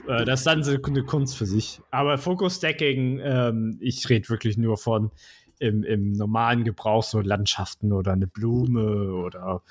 äh, 0.08 0.26
das 0.26 0.42
ist 0.42 0.48
dann 0.48 0.64
so 0.64 0.72
eine 0.72 1.04
Kunst 1.04 1.38
für 1.38 1.46
sich. 1.46 1.82
Aber 1.92 2.18
Focus-Stacking, 2.18 3.20
ähm, 3.24 3.78
ich 3.80 4.10
rede 4.10 4.28
wirklich 4.30 4.58
nur 4.58 4.78
von 4.78 5.12
im, 5.60 5.84
im 5.84 6.12
normalen 6.12 6.64
Gebrauch, 6.64 7.04
so 7.04 7.22
Landschaften 7.22 7.94
oder 7.94 8.12
eine 8.12 8.28
Blume 8.28 9.14
oder 9.14 9.62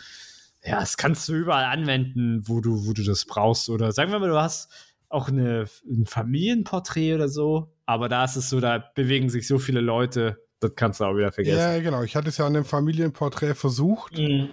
ja, 0.64 0.80
das 0.80 0.96
kannst 0.96 1.28
du 1.28 1.34
überall 1.34 1.64
anwenden, 1.64 2.42
wo 2.46 2.60
du, 2.60 2.86
wo 2.86 2.92
du 2.92 3.02
das 3.02 3.24
brauchst. 3.24 3.68
Oder 3.68 3.92
sagen 3.92 4.12
wir 4.12 4.18
mal, 4.18 4.28
du 4.28 4.40
hast 4.40 4.70
auch 5.08 5.28
eine, 5.28 5.66
ein 5.84 6.06
Familienporträt 6.06 7.14
oder 7.14 7.28
so, 7.28 7.74
aber 7.84 8.08
da 8.08 8.24
ist 8.24 8.36
es 8.36 8.48
so, 8.48 8.60
da 8.60 8.78
bewegen 8.94 9.28
sich 9.28 9.46
so 9.46 9.58
viele 9.58 9.80
Leute, 9.80 10.38
das 10.60 10.72
kannst 10.76 11.00
du 11.00 11.04
auch 11.04 11.16
wieder 11.16 11.32
vergessen. 11.32 11.58
Ja, 11.58 11.78
genau. 11.80 12.02
Ich 12.02 12.16
hatte 12.16 12.28
es 12.28 12.38
ja 12.38 12.46
an 12.46 12.54
dem 12.54 12.64
Familienporträt 12.64 13.54
versucht 13.54 14.16
mhm. 14.16 14.50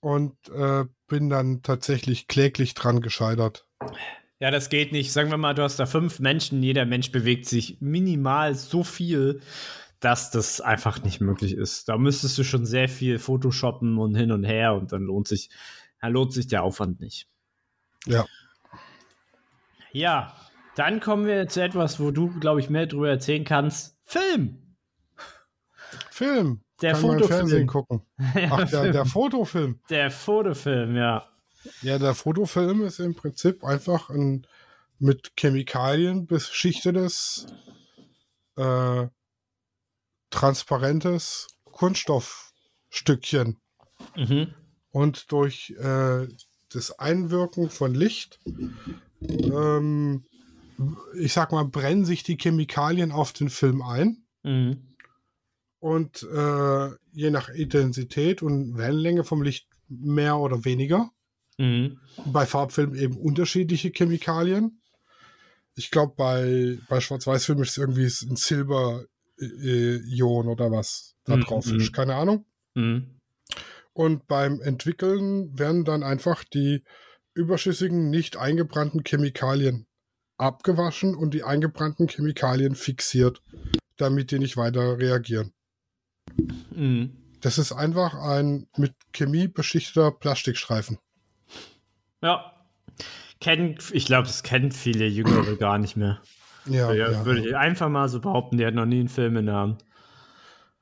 und 0.00 0.34
äh, 0.48 0.84
bin 1.06 1.30
dann 1.30 1.62
tatsächlich 1.62 2.26
kläglich 2.26 2.74
dran 2.74 3.00
gescheitert. 3.00 3.66
Ja, 4.40 4.50
das 4.50 4.68
geht 4.68 4.90
nicht. 4.90 5.12
Sagen 5.12 5.30
wir 5.30 5.36
mal, 5.36 5.54
du 5.54 5.62
hast 5.62 5.78
da 5.78 5.86
fünf 5.86 6.18
Menschen, 6.18 6.62
jeder 6.64 6.84
Mensch 6.84 7.12
bewegt 7.12 7.46
sich 7.46 7.76
minimal 7.80 8.56
so 8.56 8.82
viel, 8.82 9.40
dass 10.02 10.32
das 10.32 10.60
einfach 10.60 11.02
nicht 11.04 11.20
möglich 11.20 11.54
ist. 11.54 11.88
Da 11.88 11.96
müsstest 11.96 12.36
du 12.36 12.42
schon 12.42 12.66
sehr 12.66 12.88
viel 12.88 13.20
Photoshoppen 13.20 13.98
und 13.98 14.16
hin 14.16 14.32
und 14.32 14.42
her 14.42 14.74
und 14.74 14.90
dann 14.92 15.02
lohnt 15.02 15.28
sich, 15.28 15.48
dann 16.00 16.12
lohnt 16.12 16.32
sich 16.32 16.48
der 16.48 16.64
Aufwand 16.64 17.00
nicht. 17.00 17.28
Ja. 18.06 18.26
Ja, 19.92 20.34
dann 20.74 20.98
kommen 21.00 21.26
wir 21.26 21.46
zu 21.48 21.62
etwas, 21.62 22.00
wo 22.00 22.10
du, 22.10 22.28
glaube 22.40 22.58
ich, 22.58 22.68
mehr 22.68 22.86
darüber 22.86 23.10
erzählen 23.10 23.44
kannst. 23.44 23.96
Film. 24.04 24.58
Film. 26.10 26.62
Der 26.80 26.92
Kann 26.92 27.00
Fotofilm. 27.02 27.28
Fernsehen 27.28 27.66
gucken. 27.68 28.02
Ach, 28.50 28.68
der, 28.68 28.90
der 28.90 29.06
Fotofilm. 29.06 29.78
Der 29.88 30.10
Fotofilm, 30.10 30.96
ja. 30.96 31.28
Ja, 31.82 31.98
der 31.98 32.14
Fotofilm 32.14 32.82
ist 32.82 32.98
im 32.98 33.14
Prinzip 33.14 33.62
einfach 33.62 34.10
ein 34.10 34.46
mit 34.98 35.32
Chemikalien 35.38 36.26
beschichtetes, 36.26 37.46
äh, 38.56 39.06
transparentes 40.32 41.46
Kunststoffstückchen. 41.64 43.60
Mhm. 44.16 44.54
Und 44.90 45.30
durch 45.30 45.70
äh, 45.78 46.26
das 46.70 46.98
Einwirken 46.98 47.70
von 47.70 47.94
Licht 47.94 48.40
ähm, 49.28 50.24
ich 51.14 51.32
sag 51.32 51.52
mal, 51.52 51.64
brennen 51.64 52.04
sich 52.04 52.22
die 52.22 52.36
Chemikalien 52.36 53.12
auf 53.12 53.32
den 53.32 53.50
Film 53.50 53.82
ein. 53.82 54.24
Mhm. 54.42 54.94
Und 55.78 56.22
äh, 56.22 56.90
je 57.12 57.30
nach 57.30 57.48
Intensität 57.48 58.42
und 58.42 58.76
Wellenlänge 58.76 59.24
vom 59.24 59.42
Licht 59.42 59.68
mehr 59.88 60.38
oder 60.38 60.64
weniger. 60.64 61.10
Mhm. 61.58 61.98
Bei 62.26 62.46
Farbfilmen 62.46 62.96
eben 62.96 63.16
unterschiedliche 63.16 63.90
Chemikalien. 63.90 64.80
Ich 65.74 65.90
glaube, 65.90 66.14
bei, 66.16 66.78
bei 66.88 67.00
Schwarz-Weiß-Filmen 67.00 67.64
ist 67.64 67.70
es 67.70 67.78
irgendwie 67.78 68.04
ein 68.04 68.36
Silber-Ion 69.42 70.48
oder 70.48 70.70
was 70.70 71.14
da 71.24 71.36
Mhm, 71.36 71.40
drauf 71.42 71.66
mhm. 71.66 71.80
ist. 71.80 71.92
Keine 71.92 72.14
Ahnung. 72.14 72.44
Mhm. 72.74 73.18
Und 73.92 74.26
beim 74.26 74.60
Entwickeln 74.60 75.58
werden 75.58 75.84
dann 75.84 76.02
einfach 76.02 76.44
die 76.44 76.82
überschüssigen, 77.34 78.10
nicht 78.10 78.36
eingebrannten 78.36 79.02
Chemikalien 79.04 79.86
abgewaschen 80.38 81.14
und 81.14 81.34
die 81.34 81.44
eingebrannten 81.44 82.08
Chemikalien 82.08 82.74
fixiert, 82.74 83.42
damit 83.96 84.30
die 84.30 84.38
nicht 84.38 84.56
weiter 84.56 84.98
reagieren. 84.98 85.52
Mhm. 86.74 87.16
Das 87.40 87.58
ist 87.58 87.72
einfach 87.72 88.14
ein 88.14 88.68
mit 88.76 88.94
Chemie 89.12 89.48
beschichteter 89.48 90.10
Plastikstreifen. 90.10 90.98
Ja. 92.22 92.52
Kennen, 93.40 93.76
ich 93.92 94.06
glaube, 94.06 94.28
das 94.28 94.42
kennen 94.42 94.70
viele 94.70 95.06
Jüngere 95.06 95.56
gar 95.56 95.78
nicht 95.78 95.96
mehr. 95.96 96.22
Ja, 96.66 96.92
Ja, 96.92 97.10
ja. 97.10 97.24
Würde 97.24 97.46
ich 97.46 97.56
einfach 97.56 97.88
mal 97.88 98.08
so 98.08 98.20
behaupten, 98.20 98.58
die 98.58 98.66
hat 98.66 98.74
noch 98.74 98.86
nie 98.86 99.00
einen 99.00 99.08
Film 99.08 99.36
in 99.36 99.46
der 99.46 99.56
Hand. 99.56 99.84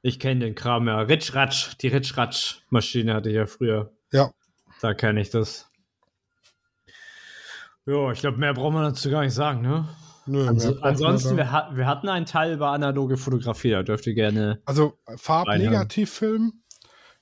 Ich 0.02 0.18
kenne 0.18 0.40
den 0.40 0.54
Kram 0.54 0.88
ja. 0.88 1.00
Ritsch 1.00 1.34
Ratsch, 1.34 1.76
die 1.80 1.88
Ritsch 1.88 2.16
Ratsch 2.16 2.62
Maschine 2.70 3.14
hatte 3.14 3.28
ich 3.28 3.36
ja 3.36 3.46
früher. 3.46 3.92
Ja. 4.12 4.30
Da 4.80 4.94
kenne 4.94 5.20
ich 5.20 5.30
das. 5.30 5.70
Ja, 7.86 8.12
ich 8.12 8.20
glaube, 8.20 8.38
mehr 8.38 8.54
brauchen 8.54 8.74
wir 8.74 8.82
dazu 8.82 9.10
gar 9.10 9.22
nicht 9.22 9.34
sagen, 9.34 9.62
ne? 9.62 9.88
Nö, 10.26 10.46
braucht 10.46 10.64
man 10.64 10.78
ansonsten, 10.82 11.36
wir, 11.36 11.50
hat, 11.50 11.76
wir 11.76 11.86
hatten 11.86 12.08
einen 12.08 12.26
Teil 12.26 12.52
über 12.52 12.68
analoge 12.68 13.16
Fotografie, 13.16 13.70
da 13.70 13.82
dürft 13.82 14.06
ihr 14.06 14.14
gerne. 14.14 14.60
Also 14.64 14.98
Farbnegativfilm 15.16 16.52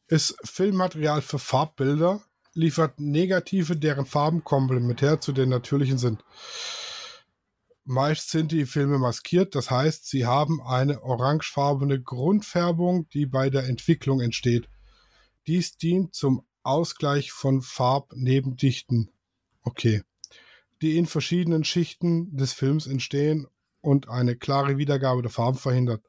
ist 0.09 0.37
Filmmaterial 0.45 1.23
für 1.23 1.39
Farbbilder, 1.39 2.21
liefert 2.55 2.99
Negative, 2.99 3.77
deren 3.77 4.05
Farben 4.05 4.45
komplementär 4.45 5.21
zu 5.21 5.33
den 5.33 5.49
natürlichen 5.49 5.99
sind. 5.99 6.25
Meist 7.91 8.29
sind 8.29 8.53
die 8.53 8.67
Filme 8.67 8.99
maskiert, 8.99 9.55
das 9.55 9.71
heißt, 9.71 10.07
sie 10.07 10.27
haben 10.27 10.61
eine 10.61 11.03
orangefarbene 11.03 12.03
Grundfärbung, 12.03 13.09
die 13.15 13.25
bei 13.25 13.49
der 13.49 13.65
Entwicklung 13.65 14.21
entsteht. 14.21 14.69
Dies 15.47 15.79
dient 15.79 16.15
zum 16.15 16.45
Ausgleich 16.63 17.33
von 17.33 17.63
Farbnebendichten. 17.63 19.11
Okay. 19.63 20.03
Die 20.83 20.99
in 20.99 21.07
verschiedenen 21.07 21.65
Schichten 21.65 22.37
des 22.37 22.53
Films 22.53 22.87
entstehen 22.87 23.47
und 23.81 24.11
eine 24.11 24.37
klare 24.37 24.77
Wiedergabe 24.77 25.23
der 25.23 25.31
Farben 25.31 25.57
verhindert. 25.57 26.05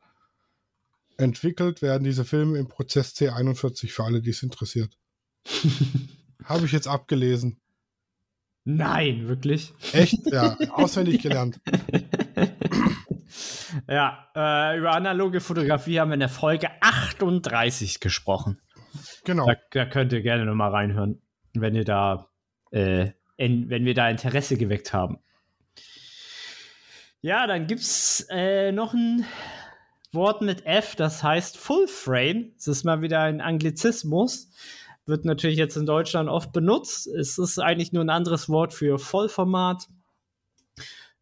Entwickelt 1.15 1.81
werden 1.81 2.03
diese 2.03 2.25
Filme 2.25 2.57
im 2.57 2.67
Prozess 2.67 3.15
C41 3.15 3.89
für 3.89 4.03
alle, 4.03 4.21
die 4.21 4.31
es 4.31 4.43
interessiert. 4.43 4.97
Habe 6.43 6.65
ich 6.65 6.73
jetzt 6.73 6.89
abgelesen. 6.89 7.61
Nein, 8.63 9.27
wirklich? 9.27 9.73
Echt? 9.93 10.19
Ja, 10.25 10.57
auswendig 10.71 11.21
gelernt. 11.21 11.59
Ja, 13.87 14.27
äh, 14.35 14.77
über 14.77 14.91
analoge 14.91 15.39
Fotografie 15.39 15.99
haben 15.99 16.09
wir 16.09 16.15
in 16.15 16.19
der 16.19 16.29
Folge 16.29 16.69
38 16.81 17.99
gesprochen. 17.99 18.59
Genau. 19.23 19.45
Da, 19.45 19.55
da 19.71 19.85
könnt 19.85 20.11
ihr 20.13 20.21
gerne 20.21 20.45
nochmal 20.45 20.71
reinhören, 20.71 21.21
wenn 21.53 21.75
ihr 21.75 21.85
da, 21.85 22.29
äh, 22.71 23.11
in, 23.37 23.69
wenn 23.69 23.85
wir 23.85 23.93
da 23.93 24.09
Interesse 24.09 24.57
geweckt 24.57 24.93
haben. 24.93 25.19
Ja, 27.21 27.47
dann 27.47 27.67
gibt's 27.67 28.25
äh, 28.29 28.71
noch 28.71 28.93
ein 28.93 29.25
Wort 30.11 30.41
mit 30.41 30.65
F, 30.65 30.95
das 30.95 31.21
heißt 31.21 31.57
Full 31.57 31.87
Frame. 31.87 32.53
Das 32.55 32.67
ist 32.67 32.83
mal 32.83 33.01
wieder 33.01 33.21
ein 33.21 33.41
Anglizismus. 33.41 34.49
Wird 35.09 35.25
natürlich 35.25 35.57
jetzt 35.57 35.75
in 35.75 35.87
Deutschland 35.87 36.29
oft 36.29 36.53
benutzt. 36.53 37.07
Es 37.07 37.39
ist 37.39 37.57
eigentlich 37.59 37.91
nur 37.91 38.03
ein 38.03 38.11
anderes 38.11 38.47
Wort 38.47 38.73
für 38.73 38.99
Vollformat. 38.99 39.87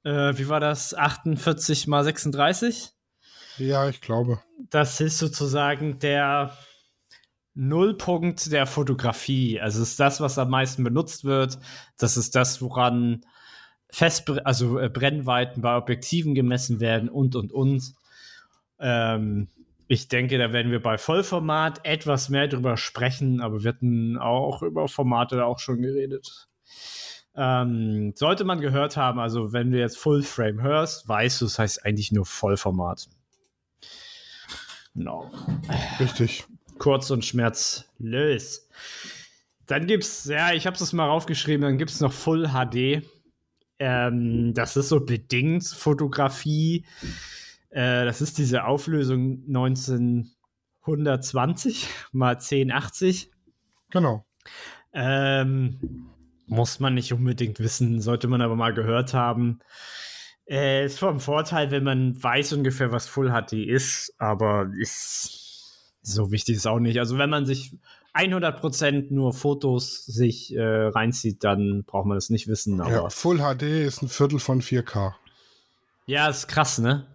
Äh, 0.03 0.37
wie 0.37 0.49
war 0.49 0.59
das? 0.59 0.93
48 0.93 1.87
mal 1.87 2.03
36? 2.03 2.91
Ja, 3.57 3.87
ich 3.87 4.01
glaube. 4.01 4.41
Das 4.69 4.99
ist 4.99 5.17
sozusagen 5.17 5.99
der 5.99 6.55
Nullpunkt 7.53 8.51
der 8.51 8.65
Fotografie. 8.65 9.59
Also 9.59 9.81
es 9.81 9.91
ist 9.91 9.99
das, 10.01 10.19
was 10.19 10.37
am 10.37 10.49
meisten 10.49 10.83
benutzt 10.83 11.23
wird. 11.23 11.57
Das 11.97 12.17
ist 12.17 12.35
das, 12.35 12.61
woran 12.61 13.25
Fest, 13.89 14.29
also 14.43 14.79
äh, 14.79 14.89
Brennweiten 14.89 15.61
bei 15.61 15.77
Objektiven 15.77 16.35
gemessen 16.35 16.79
werden 16.81 17.07
und 17.07 17.35
und 17.35 17.53
und. 17.53 17.93
Ähm, 18.79 19.47
ich 19.87 20.07
denke, 20.09 20.37
da 20.37 20.51
werden 20.51 20.71
wir 20.71 20.81
bei 20.81 20.97
Vollformat 20.97 21.85
etwas 21.85 22.29
mehr 22.29 22.47
drüber 22.47 22.77
sprechen, 22.77 23.41
aber 23.41 23.63
wir 23.63 23.69
hatten 23.69 24.17
auch 24.17 24.61
über 24.61 24.87
Formate 24.87 25.45
auch 25.45 25.59
schon 25.59 25.81
geredet. 25.81 26.47
Ähm, 27.35 28.13
sollte 28.15 28.43
man 28.43 28.59
gehört 28.59 28.97
haben, 28.97 29.19
also 29.19 29.53
wenn 29.53 29.71
du 29.71 29.79
jetzt 29.79 29.97
Full 29.97 30.23
Frame 30.23 30.61
hörst, 30.61 31.07
weißt 31.07 31.41
du, 31.41 31.45
es 31.45 31.59
heißt 31.59 31.85
eigentlich 31.85 32.11
nur 32.11 32.25
Vollformat. 32.25 33.07
Genau. 34.95 35.31
Richtig. 35.99 36.45
Kurz 36.79 37.11
und 37.11 37.23
schmerzlos. 37.23 38.67
Dann 39.67 39.85
gibt's, 39.85 40.25
ja, 40.25 40.53
ich 40.53 40.65
habe 40.65 40.75
es 40.75 40.93
mal 40.93 41.05
raufgeschrieben, 41.05 41.61
dann 41.61 41.77
gibt's 41.77 41.99
noch 42.01 42.11
Full 42.11 42.49
HD. 42.49 43.03
Ähm, 43.79 44.53
das 44.55 44.75
ist 44.75 44.89
so 44.89 45.05
bedingt 45.05 45.65
Fotografie. 45.65 46.85
Äh, 47.69 48.05
das 48.05 48.21
ist 48.21 48.37
diese 48.37 48.65
Auflösung 48.65 49.43
1920 49.47 51.89
mal 52.11 52.35
1080. 52.35 53.31
Genau. 53.91 54.25
Ähm, 54.93 56.07
muss 56.47 56.79
man 56.79 56.93
nicht 56.93 57.13
unbedingt 57.13 57.59
wissen, 57.59 58.01
sollte 58.01 58.27
man 58.27 58.41
aber 58.41 58.55
mal 58.55 58.73
gehört 58.73 59.13
haben. 59.13 59.59
Äh, 60.49 60.85
ist 60.85 60.99
vom 60.99 61.19
Vorteil, 61.19 61.71
wenn 61.71 61.83
man 61.83 62.21
weiß 62.21 62.53
ungefähr, 62.53 62.91
was 62.91 63.07
Full 63.07 63.29
HD 63.29 63.53
ist, 63.53 64.13
aber 64.17 64.71
ist 64.79 65.43
so 66.01 66.31
wichtig 66.31 66.55
ist 66.55 66.67
auch 66.67 66.79
nicht. 66.79 66.99
Also 66.99 67.17
wenn 67.17 67.29
man 67.29 67.45
sich 67.45 67.75
100% 68.13 69.13
nur 69.13 69.33
Fotos 69.33 70.05
sich 70.05 70.55
äh, 70.55 70.61
reinzieht, 70.61 71.43
dann 71.43 71.83
braucht 71.85 72.07
man 72.07 72.15
das 72.15 72.29
nicht 72.29 72.47
wissen. 72.47 72.77
Ja, 72.77 73.09
Full 73.09 73.39
HD 73.39 73.63
ist 73.63 74.01
ein 74.01 74.07
Viertel 74.07 74.39
von 74.39 74.61
4K. 74.61 75.13
Ja, 76.05 76.29
ist 76.29 76.47
krass, 76.47 76.79
ne? 76.79 77.05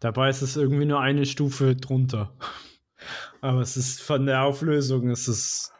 Dabei 0.00 0.28
ist 0.30 0.42
es 0.42 0.56
irgendwie 0.56 0.84
nur 0.84 1.00
eine 1.00 1.26
Stufe 1.26 1.74
drunter. 1.76 2.36
Aber 3.40 3.60
es 3.60 3.76
ist 3.76 4.00
von 4.02 4.26
der 4.26 4.42
Auflösung, 4.42 5.10
es 5.10 5.28
ist, 5.28 5.72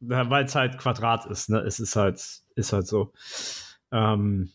weil 0.00 0.44
es 0.44 0.54
halt 0.54 0.78
Quadrat 0.78 1.26
ist, 1.26 1.48
ne? 1.50 1.58
Es 1.60 1.80
ist 1.80 1.96
halt, 1.96 2.22
ist 2.54 2.72
halt 2.72 2.86
so. 2.86 3.12
Ähm, 3.92 4.52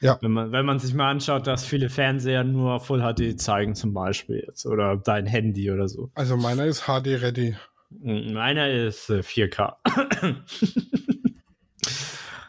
Ja. 0.00 0.16
Wenn 0.20 0.30
man, 0.30 0.52
wenn 0.52 0.64
man 0.64 0.78
sich 0.78 0.94
mal 0.94 1.10
anschaut, 1.10 1.46
dass 1.48 1.64
viele 1.64 1.88
Fernseher 1.88 2.44
nur 2.44 2.78
Full 2.78 3.00
HD 3.00 3.36
zeigen, 3.40 3.74
zum 3.74 3.92
Beispiel 3.92 4.44
jetzt, 4.46 4.64
oder 4.64 4.96
dein 4.96 5.26
Handy 5.26 5.70
oder 5.72 5.88
so. 5.88 6.10
Also 6.14 6.36
meiner 6.36 6.66
ist 6.66 6.82
HD 6.84 7.20
ready. 7.20 7.56
Meiner 7.90 8.70
ist 8.70 9.10
äh, 9.10 9.20
4K. 9.22 9.74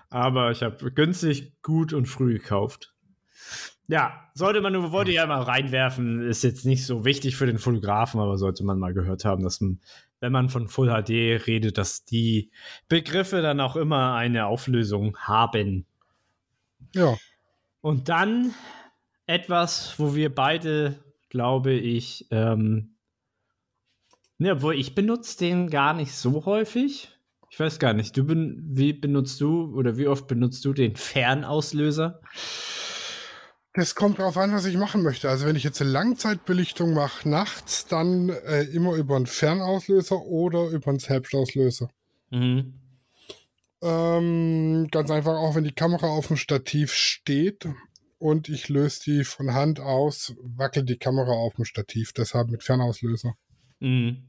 Aber 0.10 0.52
ich 0.52 0.64
habe 0.64 0.92
günstig, 0.92 1.54
gut 1.62 1.94
und 1.94 2.08
früh 2.08 2.34
gekauft. 2.34 2.94
Ja, 3.88 4.30
sollte 4.36 4.62
man, 4.62 4.92
wollte 4.92 5.12
ich 5.12 5.18
ja 5.18 5.26
mal 5.26 5.42
reinwerfen, 5.42 6.22
ist 6.28 6.44
jetzt 6.44 6.66
nicht 6.66 6.86
so 6.86 7.06
wichtig 7.06 7.36
für 7.36 7.46
den 7.48 7.58
Fotografen, 7.58 8.20
aber 8.20 8.38
sollte 8.38 8.64
man 8.64 8.78
mal 8.78 8.94
gehört 8.94 9.26
haben, 9.26 9.44
dass 9.44 9.62
man, 9.62 9.80
wenn 10.20 10.32
man 10.32 10.50
von 10.50 10.68
Full 10.68 10.90
HD 10.90 11.48
redet, 11.48 11.78
dass 11.78 12.06
die 12.06 12.52
Begriffe 12.88 13.42
dann 13.42 13.60
auch 13.60 13.76
immer 13.76 14.16
eine 14.16 14.48
Auflösung 14.48 15.18
haben. 15.18 15.86
Ja. 16.94 17.18
Und 17.82 18.10
dann 18.10 18.54
etwas, 19.26 19.98
wo 19.98 20.16
wir 20.16 20.34
beide, 20.34 21.00
glaube 21.30 21.74
ich, 21.74 22.28
ähm, 22.32 22.96
ne, 24.38 24.54
obwohl 24.54 24.76
ich 24.76 24.96
benutze 24.96 25.38
den 25.38 25.70
gar 25.70 25.94
nicht 25.94 26.14
so 26.14 26.46
häufig. 26.46 27.10
Ich 27.52 27.60
weiß 27.60 27.80
gar 27.80 27.94
nicht, 27.94 28.16
du 28.18 28.26
ben, 28.26 28.62
wie 28.72 28.94
benutzt 28.94 29.40
du 29.42 29.74
oder 29.76 29.98
wie 29.98 30.08
oft 30.08 30.28
benutzt 30.28 30.66
du 30.66 30.74
den 30.74 30.96
Fernauslöser? 30.96 32.22
Das 33.80 33.96
kommt 33.96 34.20
darauf 34.20 34.36
an, 34.36 34.52
was 34.52 34.66
ich 34.66 34.76
machen 34.76 35.04
möchte. 35.04 35.30
Also 35.30 35.46
wenn 35.46 35.56
ich 35.56 35.64
jetzt 35.64 35.80
eine 35.80 35.90
Langzeitbelichtung 35.90 36.94
mache, 36.94 37.30
nachts, 37.30 37.88
dann 37.88 38.28
äh, 38.28 38.64
immer 38.64 38.96
über 38.96 39.16
einen 39.16 39.26
Fernauslöser 39.26 40.22
oder 40.22 40.68
über 40.68 40.90
einen 40.90 41.00
Selbstauslöser. 41.00 41.90
Mhm. 42.30 42.74
Ähm, 43.82 44.90
ganz 44.92 45.10
einfach 45.10 45.38
auch, 45.38 45.56
wenn 45.56 45.64
die 45.64 45.72
Kamera 45.72 46.08
auf 46.08 46.28
dem 46.28 46.36
Stativ 46.36 46.92
steht 46.92 47.70
und 48.18 48.50
ich 48.50 48.68
löse 48.68 49.02
die 49.06 49.24
von 49.24 49.54
Hand 49.54 49.80
aus, 49.80 50.36
wackelt 50.42 50.90
die 50.90 50.98
Kamera 50.98 51.32
auf 51.32 51.54
dem 51.54 51.64
Stativ, 51.64 52.12
deshalb 52.12 52.50
mit 52.50 52.64
Fernauslöser. 52.64 53.36
Mhm. 53.80 54.28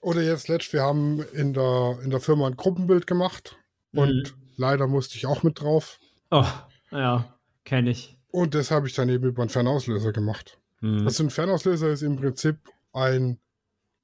Oder 0.00 0.22
jetzt 0.22 0.48
letzt, 0.48 0.72
wir 0.72 0.82
haben 0.82 1.22
in 1.32 1.54
der, 1.54 2.00
in 2.02 2.10
der 2.10 2.18
Firma 2.18 2.48
ein 2.48 2.56
Gruppenbild 2.56 3.06
gemacht 3.06 3.56
und 3.92 4.34
Mhm. 4.36 4.52
leider 4.56 4.88
musste 4.88 5.16
ich 5.16 5.26
auch 5.26 5.44
mit 5.44 5.60
drauf. 5.60 6.00
Oh, 6.32 6.44
ja, 6.90 7.38
kenne 7.62 7.90
ich. 7.90 8.17
Und 8.30 8.54
das 8.54 8.70
habe 8.70 8.86
ich 8.86 8.94
dann 8.94 9.08
eben 9.08 9.24
über 9.24 9.42
einen 9.42 9.48
Fernauslöser 9.48 10.12
gemacht. 10.12 10.58
Mhm. 10.80 11.06
Also 11.06 11.24
ein 11.24 11.30
Fernauslöser 11.30 11.88
ist 11.88 12.02
im 12.02 12.16
Prinzip 12.16 12.56
ein 12.92 13.38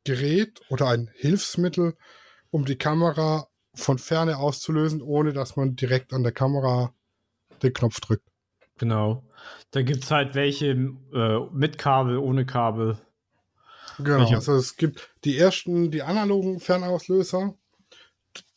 Gerät 0.05 0.61
oder 0.68 0.89
ein 0.89 1.11
Hilfsmittel, 1.14 1.97
um 2.51 2.64
die 2.64 2.77
Kamera 2.77 3.49
von 3.75 3.99
Ferne 3.99 4.39
auszulösen, 4.39 5.03
ohne 5.03 5.33
dass 5.33 5.57
man 5.57 5.77
direkt 5.77 6.12
an 6.12 6.22
der 6.22 6.33
Kamera 6.33 6.95
den 7.62 7.72
Knopf 7.72 8.01
drückt. 8.01 8.29
Genau. 8.79 9.25
Da 9.70 9.83
gibt 9.83 10.05
es 10.05 10.11
halt 10.11 10.35
welche 10.35 10.70
äh, 10.70 11.41
mit 11.53 11.79
Kabel, 11.79 12.18
ohne 12.18 12.47
Kabel. 12.47 12.99
Genau. 13.99 14.20
Welcher? 14.20 14.37
Also 14.37 14.55
es 14.55 14.77
gibt 14.77 15.14
die 15.25 15.39
ersten, 15.39 15.91
die 15.91 16.03
analogen 16.03 16.61
Fernauslöser. 16.61 17.55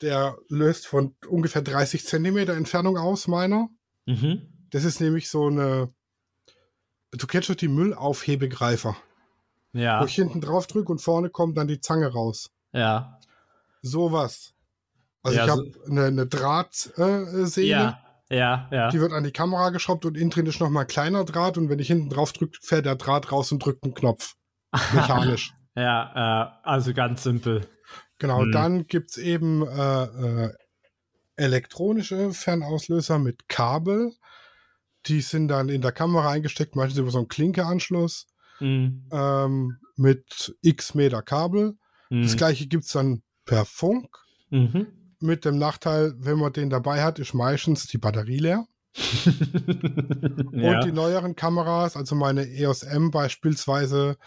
Der 0.02 0.38
löst 0.50 0.88
von 0.88 1.16
ungefähr 1.28 1.62
30 1.62 2.04
Zentimeter 2.06 2.56
Entfernung 2.56 2.98
aus, 2.98 3.28
meiner. 3.28 3.70
Mhm. 4.06 4.57
Das 4.72 4.84
ist 4.84 5.00
nämlich 5.02 5.30
so 5.30 5.48
eine. 5.48 5.94
Du 7.12 7.26
kennst 7.28 7.50
doch 7.50 7.56
die 7.56 7.68
Müllaufhebegreifer, 7.70 8.96
Ja, 9.74 10.02
wo 10.02 10.06
ich 10.06 10.16
hinten 10.16 10.42
drauf 10.42 10.68
drücke 10.68 10.92
und 10.92 11.02
vorne 11.02 11.30
kommt 11.30 11.58
dann 11.58 11.68
die 11.68 11.80
Zange 11.82 12.08
raus. 12.12 12.50
ja. 12.74 13.14
Sowas. 13.84 14.54
Also 15.24 15.38
Ja, 15.38 15.46
ich 15.46 15.52
so- 15.52 15.58
habe 15.58 15.72
eine, 15.90 16.06
eine 16.06 16.28
Drahtsehne, 16.28 17.48
äh, 17.56 17.62
Ja, 17.62 18.00
ja, 18.30 18.68
ja. 18.72 18.90
die 18.90 19.00
wird 19.00 19.14
an 19.14 19.24
die 19.24 19.32
Kamera 19.32 19.70
geschraubt 19.70 20.04
und 20.06 20.18
innen 20.18 20.32
drin 20.32 20.48
ist 20.48 20.60
nochmal 20.60 20.86
kleiner 20.88 21.24
Draht 21.24 21.58
und 21.58 21.70
wenn 21.70 21.80
ich 21.80 21.88
hinten 21.88 22.10
drauf 22.10 22.34
drücke, 22.34 22.58
fährt 22.62 22.86
der 22.86 22.96
Draht 22.96 23.32
raus 23.32 23.52
und 23.52 23.64
drückt 23.64 23.84
einen 23.84 23.94
Knopf. 23.94 24.36
Mechanisch. 24.94 25.54
Ja, 25.76 26.52
äh, 26.64 26.68
also 26.68 26.94
ganz 26.94 27.24
simpel. 27.24 27.68
genau, 28.18 28.42
Hm. 28.42 28.52
dann 28.52 28.88
gibt 28.88 29.12
es 29.12 29.18
eben 29.18 29.66
äh, 29.66 30.04
äh, 30.04 30.54
elektronische 31.36 32.34
Fernauslöser 32.34 33.20
mit 33.20 33.48
Kabel. 33.48 34.12
Die 35.08 35.22
sind 35.22 35.48
dann 35.48 35.70
in 35.70 35.82
der 35.82 35.92
Kamera 35.92 36.30
eingesteckt, 36.32 36.76
meistens 36.76 37.00
über 37.00 37.12
so 37.12 37.20
einen 37.20 37.28
Klinkeanschluss 37.28 38.28
Mhm. 38.60 39.08
ähm, 39.12 39.78
mit 39.96 40.56
x 40.62 40.94
Meter 40.96 41.22
Kabel. 41.22 41.76
Das 42.10 42.34
Mhm. 42.34 42.38
gleiche 42.38 42.68
gibt 42.68 42.86
es 42.86 42.92
dann 42.92 43.22
per 43.46 43.66
Funk. 43.66 44.08
Mhm. 44.50 44.88
Mit 45.20 45.46
dem 45.46 45.58
Nachteil, 45.58 46.14
wenn 46.18 46.38
man 46.38 46.54
den 46.54 46.70
dabei 46.70 47.04
hat, 47.04 47.20
ist 47.20 47.34
meistens 47.34 47.88
die 47.88 47.98
Batterie 47.98 48.40
leer. 48.40 48.66
ja. 50.54 50.78
Und 50.78 50.86
die 50.86 50.92
neueren 50.92 51.36
Kameras, 51.36 51.96
also 51.96 52.16
meine 52.16 52.48
EOS 52.48 52.84
M 52.84 53.12
beispielsweise 53.12 54.18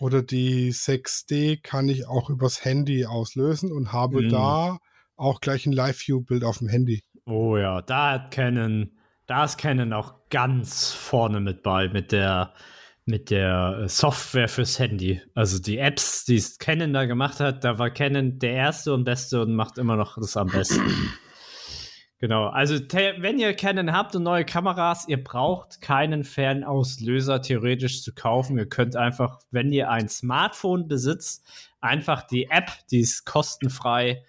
oder 0.00 0.22
die 0.22 0.72
6D, 0.72 1.60
kann 1.62 1.88
ich 1.88 2.06
auch 2.06 2.30
übers 2.30 2.64
Handy 2.64 3.06
auslösen 3.06 3.72
und 3.72 3.92
habe 3.92 4.22
Mhm. 4.22 4.28
da 4.30 4.78
auch 5.16 5.40
gleich 5.40 5.66
ein 5.66 5.72
Live-View-Bild 5.72 6.44
auf 6.44 6.58
dem 6.58 6.68
Handy. 6.68 7.02
oh 7.26 7.56
ja, 7.58 7.82
da 7.82 8.12
hat 8.12 8.30
Canon, 8.30 8.90
da 9.28 9.44
ist 9.44 9.58
Canon 9.58 9.92
auch 9.92 10.14
ganz 10.30 10.90
vorne 10.90 11.40
mit 11.40 11.62
bei, 11.62 11.88
mit 11.88 12.12
der, 12.12 12.54
mit 13.04 13.30
der 13.30 13.82
äh, 13.82 13.88
Software 13.88 14.48
fürs 14.48 14.78
Handy. 14.78 15.20
Also 15.34 15.60
die 15.60 15.78
Apps, 15.78 16.24
die 16.24 16.42
Canon 16.58 16.92
da 16.92 17.04
gemacht 17.04 17.38
hat, 17.38 17.62
da 17.62 17.78
war 17.78 17.90
Canon 17.90 18.38
der 18.38 18.54
erste 18.54 18.92
und 18.94 19.04
beste 19.04 19.42
und 19.42 19.54
macht 19.54 19.78
immer 19.78 19.96
noch 19.96 20.16
das 20.16 20.36
am 20.36 20.48
besten. 20.48 20.82
Genau, 22.20 22.48
also 22.48 22.74
wenn 22.74 23.38
ihr 23.38 23.54
Canon 23.54 23.92
habt 23.92 24.16
und 24.16 24.24
neue 24.24 24.44
Kameras, 24.44 25.06
ihr 25.06 25.22
braucht 25.22 25.80
keinen 25.80 26.24
Fernauslöser 26.24 27.42
theoretisch 27.42 28.02
zu 28.02 28.12
kaufen. 28.12 28.58
Ihr 28.58 28.68
könnt 28.68 28.96
einfach, 28.96 29.38
wenn 29.52 29.70
ihr 29.70 29.88
ein 29.88 30.08
Smartphone 30.08 30.88
besitzt, 30.88 31.46
einfach 31.80 32.26
die 32.26 32.46
App, 32.50 32.72
die 32.90 33.00
ist 33.00 33.24
kostenfrei 33.24 34.24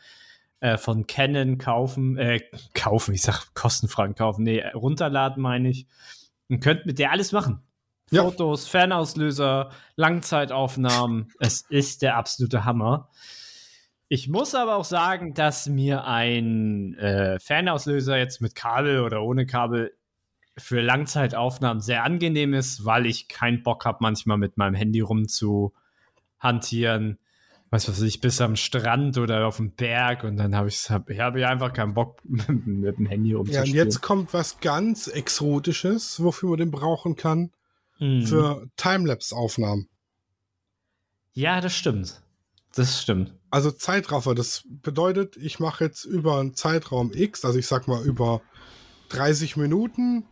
äh, 0.60 0.78
von 0.78 1.07
Canon 1.07 1.57
kaufen, 1.57 2.18
äh, 2.18 2.41
kaufen, 2.74 3.14
ich 3.14 3.22
sag 3.22 3.53
kostenfrei 3.53 4.12
kaufen, 4.14 4.43
nee, 4.43 4.64
runterladen 4.74 5.41
meine 5.41 5.70
ich. 5.70 5.88
Und 6.49 6.62
könnt 6.62 6.86
mit 6.86 6.99
der 6.99 7.12
alles 7.12 7.32
machen. 7.32 7.62
Ja. 8.12 8.24
Fotos, 8.24 8.68
Fernauslöser, 8.68 9.70
Langzeitaufnahmen. 9.95 11.32
es 11.39 11.62
ist 11.70 12.01
der 12.01 12.18
absolute 12.18 12.66
Hammer. 12.66 13.10
Ich 14.07 14.28
muss 14.28 14.55
aber 14.55 14.76
auch 14.76 14.86
sagen, 14.86 15.36
dass 15.36 15.68
mir 15.68 16.05
ein 16.05 16.95
äh, 16.95 17.39
Fernauslöser 17.39 18.18
jetzt 18.18 18.41
mit 18.41 18.55
Kabel 18.55 19.01
oder 19.01 19.22
ohne 19.22 19.45
Kabel 19.45 19.93
für 20.57 20.82
Langzeitaufnahmen 20.82 21.82
sehr 21.82 22.03
angenehm 22.03 22.55
ist, 22.55 22.86
weil 22.86 23.05
ich 23.05 23.28
keinen 23.28 23.62
Bock 23.62 23.86
habe, 23.86 23.99
manchmal 24.01 24.38
mit 24.38 24.57
meinem 24.57 24.74
Handy 24.74 25.01
rumzuhantieren. 25.01 27.20
Was 27.72 27.88
weiß 27.88 28.01
ich, 28.01 28.20
bis 28.20 28.41
am 28.41 28.55
Strand 28.55 29.17
oder 29.20 29.45
auf 29.45 29.57
dem 29.57 29.72
Berg 29.72 30.24
und 30.24 30.38
dann 30.38 30.55
habe 30.55 30.70
ich, 30.70 30.89
hab, 30.89 31.09
ich 31.09 31.20
habe 31.20 31.47
einfach 31.47 31.72
keinen 31.72 31.93
Bock, 31.93 32.17
mit, 32.24 32.97
dem 32.97 33.05
Handy 33.05 33.30
Ja, 33.32 33.38
und 33.38 33.47
rumzuspielen. 33.47 33.76
jetzt 33.76 34.01
kommt 34.01 34.34
was 34.34 34.59
ganz 34.59 35.07
Exotisches, 35.07 36.22
wofür 36.24 36.49
man 36.49 36.59
den 36.59 36.72
brauchen 36.72 37.15
kann, 37.15 37.51
Mhm. 38.01 38.26
für 38.26 38.67
Timelapse-Aufnahmen. 38.78 39.89
ja, 41.34 41.59
das 41.61 41.76
stimmt. 41.76 42.22
Das 42.76 43.01
stimmt. 43.01 43.34
Also 43.49 43.72
Zeitraffer, 43.72 44.36
das 44.36 44.63
bedeutet, 44.67 45.36
ich 45.38 45.59
mache 45.59 45.84
jetzt 45.84 46.05
über 46.05 46.39
einen 46.39 46.53
Zeitraum 46.53 47.11
X, 47.13 47.43
also 47.43 47.57
ich 47.59 47.67
sag 47.67 47.88
mal 47.88 48.03
über 48.05 48.41
30 49.09 49.57
Minuten 49.57 50.24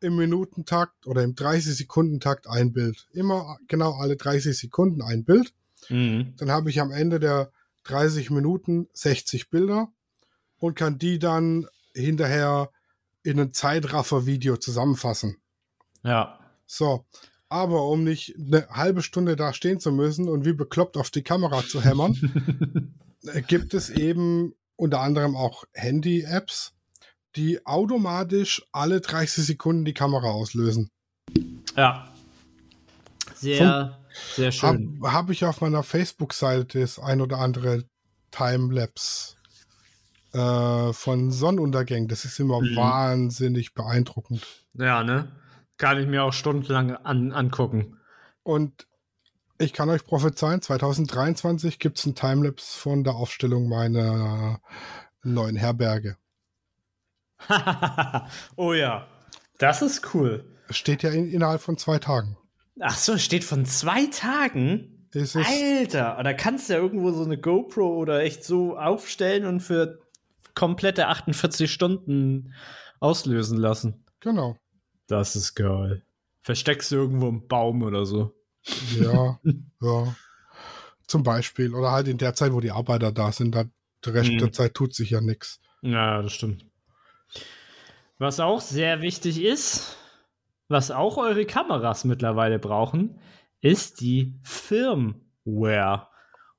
im 0.00 0.16
Minutentakt 0.16 1.06
oder 1.06 1.22
im 1.24 1.34
30-Sekunden-Takt 1.34 2.46
ein 2.48 2.72
Bild. 2.72 3.08
Immer 3.12 3.58
genau 3.66 3.94
alle 3.94 4.16
30 4.16 4.56
Sekunden 4.56 5.02
ein 5.02 5.24
Bild. 5.24 5.52
Mhm. 5.88 6.34
Dann 6.36 6.50
habe 6.50 6.70
ich 6.70 6.80
am 6.80 6.92
Ende 6.92 7.20
der 7.20 7.52
30 7.84 8.30
Minuten 8.30 8.88
60 8.92 9.50
Bilder 9.50 9.88
und 10.58 10.74
kann 10.74 10.98
die 10.98 11.18
dann 11.18 11.66
hinterher 11.94 12.70
in 13.22 13.40
ein 13.40 13.52
Zeitraffer-Video 13.52 14.56
zusammenfassen. 14.56 15.36
Ja. 16.02 16.38
So, 16.66 17.04
aber 17.48 17.86
um 17.86 18.04
nicht 18.04 18.36
eine 18.36 18.68
halbe 18.68 19.02
Stunde 19.02 19.36
da 19.36 19.52
stehen 19.52 19.80
zu 19.80 19.92
müssen 19.92 20.28
und 20.28 20.44
wie 20.44 20.52
bekloppt 20.52 20.96
auf 20.96 21.10
die 21.10 21.22
Kamera 21.22 21.64
zu 21.66 21.82
hämmern, 21.82 22.94
äh, 23.26 23.42
gibt 23.42 23.74
es 23.74 23.90
eben 23.90 24.54
unter 24.76 25.00
anderem 25.00 25.36
auch 25.36 25.64
Handy-Apps, 25.72 26.72
die 27.36 27.66
automatisch 27.66 28.62
alle 28.72 29.00
30 29.00 29.44
Sekunden 29.44 29.84
die 29.84 29.94
Kamera 29.94 30.30
auslösen. 30.30 30.90
ja. 31.76 32.06
Sehr, 33.34 33.98
sehr 34.34 34.50
Habe 34.52 34.78
schön. 34.78 35.00
hab 35.02 35.30
ich 35.30 35.44
auf 35.44 35.60
meiner 35.60 35.82
Facebook-Seite 35.82 36.80
das 36.80 36.98
ein 36.98 37.20
oder 37.20 37.38
andere 37.38 37.84
Timelapse 38.30 39.36
äh, 40.32 40.92
von 40.92 41.32
Sonnenuntergängen. 41.32 42.08
Das 42.08 42.24
ist 42.24 42.38
immer 42.38 42.60
Mhm. 42.60 42.76
wahnsinnig 42.76 43.74
beeindruckend. 43.74 44.46
Ja, 44.74 45.02
ne? 45.02 45.30
Kann 45.76 45.98
ich 45.98 46.06
mir 46.06 46.24
auch 46.24 46.32
stundenlang 46.32 46.94
an, 46.94 47.32
angucken. 47.32 47.98
Und 48.42 48.86
ich 49.58 49.72
kann 49.72 49.90
euch 49.90 50.04
prophezeien, 50.04 50.62
2023 50.62 51.78
gibt 51.78 51.98
es 51.98 52.06
ein 52.06 52.14
Timelapse 52.14 52.78
von 52.78 53.04
der 53.04 53.14
Aufstellung 53.14 53.68
meiner 53.68 54.60
neuen 55.22 55.56
Herberge. 55.56 56.16
oh 58.56 58.72
ja. 58.72 59.06
Das 59.58 59.82
ist 59.82 60.14
cool. 60.14 60.44
Steht 60.70 61.02
ja 61.02 61.10
in, 61.10 61.28
innerhalb 61.30 61.60
von 61.60 61.76
zwei 61.76 61.98
Tagen. 61.98 62.36
Ach 62.80 62.96
so, 62.96 63.18
steht 63.18 63.44
von 63.44 63.64
zwei 63.66 64.06
Tagen. 64.06 65.08
Alter, 65.14 66.20
da 66.22 66.32
kannst 66.34 66.68
du 66.68 66.74
ja 66.74 66.78
irgendwo 66.78 67.10
so 67.12 67.24
eine 67.24 67.36
GoPro 67.38 67.96
oder 67.96 68.20
echt 68.22 68.44
so 68.44 68.76
aufstellen 68.78 69.44
und 69.44 69.60
für 69.60 69.98
komplette 70.54 71.08
48 71.08 71.70
Stunden 71.70 72.54
auslösen 73.00 73.58
lassen. 73.58 74.04
genau. 74.20 74.56
Das 75.08 75.34
ist 75.34 75.56
geil. 75.56 76.04
Versteckst 76.42 76.92
du 76.92 76.96
irgendwo 76.96 77.28
im 77.28 77.48
Baum 77.48 77.82
oder 77.82 78.04
so. 78.06 78.32
Ja, 78.96 79.40
ja. 79.82 80.14
Zum 81.08 81.24
Beispiel. 81.24 81.74
Oder 81.74 81.90
halt 81.90 82.06
in 82.06 82.16
der 82.18 82.34
Zeit, 82.34 82.52
wo 82.52 82.60
die 82.60 82.70
Arbeiter 82.70 83.10
da 83.10 83.32
sind, 83.32 83.52
dann 83.56 83.72
der 84.04 84.14
Rest 84.14 84.30
Mhm. 84.30 84.38
der 84.38 84.52
Zeit 84.52 84.74
tut 84.74 84.94
sich 84.94 85.10
ja 85.10 85.20
nichts. 85.20 85.58
Ja, 85.82 86.22
das 86.22 86.32
stimmt. 86.32 86.64
Was 88.18 88.38
auch 88.38 88.60
sehr 88.60 89.00
wichtig 89.02 89.42
ist, 89.42 89.96
was 90.70 90.90
auch 90.90 91.16
eure 91.16 91.44
Kameras 91.44 92.04
mittlerweile 92.04 92.58
brauchen, 92.58 93.20
ist 93.60 94.00
die 94.00 94.38
Firmware. 94.42 96.08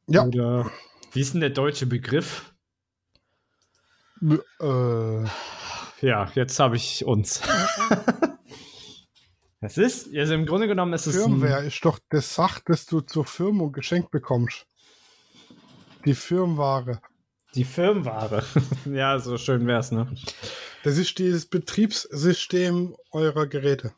Ja. 0.08 0.26
Oder 0.26 0.70
wie 1.14 1.22
ist 1.22 1.34
denn 1.34 1.42
der 1.42 1.50
deutsche 1.52 1.86
Begriff? 1.86 2.54
Äh, 4.22 5.24
Ja, 6.02 6.32
jetzt 6.36 6.60
habe 6.60 6.76
ich 6.76 7.06
uns. 7.06 7.42
Es 9.64 9.78
ist, 9.78 10.10
also 10.16 10.34
im 10.34 10.48
Grunde 10.48 10.68
genommen 10.68 10.92
ist 10.94 11.06
es 11.06 11.16
Firmware 11.16 11.64
ist 11.64 11.86
doch 11.86 12.00
das 12.10 12.34
Sach, 12.34 12.62
das 12.66 12.88
du 12.88 13.02
zur 13.02 13.26
Firmung 13.26 13.72
geschenkt 13.72 14.10
bekommst. 14.10 14.66
Die 16.04 16.16
Firmware. 16.16 17.00
die 17.54 17.64
Firmware. 17.64 18.44
ja, 18.86 19.20
so 19.20 19.38
schön 19.38 19.68
wär's, 19.68 19.92
ne? 19.92 20.08
Das 20.84 20.98
ist 20.98 21.20
dieses 21.20 21.46
Betriebssystem 21.46 22.96
eurer 23.12 23.46
Geräte. 23.46 23.94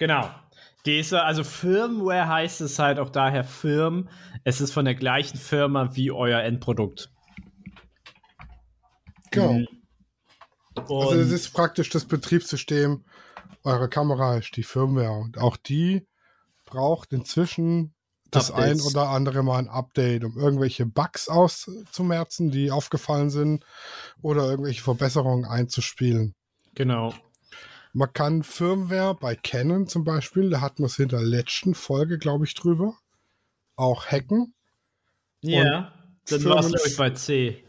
Genau. 0.00 0.30
Diese, 0.86 1.22
also 1.22 1.44
Firmware 1.44 2.26
heißt 2.26 2.62
es 2.62 2.78
halt 2.78 2.98
auch 2.98 3.10
daher 3.10 3.44
Firm. 3.44 4.08
Es 4.44 4.62
ist 4.62 4.72
von 4.72 4.86
der 4.86 4.94
gleichen 4.94 5.36
Firma 5.36 5.94
wie 5.94 6.10
euer 6.10 6.40
Endprodukt. 6.40 7.10
Genau. 9.30 9.52
Mhm. 9.52 9.68
Also 10.74 11.16
das 11.16 11.30
ist 11.30 11.50
praktisch 11.50 11.90
das 11.90 12.06
Betriebssystem 12.06 13.04
eurer 13.62 13.88
Kamera, 13.88 14.38
ist 14.38 14.56
die 14.56 14.62
Firmware. 14.62 15.12
Und 15.12 15.36
auch 15.36 15.58
die 15.58 16.08
braucht 16.64 17.12
inzwischen 17.12 17.94
das 18.30 18.50
ein 18.50 18.78
Updates. 18.78 18.86
oder 18.86 19.08
andere 19.10 19.42
Mal 19.42 19.58
ein 19.58 19.68
Update, 19.68 20.24
um 20.24 20.38
irgendwelche 20.38 20.86
Bugs 20.86 21.28
auszumerzen, 21.28 22.50
die 22.50 22.70
aufgefallen 22.70 23.28
sind, 23.28 23.66
oder 24.22 24.48
irgendwelche 24.48 24.82
Verbesserungen 24.82 25.44
einzuspielen. 25.44 26.34
Genau. 26.74 27.12
Man 27.92 28.12
kann 28.12 28.42
Firmware 28.42 29.14
bei 29.14 29.34
Canon 29.34 29.86
zum 29.86 30.04
Beispiel, 30.04 30.50
da 30.50 30.60
hatten 30.60 30.82
wir 30.82 30.86
es 30.86 30.98
in 30.98 31.08
der 31.08 31.22
letzten 31.22 31.74
Folge, 31.74 32.18
glaube 32.18 32.44
ich, 32.44 32.54
drüber, 32.54 32.96
auch 33.76 34.06
hacken. 34.06 34.54
Ja. 35.40 35.92
Dann 36.28 36.44
war 36.44 36.60
es, 36.60 36.68
glaube 36.68 36.88
ich, 36.88 36.96
bei 36.96 37.10
C. 37.10 37.64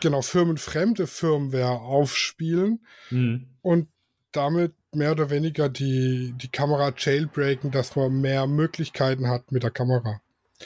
Genau, 0.00 0.22
firmenfremde 0.22 1.06
Firmware 1.06 1.80
aufspielen 1.80 2.84
Hm. 3.08 3.48
und 3.60 3.88
damit 4.32 4.74
mehr 4.92 5.12
oder 5.12 5.30
weniger 5.30 5.68
die, 5.68 6.34
die 6.36 6.48
Kamera 6.48 6.92
jailbreaken, 6.96 7.70
dass 7.70 7.94
man 7.96 8.20
mehr 8.20 8.46
Möglichkeiten 8.46 9.28
hat 9.28 9.52
mit 9.52 9.62
der 9.62 9.70
Kamera. 9.70 10.20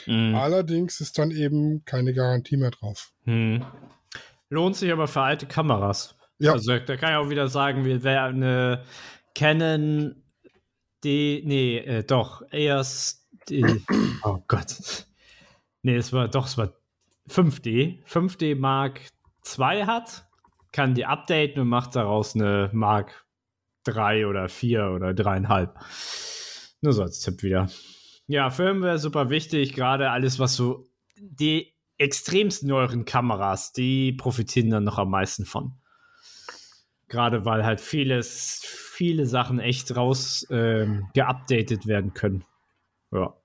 Hm. 0.05 0.35
Allerdings 0.35 1.01
ist 1.01 1.17
dann 1.17 1.31
eben 1.31 1.83
keine 1.85 2.13
Garantie 2.13 2.57
mehr 2.57 2.71
drauf. 2.71 3.11
Hm. 3.25 3.65
Lohnt 4.49 4.75
sich 4.75 4.91
aber 4.91 5.07
für 5.07 5.21
alte 5.21 5.45
Kameras. 5.45 6.15
Ja. 6.43 6.51
Also 6.51 6.77
da 6.77 6.97
kann 6.97 7.11
ich 7.11 7.15
auch 7.15 7.29
wieder 7.29 7.47
sagen, 7.47 7.85
wir 7.85 8.03
wäre 8.03 8.25
eine 8.25 8.83
Canon 9.33 10.21
D, 11.01 11.41
nee, 11.45 11.77
äh, 11.77 12.03
doch, 12.03 12.41
EOS 12.51 13.29
D, 13.47 13.63
oh 14.23 14.39
Gott. 14.49 15.05
Nee, 15.83 15.95
es 15.95 16.11
war 16.11 16.27
doch, 16.27 16.45
es 16.47 16.57
war 16.57 16.73
5D. 17.29 18.05
5D 18.05 18.57
Mark 18.57 18.99
II 19.57 19.85
hat, 19.85 20.27
kann 20.73 20.95
die 20.95 21.05
updaten 21.05 21.61
und 21.61 21.69
macht 21.69 21.95
daraus 21.95 22.35
eine 22.35 22.69
Mark 22.73 23.25
3 23.85 24.27
oder 24.27 24.49
4 24.49 24.91
oder 24.91 25.11
3,5. 25.11 25.69
Nur 26.81 26.91
so 26.91 27.03
als 27.03 27.21
Tipp 27.21 27.41
wieder. 27.41 27.69
Ja, 28.27 28.49
Firmware 28.49 28.99
super 28.99 29.29
wichtig, 29.29 29.73
gerade 29.73 30.09
alles, 30.09 30.39
was 30.39 30.55
so 30.55 30.89
die 31.17 31.73
extremst 31.97 32.63
neueren 32.63 33.05
Kameras, 33.05 33.71
die 33.71 34.11
profitieren 34.11 34.71
dann 34.71 34.83
noch 34.83 34.97
am 34.97 35.09
meisten 35.09 35.45
von. 35.45 35.77
Gerade 37.13 37.45
weil 37.45 37.63
halt 37.63 37.79
vieles, 37.79 38.59
viele 38.65 39.27
Sachen 39.27 39.59
echt 39.59 39.95
raus 39.95 40.47
ähm, 40.49 41.11
geupdatet 41.13 41.85
werden 41.85 42.15
können. 42.15 42.43
Ja. 43.11 43.35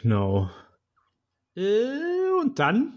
Genau. 0.00 0.50
Äh, 1.54 2.30
und 2.40 2.58
dann 2.58 2.96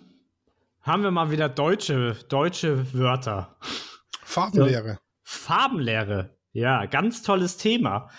haben 0.82 1.04
wir 1.04 1.12
mal 1.12 1.32
wieder 1.32 1.50
deutsche, 1.50 2.16
deutsche 2.30 2.94
Wörter. 2.94 3.58
Farbenlehre. 4.24 5.00
Farbenlehre. 5.22 6.38
Ja, 6.54 6.86
ganz 6.86 7.24
tolles 7.24 7.58
Thema. 7.58 8.10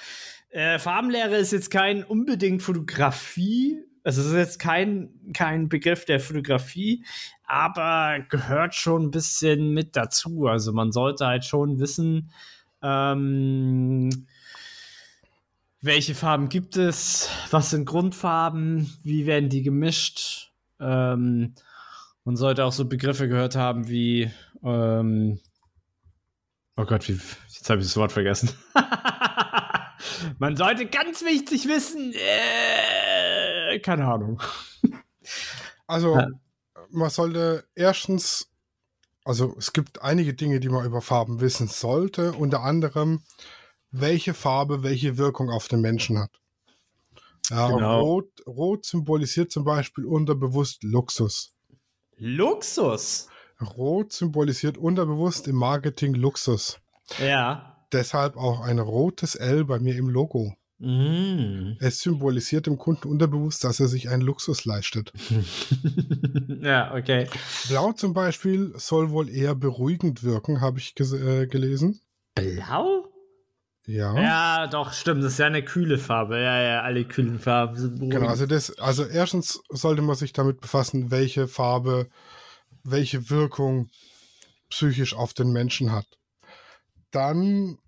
Äh, 0.50 0.78
Farbenlehre 0.78 1.36
ist 1.36 1.52
jetzt 1.52 1.70
kein 1.70 2.04
unbedingt 2.04 2.60
Fotografie, 2.60 3.82
also 4.04 4.20
es 4.20 4.28
ist 4.28 4.34
jetzt 4.34 4.58
kein, 4.58 5.10
kein 5.32 5.68
Begriff 5.68 6.04
der 6.04 6.20
Fotografie, 6.20 7.04
aber 7.44 8.20
gehört 8.28 8.74
schon 8.74 9.04
ein 9.04 9.10
bisschen 9.10 9.72
mit 9.72 9.96
dazu. 9.96 10.46
Also 10.46 10.72
man 10.72 10.92
sollte 10.92 11.26
halt 11.26 11.44
schon 11.44 11.78
wissen, 11.78 12.30
ähm, 12.82 14.10
welche 15.82 16.14
Farben 16.14 16.48
gibt 16.48 16.76
es, 16.76 17.30
was 17.50 17.70
sind 17.70 17.86
Grundfarben, 17.86 18.92
wie 19.02 19.26
werden 19.26 19.48
die 19.48 19.62
gemischt. 19.62 20.52
Ähm, 20.78 21.54
man 22.24 22.36
sollte 22.36 22.64
auch 22.64 22.72
so 22.72 22.84
Begriffe 22.84 23.28
gehört 23.28 23.56
haben 23.56 23.88
wie 23.88 24.30
ähm, 24.62 25.40
Oh 26.80 26.86
Gott, 26.86 27.06
wie, 27.08 27.12
jetzt 27.12 27.68
habe 27.68 27.80
ich 27.80 27.88
das 27.88 27.96
Wort 27.98 28.10
vergessen. 28.10 28.48
Man 30.38 30.56
sollte 30.56 30.86
ganz 30.86 31.22
wichtig 31.24 31.66
wissen, 31.68 32.12
äh, 32.14 33.78
keine 33.80 34.06
Ahnung. 34.06 34.40
Also, 35.86 36.14
Ja. 36.16 36.28
man 36.90 37.10
sollte 37.10 37.64
erstens, 37.74 38.48
also 39.24 39.54
es 39.58 39.72
gibt 39.72 40.02
einige 40.02 40.34
Dinge, 40.34 40.60
die 40.60 40.68
man 40.68 40.84
über 40.86 41.00
Farben 41.02 41.40
wissen 41.40 41.68
sollte, 41.68 42.32
unter 42.32 42.62
anderem, 42.62 43.22
welche 43.90 44.34
Farbe 44.34 44.82
welche 44.82 45.18
Wirkung 45.18 45.50
auf 45.50 45.68
den 45.68 45.80
Menschen 45.80 46.18
hat. 46.18 46.30
Ja, 47.50 47.68
Genau. 47.68 48.00
rot, 48.00 48.30
rot 48.46 48.84
symbolisiert 48.84 49.50
zum 49.50 49.64
Beispiel 49.64 50.04
unterbewusst 50.04 50.84
Luxus. 50.84 51.52
Luxus. 52.16 53.28
Rot 53.76 54.12
symbolisiert 54.12 54.78
unterbewusst 54.78 55.48
im 55.48 55.56
Marketing 55.56 56.14
Luxus. 56.14 56.78
Ja. 57.18 57.69
Deshalb 57.92 58.36
auch 58.36 58.60
ein 58.60 58.78
rotes 58.78 59.34
L 59.34 59.64
bei 59.64 59.78
mir 59.78 59.96
im 59.96 60.08
Logo. 60.08 60.54
Mm. 60.80 61.76
Es 61.78 62.00
symbolisiert 62.00 62.66
dem 62.66 62.78
Kunden 62.78 63.08
unterbewusst, 63.08 63.64
dass 63.64 63.80
er 63.80 63.88
sich 63.88 64.08
einen 64.08 64.22
Luxus 64.22 64.64
leistet. 64.64 65.12
ja, 66.62 66.94
okay. 66.94 67.28
Blau 67.68 67.92
zum 67.92 68.14
Beispiel 68.14 68.72
soll 68.76 69.10
wohl 69.10 69.28
eher 69.28 69.54
beruhigend 69.54 70.24
wirken, 70.24 70.62
habe 70.62 70.78
ich 70.78 70.94
äh, 70.98 71.46
gelesen. 71.46 72.00
Blau? 72.34 73.10
Ja. 73.86 74.18
Ja, 74.18 74.66
doch, 74.68 74.94
stimmt. 74.94 75.22
Das 75.22 75.32
ist 75.32 75.38
ja 75.38 75.46
eine 75.46 75.62
kühle 75.62 75.98
Farbe. 75.98 76.36
Ja, 76.40 76.62
ja, 76.62 76.80
alle 76.82 77.04
kühlen 77.04 77.38
Farben 77.38 77.76
sind 77.76 77.96
beruhigend. 77.96 78.14
Genau, 78.14 78.28
also 78.28 78.46
das, 78.46 78.78
also 78.78 79.04
erstens 79.04 79.60
sollte 79.68 80.00
man 80.00 80.16
sich 80.16 80.32
damit 80.32 80.62
befassen, 80.62 81.10
welche 81.10 81.46
Farbe, 81.46 82.08
welche 82.84 83.28
Wirkung 83.28 83.90
psychisch 84.70 85.14
auf 85.14 85.34
den 85.34 85.52
Menschen 85.52 85.92
hat. 85.92 86.06
Dann 87.10 87.79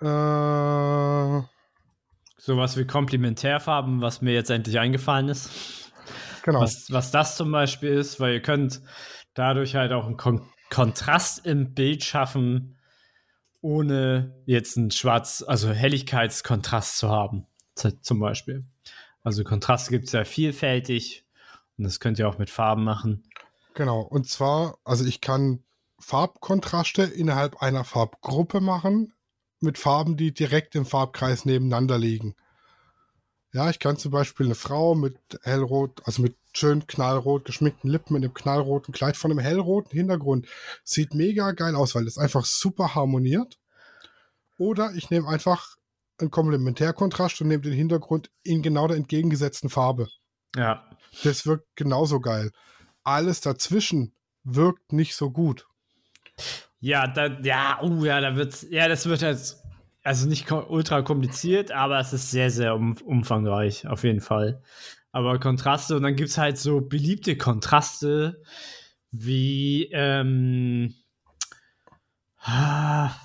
äh, 0.00 1.42
Sowas 2.48 2.76
wie 2.76 2.86
Komplementärfarben, 2.86 4.00
was 4.00 4.22
mir 4.22 4.32
jetzt 4.32 4.50
endlich 4.50 4.78
eingefallen 4.78 5.28
ist. 5.28 5.50
genau. 6.44 6.60
Was, 6.60 6.90
was 6.90 7.10
das 7.10 7.36
zum 7.36 7.50
Beispiel 7.50 7.90
ist, 7.90 8.20
weil 8.20 8.34
ihr 8.34 8.42
könnt 8.42 8.80
dadurch 9.34 9.74
halt 9.74 9.92
auch 9.92 10.06
einen 10.06 10.16
Kon 10.16 10.48
Kontrast 10.70 11.46
im 11.46 11.74
Bild 11.74 12.04
schaffen, 12.04 12.78
ohne 13.62 14.34
jetzt 14.44 14.76
einen 14.76 14.90
Schwarz-, 14.90 15.42
also 15.42 15.70
Helligkeitskontrast 15.70 16.98
zu 16.98 17.08
haben, 17.08 17.46
zum 17.74 18.20
Beispiel. 18.20 18.64
Also 19.22 19.44
Kontraste 19.44 19.90
gibt 19.90 20.06
es 20.06 20.12
ja 20.12 20.24
vielfältig 20.24 21.24
und 21.76 21.84
das 21.84 22.00
könnt 22.00 22.18
ihr 22.18 22.28
auch 22.28 22.38
mit 22.38 22.50
Farben 22.50 22.84
machen. 22.84 23.24
Genau. 23.74 24.00
Und 24.00 24.28
zwar, 24.28 24.78
also 24.84 25.04
ich 25.04 25.20
kann 25.20 25.64
Farbkontraste 25.98 27.02
innerhalb 27.02 27.62
einer 27.62 27.84
Farbgruppe 27.84 28.60
machen 28.60 29.12
mit 29.60 29.78
Farben, 29.78 30.16
die 30.16 30.32
direkt 30.32 30.74
im 30.74 30.86
Farbkreis 30.86 31.44
nebeneinander 31.44 31.98
liegen. 31.98 32.34
Ja, 33.52 33.70
ich 33.70 33.78
kann 33.78 33.96
zum 33.96 34.12
Beispiel 34.12 34.46
eine 34.46 34.54
Frau 34.54 34.94
mit 34.94 35.18
hellrot, 35.42 36.02
also 36.04 36.20
mit 36.22 36.36
schön 36.52 36.86
knallrot 36.86 37.46
geschminkten 37.46 37.90
Lippen 37.90 38.14
in 38.16 38.24
einem 38.24 38.34
knallroten 38.34 38.92
Kleid 38.92 39.16
von 39.16 39.30
einem 39.30 39.40
hellroten 39.40 39.92
Hintergrund. 39.92 40.46
Sieht 40.84 41.14
mega 41.14 41.52
geil 41.52 41.74
aus, 41.74 41.94
weil 41.94 42.04
das 42.04 42.18
einfach 42.18 42.44
super 42.44 42.94
harmoniert. 42.94 43.58
Oder 44.58 44.92
ich 44.94 45.08
nehme 45.08 45.28
einfach 45.28 45.76
einen 46.18 46.30
Komplementärkontrast 46.30 47.40
und 47.40 47.48
nehme 47.48 47.62
den 47.62 47.72
Hintergrund 47.72 48.30
in 48.42 48.60
genau 48.60 48.86
der 48.86 48.96
entgegengesetzten 48.96 49.70
Farbe. 49.70 50.08
Ja. 50.54 50.84
Das 51.22 51.46
wirkt 51.46 51.74
genauso 51.74 52.20
geil. 52.20 52.50
Alles 53.02 53.40
dazwischen 53.40 54.14
wirkt 54.44 54.92
nicht 54.92 55.14
so 55.14 55.30
gut. 55.30 55.66
Ja, 56.80 57.06
da, 57.06 57.26
ja, 57.42 57.78
oh 57.82 58.04
ja, 58.04 58.20
da 58.20 58.36
wird, 58.36 58.62
ja, 58.70 58.88
das 58.88 59.06
wird 59.06 59.22
jetzt, 59.22 59.64
also 60.04 60.28
nicht 60.28 60.50
ultra 60.50 61.02
kompliziert, 61.02 61.72
aber 61.72 61.98
es 61.98 62.12
ist 62.12 62.30
sehr, 62.30 62.50
sehr 62.50 62.74
um, 62.74 62.96
umfangreich, 63.04 63.86
auf 63.86 64.04
jeden 64.04 64.20
Fall. 64.20 64.62
Aber 65.10 65.40
Kontraste 65.40 65.96
und 65.96 66.02
dann 66.02 66.14
gibt 66.16 66.30
es 66.30 66.38
halt 66.38 66.58
so 66.58 66.80
beliebte 66.80 67.36
Kontraste 67.36 68.42
wie 69.10 69.88
ähm, 69.92 70.94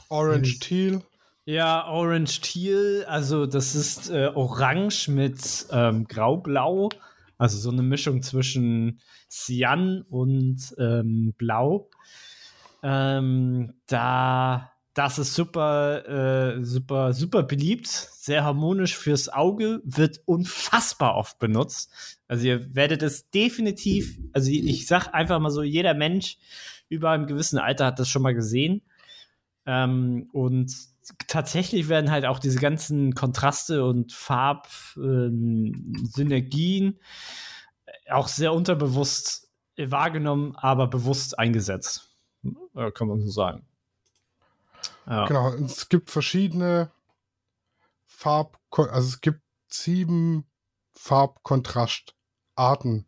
Orange 0.10 0.60
Teal. 0.60 1.04
Ja, 1.45 1.88
Orange 1.88 2.41
Teal, 2.41 3.06
also 3.08 3.45
das 3.45 3.76
ist 3.76 4.10
äh, 4.10 4.32
Orange 4.34 5.10
mit 5.10 5.68
ähm, 5.72 6.08
Grau-Blau, 6.08 6.89
also 7.38 7.58
so 7.58 7.70
eine 7.70 7.84
Mischung 7.84 8.22
zwischen 8.22 9.01
Cyan 9.30 10.04
und 10.10 10.74
ähm, 10.80 11.34
Blau. 11.38 11.89
Ähm, 12.84 13.74
da, 13.88 14.74
das 14.94 15.18
ist 15.18 15.34
super, 15.34 16.58
äh, 16.58 16.64
super, 16.64 17.14
super 17.14 17.44
beliebt, 17.44 17.88
sehr 17.88 18.44
harmonisch 18.44 18.98
fürs 18.98 19.30
Auge, 19.30 19.82
wird 19.86 20.20
unfassbar 20.26 21.16
oft 21.16 21.40
benutzt. 21.40 22.20
Also 22.28 22.46
ihr 22.46 22.76
werdet 22.76 23.02
es 23.02 23.30
definitiv, 23.30 24.20
also 24.34 24.52
ich 24.52 24.86
sag 24.86 25.14
einfach 25.14 25.40
mal 25.40 25.50
so, 25.50 25.64
jeder 25.64 25.94
Mensch 25.94 26.38
über 26.90 27.12
einem 27.12 27.26
gewissen 27.26 27.58
Alter 27.58 27.86
hat 27.88 28.00
das 28.00 28.10
schon 28.10 28.22
mal 28.22 28.36
gesehen. 28.36 28.82
Ähm, 29.66 30.30
und 30.34 30.76
tatsächlich 31.28 31.90
werden 31.90 32.12
halt 32.12 32.26
auch 32.26 32.40
diese 32.40 32.60
ganzen 32.60 33.16
Kontraste 33.16 33.86
und 33.86 34.12
Farbsynergien 34.12 37.00
äh, 37.86 38.12
auch 38.12 38.28
sehr 38.28 38.54
unterbewusst 38.54 39.50
wahrgenommen, 39.78 40.56
aber 40.56 40.88
bewusst 40.88 41.40
eingesetzt. 41.40 42.12
Äh, 42.76 42.91
kann 42.91 43.07
man 43.07 43.21
so 43.21 43.30
sagen. 43.30 43.67
Ja. 45.05 45.26
Genau, 45.26 45.53
es 45.53 45.89
gibt 45.89 46.09
verschiedene 46.09 46.91
Farb, 48.05 48.57
also 48.71 49.07
es 49.07 49.21
gibt 49.21 49.41
sieben 49.67 50.45
Farbkontrastarten, 50.93 53.07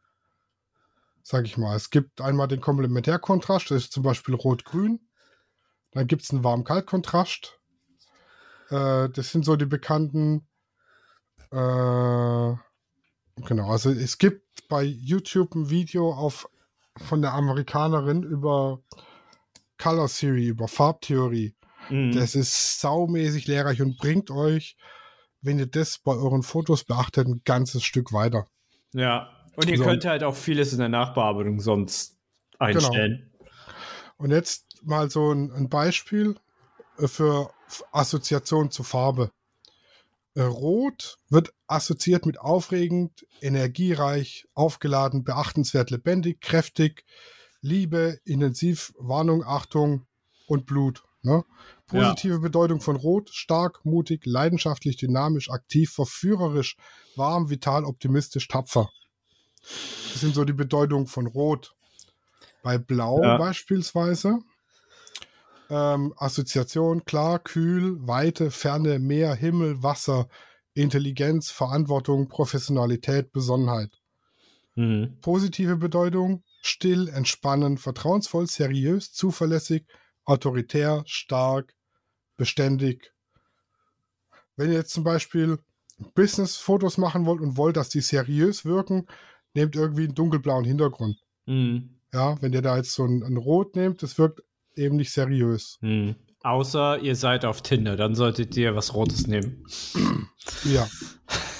sag 1.23 1.45
ich 1.45 1.57
mal. 1.57 1.75
Es 1.75 1.89
gibt 1.89 2.21
einmal 2.21 2.47
den 2.47 2.61
Komplementärkontrast, 2.61 3.71
das 3.71 3.83
ist 3.83 3.93
zum 3.93 4.03
Beispiel 4.03 4.35
Rot-Grün. 4.35 4.99
Dann 5.91 6.07
gibt 6.07 6.23
es 6.23 6.31
einen 6.31 6.43
Warm-Kalt-Kontrast. 6.43 7.59
Äh, 8.69 9.09
das 9.09 9.31
sind 9.31 9.45
so 9.45 9.55
die 9.55 9.65
bekannten. 9.65 10.47
Äh, 11.51 12.53
genau, 13.35 13.69
also 13.69 13.91
es 13.91 14.17
gibt 14.17 14.67
bei 14.67 14.83
YouTube 14.83 15.55
ein 15.55 15.69
Video 15.69 16.11
auf, 16.11 16.49
von 16.97 17.21
der 17.21 17.33
Amerikanerin 17.33 18.23
über 18.23 18.81
Color 19.77 20.07
Theory, 20.07 20.47
über 20.47 20.67
Farbtheorie. 20.67 21.55
Mhm. 21.89 22.13
Das 22.13 22.35
ist 22.35 22.79
saumäßig 22.79 23.47
lehrreich 23.47 23.81
und 23.81 23.97
bringt 23.97 24.31
euch, 24.31 24.75
wenn 25.41 25.59
ihr 25.59 25.67
das 25.67 25.99
bei 25.99 26.13
euren 26.13 26.43
Fotos 26.43 26.83
beachtet, 26.83 27.27
ein 27.27 27.41
ganzes 27.45 27.83
Stück 27.83 28.13
weiter. 28.13 28.47
Ja, 28.93 29.29
und 29.55 29.69
ihr 29.69 29.77
so. 29.77 29.83
könnt 29.83 30.05
halt 30.05 30.23
auch 30.23 30.35
vieles 30.35 30.73
in 30.73 30.79
der 30.79 30.89
Nachbearbeitung 30.89 31.59
sonst 31.59 32.17
einstellen. 32.59 33.29
Genau. 33.31 33.51
Und 34.17 34.31
jetzt 34.31 34.81
mal 34.83 35.09
so 35.09 35.31
ein, 35.31 35.51
ein 35.51 35.69
Beispiel 35.69 36.35
äh, 36.97 37.07
für 37.07 37.51
Assoziation 37.91 38.71
zu 38.71 38.83
Farbe. 38.83 39.31
Äh, 40.35 40.41
Rot 40.41 41.19
wird 41.29 41.53
assoziiert 41.67 42.25
mit 42.25 42.39
aufregend, 42.39 43.25
energiereich, 43.41 44.47
aufgeladen, 44.53 45.23
beachtenswert, 45.23 45.91
lebendig, 45.91 46.41
kräftig, 46.41 47.05
Liebe, 47.65 48.19
intensiv, 48.25 48.93
Warnung, 48.99 49.43
Achtung 49.43 50.05
und 50.47 50.67
Blut. 50.67 51.03
Ne? 51.23 51.43
Positive 51.87 52.35
ja. 52.35 52.39
Bedeutung 52.39 52.79
von 52.79 52.95
Rot, 52.95 53.31
stark, 53.31 53.83
mutig, 53.83 54.25
leidenschaftlich, 54.25 54.97
dynamisch, 54.97 55.49
aktiv, 55.49 55.91
verführerisch, 55.91 56.77
warm, 57.15 57.49
vital, 57.49 57.83
optimistisch, 57.83 58.47
tapfer. 58.47 58.91
Das 60.11 60.21
sind 60.21 60.35
so 60.35 60.45
die 60.45 60.53
Bedeutungen 60.53 61.07
von 61.07 61.25
Rot. 61.25 61.73
Bei 62.61 62.77
Blau 62.77 63.23
ja. 63.23 63.37
beispielsweise 63.37 64.39
ähm, 65.71 66.13
Assoziation, 66.17 67.03
klar, 67.05 67.39
kühl, 67.39 67.97
Weite, 68.07 68.51
Ferne, 68.51 68.99
Meer, 68.99 69.33
Himmel, 69.33 69.81
Wasser, 69.81 70.27
Intelligenz, 70.75 71.49
Verantwortung, 71.49 72.27
Professionalität, 72.27 73.31
Besonnenheit. 73.31 73.89
Mhm. 74.75 75.17
Positive 75.21 75.77
Bedeutung, 75.77 76.43
still, 76.65 77.09
entspannen, 77.09 77.77
vertrauensvoll, 77.77 78.47
seriös, 78.47 79.11
zuverlässig, 79.11 79.85
autoritär, 80.25 81.03
stark, 81.05 81.73
beständig. 82.37 83.13
Wenn 84.55 84.71
ihr 84.71 84.77
jetzt 84.77 84.91
zum 84.91 85.03
Beispiel 85.03 85.59
Business-Fotos 86.13 86.97
machen 86.97 87.25
wollt 87.25 87.41
und 87.41 87.57
wollt, 87.57 87.77
dass 87.77 87.89
die 87.89 88.01
seriös 88.01 88.65
wirken, 88.65 89.07
nehmt 89.53 89.75
irgendwie 89.75 90.05
einen 90.05 90.15
dunkelblauen 90.15 90.65
Hintergrund. 90.65 91.17
Mhm. 91.45 91.99
Ja, 92.13 92.41
wenn 92.41 92.53
ihr 92.53 92.61
da 92.61 92.77
jetzt 92.77 92.93
so 92.93 93.05
ein, 93.05 93.23
ein 93.23 93.37
Rot 93.37 93.75
nehmt, 93.75 94.01
das 94.01 94.17
wirkt 94.17 94.41
eben 94.75 94.95
nicht 94.95 95.11
seriös. 95.11 95.77
Hm. 95.81 96.15
Außer 96.41 96.99
ihr 96.99 97.15
seid 97.15 97.43
auf 97.43 97.61
Tinder, 97.61 97.95
dann 97.95 98.15
solltet 98.15 98.55
ihr 98.55 98.75
was 98.75 98.93
Rotes 98.93 99.27
nehmen. 99.27 99.65
Ja. 100.63 100.87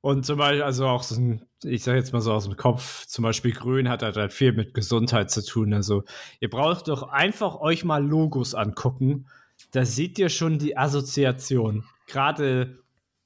Und 0.00 0.24
zum 0.24 0.38
Beispiel, 0.38 0.62
also 0.62 0.86
auch 0.86 1.02
so 1.02 1.16
ein, 1.16 1.42
ich 1.64 1.82
sag 1.82 1.96
jetzt 1.96 2.12
mal 2.12 2.20
so 2.20 2.32
aus 2.32 2.44
dem 2.44 2.56
Kopf, 2.56 3.06
zum 3.06 3.24
Beispiel 3.24 3.52
Grün 3.52 3.88
hat 3.88 4.02
halt 4.02 4.32
viel 4.32 4.52
mit 4.52 4.74
Gesundheit 4.74 5.30
zu 5.30 5.44
tun. 5.44 5.74
Also 5.74 6.04
ihr 6.40 6.50
braucht 6.50 6.88
doch 6.88 7.08
einfach 7.08 7.56
euch 7.56 7.84
mal 7.84 8.04
Logos 8.04 8.54
angucken. 8.54 9.26
Da 9.72 9.84
seht 9.84 10.18
ihr 10.18 10.28
schon 10.28 10.58
die 10.58 10.76
Assoziation. 10.76 11.84
Gerade, 12.06 12.78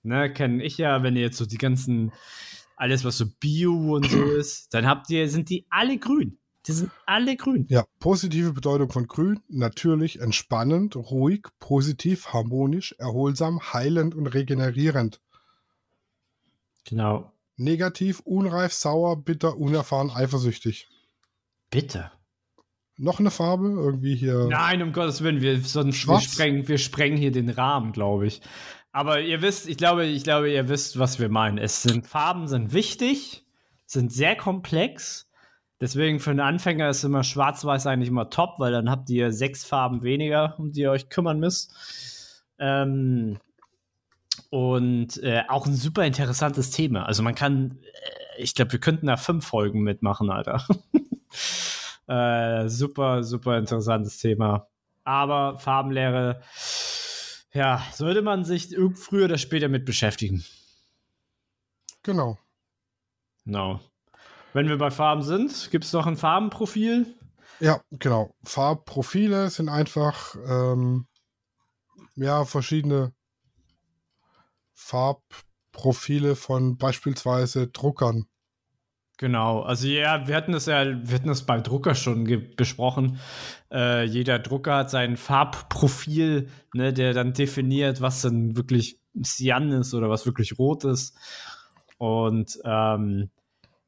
ne, 0.03 0.33
kenne 0.33 0.65
ich 0.65 0.79
ja, 0.79 1.03
wenn 1.03 1.15
ihr 1.15 1.23
jetzt 1.23 1.37
so 1.37 1.45
die 1.45 1.59
ganzen, 1.59 2.13
alles 2.77 3.05
was 3.05 3.19
so 3.19 3.27
Bio 3.39 3.95
und 3.95 4.11
so 4.11 4.23
ist, 4.39 4.73
dann 4.73 4.87
habt 4.87 5.11
ihr, 5.11 5.29
sind 5.29 5.51
die 5.51 5.67
alle 5.69 5.99
grün. 5.99 6.39
Die 6.67 6.73
sind 6.73 6.91
alle 7.07 7.37
grün. 7.37 7.67
Ja, 7.69 7.85
positive 7.99 8.53
Bedeutung 8.53 8.91
von 8.91 9.09
grün. 9.09 9.41
Natürlich 9.49 10.21
entspannend, 10.21 10.97
ruhig, 10.97 11.49
positiv, 11.59 12.29
harmonisch, 12.29 12.95
erholsam, 12.99 13.61
heilend 13.73 14.15
und 14.15 14.29
regenerierend. 14.29 15.21
Genau. 16.85 17.33
Negativ, 17.57 18.21
unreif, 18.21 18.73
sauer, 18.73 19.23
bitter, 19.23 19.57
unerfahren, 19.57 20.11
eifersüchtig. 20.11 20.89
Bitter. 21.71 22.13
Noch 22.97 23.21
eine 23.21 23.31
Farbe? 23.31 23.69
Irgendwie 23.69 24.15
hier. 24.15 24.49
Nein, 24.49 24.83
um 24.83 24.93
Gottes 24.93 25.23
Willen, 25.23 25.41
wir, 25.41 25.61
sonst, 25.61 26.07
wir, 26.07 26.21
sprengen, 26.21 26.69
wir 26.69 26.79
sprengen 26.79 27.19
hier 27.19 27.33
den 27.33 27.49
Rahmen, 27.49 27.93
glaube 27.93 28.27
ich. 28.27 28.41
Aber 28.93 29.21
ihr 29.21 29.41
wisst, 29.43 29.69
ich 29.69 29.77
glaube, 29.77 30.05
ich 30.05 30.25
glaube, 30.25 30.53
ihr 30.53 30.69
wisst, 30.69 30.99
was 30.99 31.19
wir 31.19 31.29
meinen. 31.29 31.59
Es 31.59 31.83
sind 31.83 32.07
Farben 32.07 32.47
sind 32.47 32.73
wichtig, 32.73 33.47
sind 33.87 34.13
sehr 34.13 34.37
komplex 34.37 35.31
Deswegen 35.83 36.21
für 36.21 36.31
einen 36.31 36.39
Anfänger 36.39 36.89
ist 36.91 37.03
immer 37.03 37.25
Schwarz-Weiß 37.25 37.89
eigentlich 37.89 38.09
immer 38.09 38.31
top, 38.31 38.61
weil 38.61 38.71
dann 38.71 38.89
habt 38.89 39.11
ihr 39.11 39.33
sechs 39.33 39.65
Farben 39.65 40.05
weniger, 40.05 40.55
um 40.61 40.71
die 40.71 40.83
ihr 40.83 40.93
euch 40.93 41.09
kümmern 41.09 41.41
müsst. 41.41 41.75
Ähm, 42.61 43.41
und 44.53 45.17
äh, 45.23 45.45
auch 45.49 45.65
ein 45.65 45.75
super 45.75 46.05
interessantes 46.05 46.69
Thema. 46.69 47.07
Also 47.07 47.23
man 47.23 47.35
kann, 47.35 47.79
äh, 48.37 48.43
ich 48.43 48.55
glaube, 48.55 48.73
wir 48.73 48.81
könnten 48.81 49.07
da 49.07 49.17
fünf 49.17 49.47
Folgen 49.47 49.81
mitmachen, 49.81 50.29
Alter. 50.29 50.67
äh, 52.07 52.69
super, 52.69 53.25
super 53.25 53.57
interessantes 53.57 54.19
Thema. 54.19 54.69
Aber 55.05 55.59
Farbenlehre, 55.59 56.43
ja, 57.55 57.83
sollte 57.95 58.21
man 58.21 58.45
sich 58.45 58.77
früher 58.95 59.25
oder 59.25 59.39
später 59.39 59.69
mit 59.69 59.87
beschäftigen. 59.87 60.45
Genau. 62.03 62.39
Genau. 63.47 63.81
Wenn 64.53 64.69
wir 64.69 64.77
bei 64.77 64.91
Farben 64.91 65.23
sind, 65.23 65.71
gibt 65.71 65.85
es 65.85 65.95
noch 65.95 66.07
ein 66.07 66.19
Farbenprofil? 66.19 67.07
Ja, 67.59 67.81
genau. 67.91 68.35
Farbprofile 68.45 69.49
sind 69.49 69.71
einfach 69.71 70.37
ähm, 70.47 71.07
ja 72.17 72.45
verschiedene 72.45 73.15
Farbprofile 74.83 76.37
von 76.37 76.77
beispielsweise 76.77 77.69
Druckern. 77.69 78.27
Genau, 79.19 79.61
also 79.61 79.87
ja, 79.87 80.27
wir 80.27 80.35
hatten 80.35 80.53
das 80.53 80.67
ja, 80.67 80.85
wir 80.85 81.15
hatten 81.15 81.29
das 81.29 81.47
beim 81.47 81.63
Drucker 81.63 81.95
schon 81.95 82.25
besprochen. 82.57 83.21
Äh, 83.71 84.05
jeder 84.05 84.41
Drucker 84.41 84.77
hat 84.77 84.91
sein 84.91 85.17
Farbprofil, 85.17 86.49
ne, 86.75 86.93
der 86.93 87.15
dann 87.15 87.33
definiert, 87.33 88.01
was 88.01 88.23
dann 88.23 88.57
wirklich 88.57 88.99
Cyan 89.23 89.71
ist 89.71 89.95
oder 89.95 90.11
was 90.11 90.27
wirklich 90.27 90.59
rot 90.59 90.85
ist. 90.85 91.17
Und 91.99 92.59
ähm, 92.65 93.31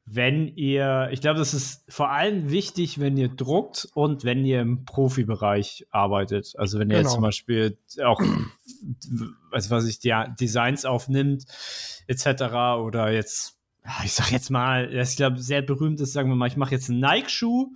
wenn 0.05 0.47
ihr, 0.55 1.09
ich 1.11 1.19
glaube, 1.19 1.39
das 1.39 1.55
ist 1.55 1.83
vor 1.91 2.11
allem 2.11 2.51
wichtig, 2.51 2.99
wenn 2.99 3.17
ihr 3.17 3.27
druckt 3.27 3.87
und 3.95 4.23
wenn 4.23 4.45
ihr 4.45 4.61
im 4.61 4.85
Profibereich 4.85 5.87
arbeitet. 5.89 6.53
Also 6.57 6.77
wenn 6.77 6.91
ihr 6.91 6.97
genau. 6.97 7.07
jetzt 7.07 7.13
zum 7.13 7.23
Beispiel 7.23 7.77
auch, 8.03 8.21
also 9.51 9.69
was 9.71 9.85
ich, 9.87 9.99
die 9.99 10.13
Designs 10.39 10.85
aufnimmt, 10.85 11.45
etc. 12.05 12.43
Oder 12.83 13.11
jetzt, 13.11 13.57
ich 14.03 14.13
sag 14.13 14.31
jetzt 14.31 14.51
mal, 14.51 14.93
ich 14.93 15.15
glaube, 15.15 15.39
sehr 15.39 15.63
berühmt 15.63 15.99
ist, 15.99 16.13
sagen 16.13 16.29
wir 16.29 16.35
mal, 16.35 16.47
ich 16.47 16.57
mache 16.57 16.75
jetzt 16.75 16.89
einen 16.89 16.99
Nike-Schuh 16.99 17.75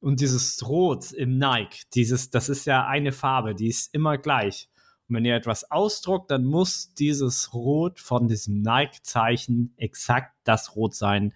Und 0.00 0.20
dieses 0.20 0.66
Rot 0.66 1.12
im 1.12 1.38
Nike, 1.38 1.84
dieses, 1.94 2.30
das 2.30 2.48
ist 2.48 2.64
ja 2.66 2.86
eine 2.88 3.12
Farbe, 3.12 3.54
die 3.54 3.68
ist 3.68 3.94
immer 3.94 4.18
gleich. 4.18 4.68
Und 5.08 5.16
wenn 5.16 5.24
ihr 5.24 5.34
etwas 5.36 5.70
ausdruckt, 5.70 6.30
dann 6.30 6.44
muss 6.44 6.92
dieses 6.94 7.54
Rot 7.54 7.98
von 8.00 8.28
diesem 8.28 8.60
Nike-Zeichen 8.62 9.72
exakt 9.76 10.34
das 10.44 10.76
Rot 10.76 10.94
sein, 10.94 11.32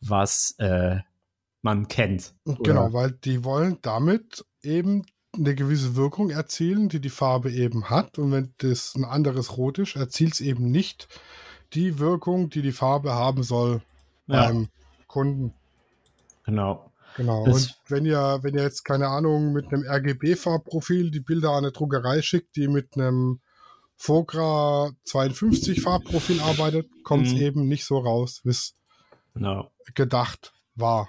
was 0.00 0.54
äh, 0.58 0.98
man 1.62 1.88
kennt. 1.88 2.34
Genau, 2.44 2.92
weil 2.92 3.12
die 3.12 3.44
wollen 3.44 3.78
damit 3.82 4.44
eben 4.62 5.06
eine 5.34 5.54
gewisse 5.54 5.96
Wirkung 5.96 6.30
erzielen, 6.30 6.88
die 6.88 7.00
die 7.00 7.10
Farbe 7.10 7.50
eben 7.50 7.90
hat. 7.90 8.18
Und 8.18 8.30
wenn 8.32 8.54
das 8.58 8.94
ein 8.94 9.04
anderes 9.04 9.56
Rot 9.56 9.78
ist, 9.78 9.96
erzielt 9.96 10.34
es 10.34 10.40
eben 10.40 10.70
nicht 10.70 11.08
die 11.72 11.98
Wirkung, 11.98 12.50
die 12.50 12.62
die 12.62 12.72
Farbe 12.72 13.14
haben 13.14 13.42
soll 13.42 13.82
Ja. 14.26 14.46
beim 14.46 14.68
Kunden. 15.06 15.54
Genau. 16.44 16.90
Genau. 17.16 17.44
Das- 17.44 17.66
und 17.66 17.74
wenn 17.88 18.04
ihr, 18.06 18.38
wenn 18.42 18.54
ihr 18.54 18.62
jetzt, 18.62 18.84
keine 18.84 19.08
Ahnung, 19.08 19.52
mit 19.52 19.66
einem 19.72 19.84
RGB-Farbprofil 19.86 21.10
die 21.10 21.20
Bilder 21.20 21.50
an 21.50 21.58
eine 21.64 21.72
Druckerei 21.72 22.22
schickt, 22.22 22.56
die 22.56 22.68
mit 22.68 22.96
einem 22.96 23.40
Fogra 23.96 24.90
52 25.04 25.80
Farbprofil 25.80 26.40
arbeitet, 26.40 26.88
kommt 27.04 27.26
es 27.28 27.32
Mhm. 27.34 27.40
eben 27.40 27.68
nicht 27.68 27.84
so 27.84 27.98
raus, 27.98 28.40
wie 28.44 28.50
es 28.50 28.74
genau. 29.34 29.70
gedacht 29.94 30.52
war. 30.74 31.08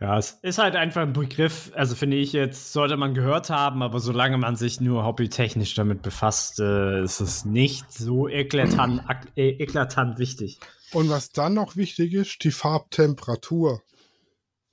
Ja, 0.00 0.18
es 0.18 0.38
ist 0.42 0.58
halt 0.58 0.76
einfach 0.76 1.02
ein 1.02 1.14
Begriff, 1.14 1.72
also 1.74 1.94
finde 1.94 2.18
ich 2.18 2.32
jetzt, 2.32 2.72
sollte 2.74 2.96
man 2.98 3.14
gehört 3.14 3.48
haben, 3.48 3.82
aber 3.82 3.98
solange 4.00 4.36
man 4.36 4.54
sich 4.56 4.78
nur 4.80 5.04
hobbytechnisch 5.04 5.74
damit 5.74 6.02
befasst, 6.02 6.60
äh, 6.60 7.02
ist 7.02 7.20
es 7.20 7.46
nicht 7.46 7.90
so 7.92 8.28
eklatant, 8.28 9.02
äh, 9.36 9.48
eklatant 9.52 10.18
wichtig. 10.18 10.58
Und 10.92 11.08
was 11.08 11.30
dann 11.32 11.54
noch 11.54 11.76
wichtig 11.76 12.12
ist, 12.12 12.44
die 12.44 12.50
Farbtemperatur. 12.50 13.80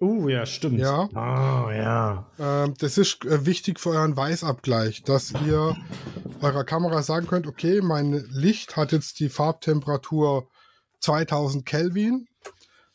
Uh, 0.03 0.27
ja, 0.27 0.45
stimmt. 0.45 0.79
Ja. 0.79 1.07
Oh, 1.13 1.71
ja. 1.71 2.29
Ähm, 2.37 2.73
das 2.77 2.97
ist 2.97 3.23
äh, 3.23 3.45
wichtig 3.45 3.79
für 3.79 3.91
euren 3.91 4.17
Weißabgleich, 4.17 5.03
dass 5.03 5.31
ihr 5.47 5.77
eurer 6.41 6.65
Kamera 6.65 7.01
sagen 7.03 7.25
könnt, 7.25 7.47
okay, 7.47 7.79
mein 7.79 8.11
Licht 8.29 8.75
hat 8.75 8.91
jetzt 8.91 9.21
die 9.21 9.29
Farbtemperatur 9.29 10.49
2000 10.99 11.65
Kelvin, 11.65 12.27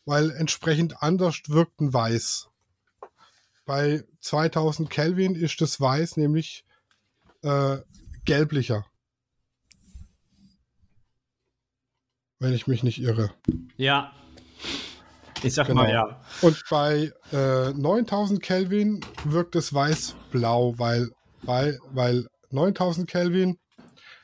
weil 0.04 0.32
entsprechend 0.32 1.02
anders 1.02 1.40
wirkt 1.46 1.80
ein 1.80 1.94
Weiß. 1.94 2.50
Bei 3.64 4.04
2000 4.20 4.90
Kelvin 4.90 5.34
ist 5.34 5.62
das 5.62 5.80
Weiß 5.80 6.18
nämlich 6.18 6.66
äh, 7.40 7.78
gelblicher. 8.26 8.84
Wenn 12.38 12.52
ich 12.52 12.66
mich 12.66 12.82
nicht 12.82 13.00
irre. 13.00 13.32
Ja. 13.78 14.12
Ich 15.42 15.54
sag 15.54 15.66
Genau. 15.68 15.82
mal 15.82 15.90
ja. 15.90 16.20
Und 16.42 16.62
bei 16.68 17.12
äh, 17.32 17.72
9000 17.72 18.42
Kelvin 18.42 19.00
wirkt 19.24 19.54
das 19.54 19.72
Weiß 19.72 20.14
blau, 20.30 20.74
weil, 20.78 21.10
weil, 21.42 21.78
weil 21.92 22.26
9000 22.50 23.08
Kelvin, 23.08 23.58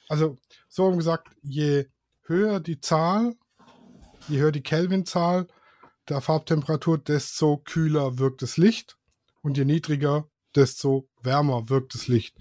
also 0.09 0.39
so 0.69 0.91
gesagt, 0.97 1.29
je 1.43 1.87
höher 2.27 2.61
die 2.61 2.81
Zahl, 2.81 3.35
je 4.29 4.39
höher 4.41 4.53
die 4.53 4.63
Kelvin-Zahl 4.63 5.47
der 6.09 6.21
Farbtemperatur, 6.21 6.99
desto 6.99 7.59
kühler 7.59 8.19
wirkt 8.19 8.43
das 8.43 8.57
Licht 8.57 8.97
und 9.43 9.57
je 9.57 9.65
niedriger, 9.65 10.27
desto 10.55 11.09
wärmer 11.23 11.69
wirkt 11.69 11.95
das 11.95 12.09
Licht. 12.09 12.35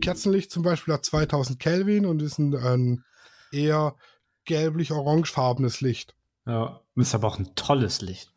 Kerzenlicht 0.00 0.50
zum 0.50 0.62
Beispiel 0.62 0.94
hat 0.94 1.04
2000 1.04 1.58
Kelvin 1.58 2.06
und 2.06 2.22
ist 2.22 2.38
ein, 2.38 2.54
ein 2.54 3.04
eher 3.52 3.96
gelblich-orangefarbenes 4.44 5.80
Licht. 5.80 6.14
Ja. 6.46 6.80
Ist 6.96 7.14
aber 7.14 7.28
auch 7.28 7.38
ein 7.38 7.54
tolles 7.54 8.00
Licht. 8.00 8.32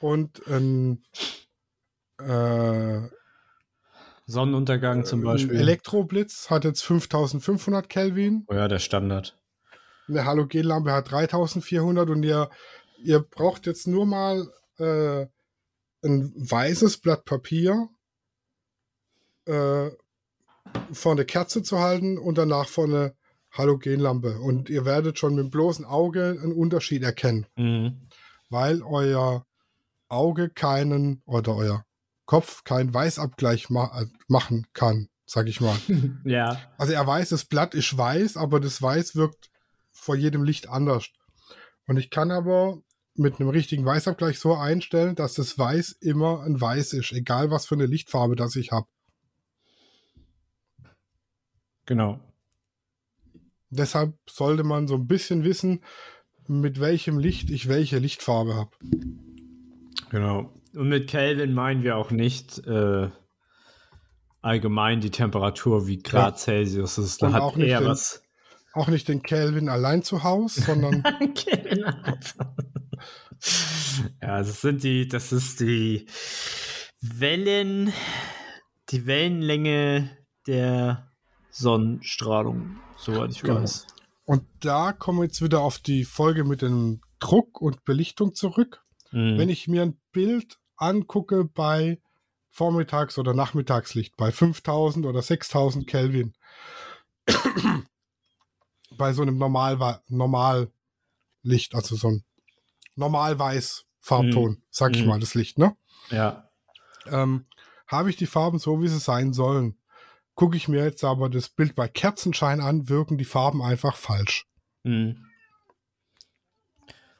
Und 0.00 0.44
ein 0.48 1.04
äh, 2.18 3.00
Sonnenuntergang 4.26 5.04
zum 5.04 5.20
Ein 5.20 5.24
Beispiel. 5.24 5.56
Elektroblitz 5.56 6.50
hat 6.50 6.64
jetzt 6.64 6.82
5500 6.82 7.88
Kelvin. 7.88 8.44
oh 8.48 8.54
ja, 8.54 8.68
der 8.68 8.78
Standard. 8.78 9.38
Eine 10.08 10.24
Halogenlampe 10.24 10.92
hat 10.92 11.10
3400 11.10 12.10
und 12.10 12.22
ihr, 12.24 12.50
ihr 13.02 13.20
braucht 13.20 13.66
jetzt 13.66 13.86
nur 13.86 14.06
mal 14.06 14.48
äh, 14.78 15.26
ein 16.04 16.32
weißes 16.34 16.98
Blatt 16.98 17.24
Papier 17.24 17.88
äh, 19.46 19.90
vor 20.92 21.12
eine 21.12 21.24
Kerze 21.24 21.62
zu 21.62 21.78
halten 21.78 22.18
und 22.18 22.38
danach 22.38 22.68
vor 22.68 22.84
eine 22.84 23.14
Halogenlampe. 23.52 24.38
Und 24.40 24.70
ihr 24.70 24.84
werdet 24.84 25.18
schon 25.18 25.34
mit 25.34 25.44
dem 25.44 25.50
bloßen 25.50 25.84
Auge 25.84 26.38
einen 26.42 26.52
Unterschied 26.52 27.02
erkennen, 27.02 27.46
Mhm. 27.56 28.08
weil 28.50 28.82
euer 28.82 29.46
Auge 30.08 30.50
keinen 30.50 31.22
oder 31.26 31.54
euer 31.56 31.84
Kopf 32.26 32.64
keinen 32.64 32.92
Weißabgleich 32.92 33.70
ma 33.70 34.00
äh, 34.00 34.06
machen 34.28 34.66
kann, 34.72 35.08
sag 35.26 35.48
ich 35.48 35.60
mal. 35.60 35.76
Ja. 36.24 36.60
Also 36.78 36.92
er 36.92 37.06
weiß, 37.06 37.30
das 37.30 37.44
Blatt 37.44 37.74
ist 37.74 37.96
weiß, 37.96 38.36
aber 38.36 38.60
das 38.60 38.80
Weiß 38.80 39.16
wirkt 39.16 39.50
vor 39.90 40.16
jedem 40.16 40.42
Licht 40.44 40.68
anders. 40.68 41.08
Und 41.86 41.96
ich 41.98 42.10
kann 42.10 42.30
aber 42.30 42.78
mit 43.14 43.38
einem 43.38 43.50
richtigen 43.50 43.84
Weißabgleich 43.84 44.38
so 44.38 44.54
einstellen, 44.54 45.14
dass 45.14 45.34
das 45.34 45.58
Weiß 45.58 45.92
immer 46.00 46.42
ein 46.42 46.58
Weiß 46.60 46.94
ist, 46.94 47.12
egal 47.12 47.50
was 47.50 47.66
für 47.66 47.74
eine 47.74 47.86
Lichtfarbe 47.86 48.36
das 48.36 48.56
ich 48.56 48.72
habe. 48.72 48.86
Genau. 51.86 52.20
Deshalb 53.76 54.14
sollte 54.28 54.64
man 54.64 54.86
so 54.86 54.94
ein 54.96 55.06
bisschen 55.06 55.44
wissen, 55.44 55.82
mit 56.46 56.80
welchem 56.80 57.18
Licht 57.18 57.50
ich 57.50 57.68
welche 57.68 57.98
Lichtfarbe 57.98 58.54
habe. 58.54 58.70
Genau. 60.10 60.52
Und 60.74 60.88
mit 60.88 61.08
Kelvin 61.08 61.54
meinen 61.54 61.82
wir 61.82 61.96
auch 61.96 62.10
nicht 62.10 62.58
äh, 62.66 63.08
allgemein 64.40 65.00
die 65.00 65.10
Temperatur 65.10 65.86
wie 65.86 65.98
Grad 66.02 66.38
Celsius 66.38 66.98
ist. 66.98 67.22
Da 67.22 67.32
hat 67.32 67.42
auch 67.42 67.56
nicht 67.56 67.68
eher 67.68 67.80
den- 67.80 67.88
was. 67.88 68.22
Auch 68.74 68.88
nicht 68.88 69.06
den 69.08 69.22
Kelvin 69.22 69.68
allein 69.68 70.02
zu 70.02 70.22
Hause, 70.22 70.62
sondern 70.62 71.02
Kelvin 71.34 71.84
ja, 74.22 74.38
das 74.38 74.60
sind 74.60 74.82
die, 74.82 75.08
das 75.08 75.32
ist 75.32 75.60
die 75.60 76.06
Wellen, 77.00 77.92
die 78.90 79.06
Wellenlänge 79.06 80.10
der 80.46 81.10
Sonnenstrahlung, 81.50 82.76
soweit 83.02 83.30
ich 83.30 83.42
Genau. 83.42 83.60
weiß. 83.62 83.86
und 84.24 84.44
da 84.60 84.92
kommen 84.92 85.18
wir 85.18 85.24
jetzt 85.24 85.42
wieder 85.42 85.60
auf 85.60 85.78
die 85.78 86.04
Folge 86.04 86.44
mit 86.44 86.62
dem 86.62 87.00
Druck 87.18 87.60
und 87.60 87.84
Belichtung 87.84 88.34
zurück. 88.34 88.82
Mhm. 89.14 89.36
wenn 89.36 89.50
ich 89.50 89.68
mir 89.68 89.82
ein 89.82 90.00
Bild 90.12 90.58
angucke 90.76 91.44
bei 91.44 92.00
Vormittags- 92.50 93.18
oder 93.18 93.34
Nachmittagslicht, 93.34 94.16
bei 94.16 94.32
5000 94.32 95.04
oder 95.04 95.20
6000 95.20 95.86
Kelvin, 95.86 96.32
bei 98.96 99.12
so 99.12 99.22
einem 99.22 99.36
Normal 99.38 100.00
Normallicht, 100.08 101.74
also 101.74 101.96
so 101.96 102.08
ein 102.08 102.24
normalweiß 102.96 103.84
Farbton, 104.00 104.62
sag 104.70 104.94
ich 104.96 105.02
Mhm. 105.02 105.08
mal, 105.08 105.20
das 105.20 105.34
Licht, 105.34 105.58
ne? 105.58 105.76
ja. 106.10 106.48
Ähm, 107.06 107.46
habe 107.86 108.10
ich 108.10 108.16
die 108.16 108.26
Farben 108.26 108.58
so, 108.58 108.80
wie 108.80 108.88
sie 108.88 108.98
sein 108.98 109.32
sollen. 109.32 109.76
Gucke 110.34 110.56
ich 110.56 110.68
mir 110.68 110.84
jetzt 110.84 111.04
aber 111.04 111.28
das 111.28 111.48
Bild 111.48 111.74
bei 111.74 111.88
Kerzenschein 111.88 112.60
an, 112.60 112.88
wirken 112.88 113.18
die 113.18 113.24
Farben 113.24 113.62
einfach 113.62 113.96
falsch. 113.96 114.46
Mhm. 114.84 115.26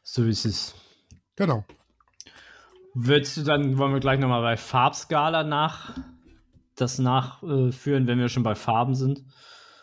So 0.03 0.25
ist 0.25 0.45
es. 0.45 0.75
Genau. 1.37 1.65
Würdest 2.95 3.37
du 3.37 3.43
dann, 3.43 3.79
wollen 3.79 3.93
wir 3.93 4.01
gleich 4.01 4.19
nochmal 4.19 4.43
bei 4.43 4.57
Farbskala 4.57 5.45
nach, 5.45 5.97
das 6.77 6.99
nachführen, 6.99 8.07
wenn 8.07 8.19
wir 8.19 8.29
schon 8.29 8.43
bei 8.43 8.55
Farben 8.55 8.95
sind? 8.95 9.25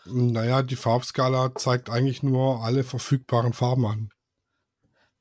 Naja, 0.04 0.62
die 0.62 0.76
Farbskala 0.76 1.54
zeigt 1.54 1.90
eigentlich 1.90 2.22
nur 2.22 2.64
alle 2.64 2.84
verfügbaren 2.84 3.52
Farben 3.52 3.86
an. 3.86 4.10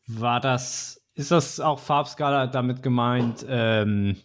War 0.07 0.39
das, 0.39 1.01
ist 1.15 1.31
das 1.31 1.59
auch 1.59 1.79
Farbskala 1.79 2.47
damit 2.47 2.83
gemeint? 2.83 3.45
Ähm, 3.47 4.17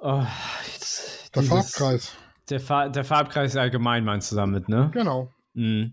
oh, 0.00 0.24
jetzt, 0.72 1.23
Der 1.34 1.42
dieses- 1.42 1.48
Farbkreis. 1.48 2.12
Der, 2.50 2.60
Fa 2.60 2.88
der 2.88 3.04
Farbkreis 3.04 3.56
allgemein 3.56 4.04
meinst 4.04 4.30
du 4.30 4.36
damit, 4.36 4.68
ne? 4.68 4.90
Genau. 4.92 5.32
Mhm. 5.54 5.92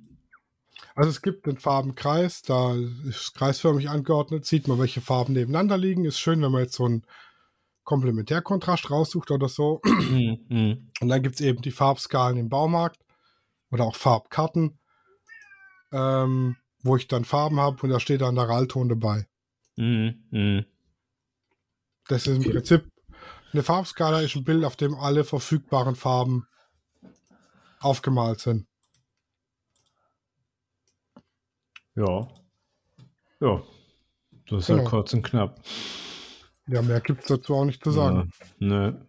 Also 0.96 1.10
es 1.10 1.22
gibt 1.22 1.46
den 1.48 1.58
Farbenkreis, 1.58 2.42
da 2.42 2.76
ist 3.08 3.34
kreisförmig 3.36 3.90
angeordnet, 3.90 4.46
sieht 4.46 4.68
man, 4.68 4.80
welche 4.80 5.00
Farben 5.00 5.34
nebeneinander 5.34 5.78
liegen. 5.78 6.04
Ist 6.06 6.20
schön, 6.20 6.42
wenn 6.42 6.52
man 6.52 6.64
jetzt 6.64 6.74
so 6.74 6.86
einen 6.86 7.04
Komplementärkontrast 7.84 8.90
raussucht 8.92 9.32
oder 9.32 9.48
so. 9.48 9.82
Mhm. 9.86 10.40
Mhm. 10.50 10.92
Und 11.00 11.08
dann 11.08 11.22
gibt 11.24 11.36
es 11.36 11.42
eben 11.42 11.62
die 11.62 11.72
Farbskalen 11.72 12.38
im 12.38 12.50
Baumarkt 12.50 13.02
oder 13.72 13.86
auch 13.86 13.96
Farbkarten, 13.96 14.78
ähm, 15.94 16.58
wo 16.84 16.98
ich 16.98 17.08
dann 17.08 17.24
Farben 17.26 17.60
habe 17.60 17.82
und 17.82 17.90
da 17.90 18.00
steht 18.00 18.22
dann 18.22 18.36
der 18.36 18.50
Rallton 18.50 18.90
dabei. 18.90 19.28
Mhm. 19.78 20.24
Mhm. 20.32 20.66
Das 22.08 22.28
ist 22.28 22.44
im 22.44 22.52
Prinzip 22.52 22.91
eine 23.54 23.64
Farbskala 23.64 24.22
ist 24.22 24.36
ein 24.36 24.44
Bild, 24.44 24.64
auf 24.66 24.76
dem 24.76 24.96
alle 24.96 25.24
verfügbaren 25.24 25.96
Farben 25.96 26.48
aufgemalt 27.80 28.40
sind. 28.40 28.68
Ja. 31.96 32.28
Ja. 33.40 33.64
Das 34.48 34.64
ist 34.64 34.70
ja 34.70 34.76
Genau. 34.78 34.90
kurz 34.90 35.14
und 35.14 35.24
knapp. 35.24 35.62
Ja, 36.68 36.82
mehr 36.82 37.02
gibt 37.02 37.22
es 37.22 37.28
dazu 37.28 37.56
auch 37.56 37.66
nicht 37.66 37.84
zu 37.84 37.92
sagen. 37.92 38.32
Ja, 38.60 38.68
ne. 38.68 39.08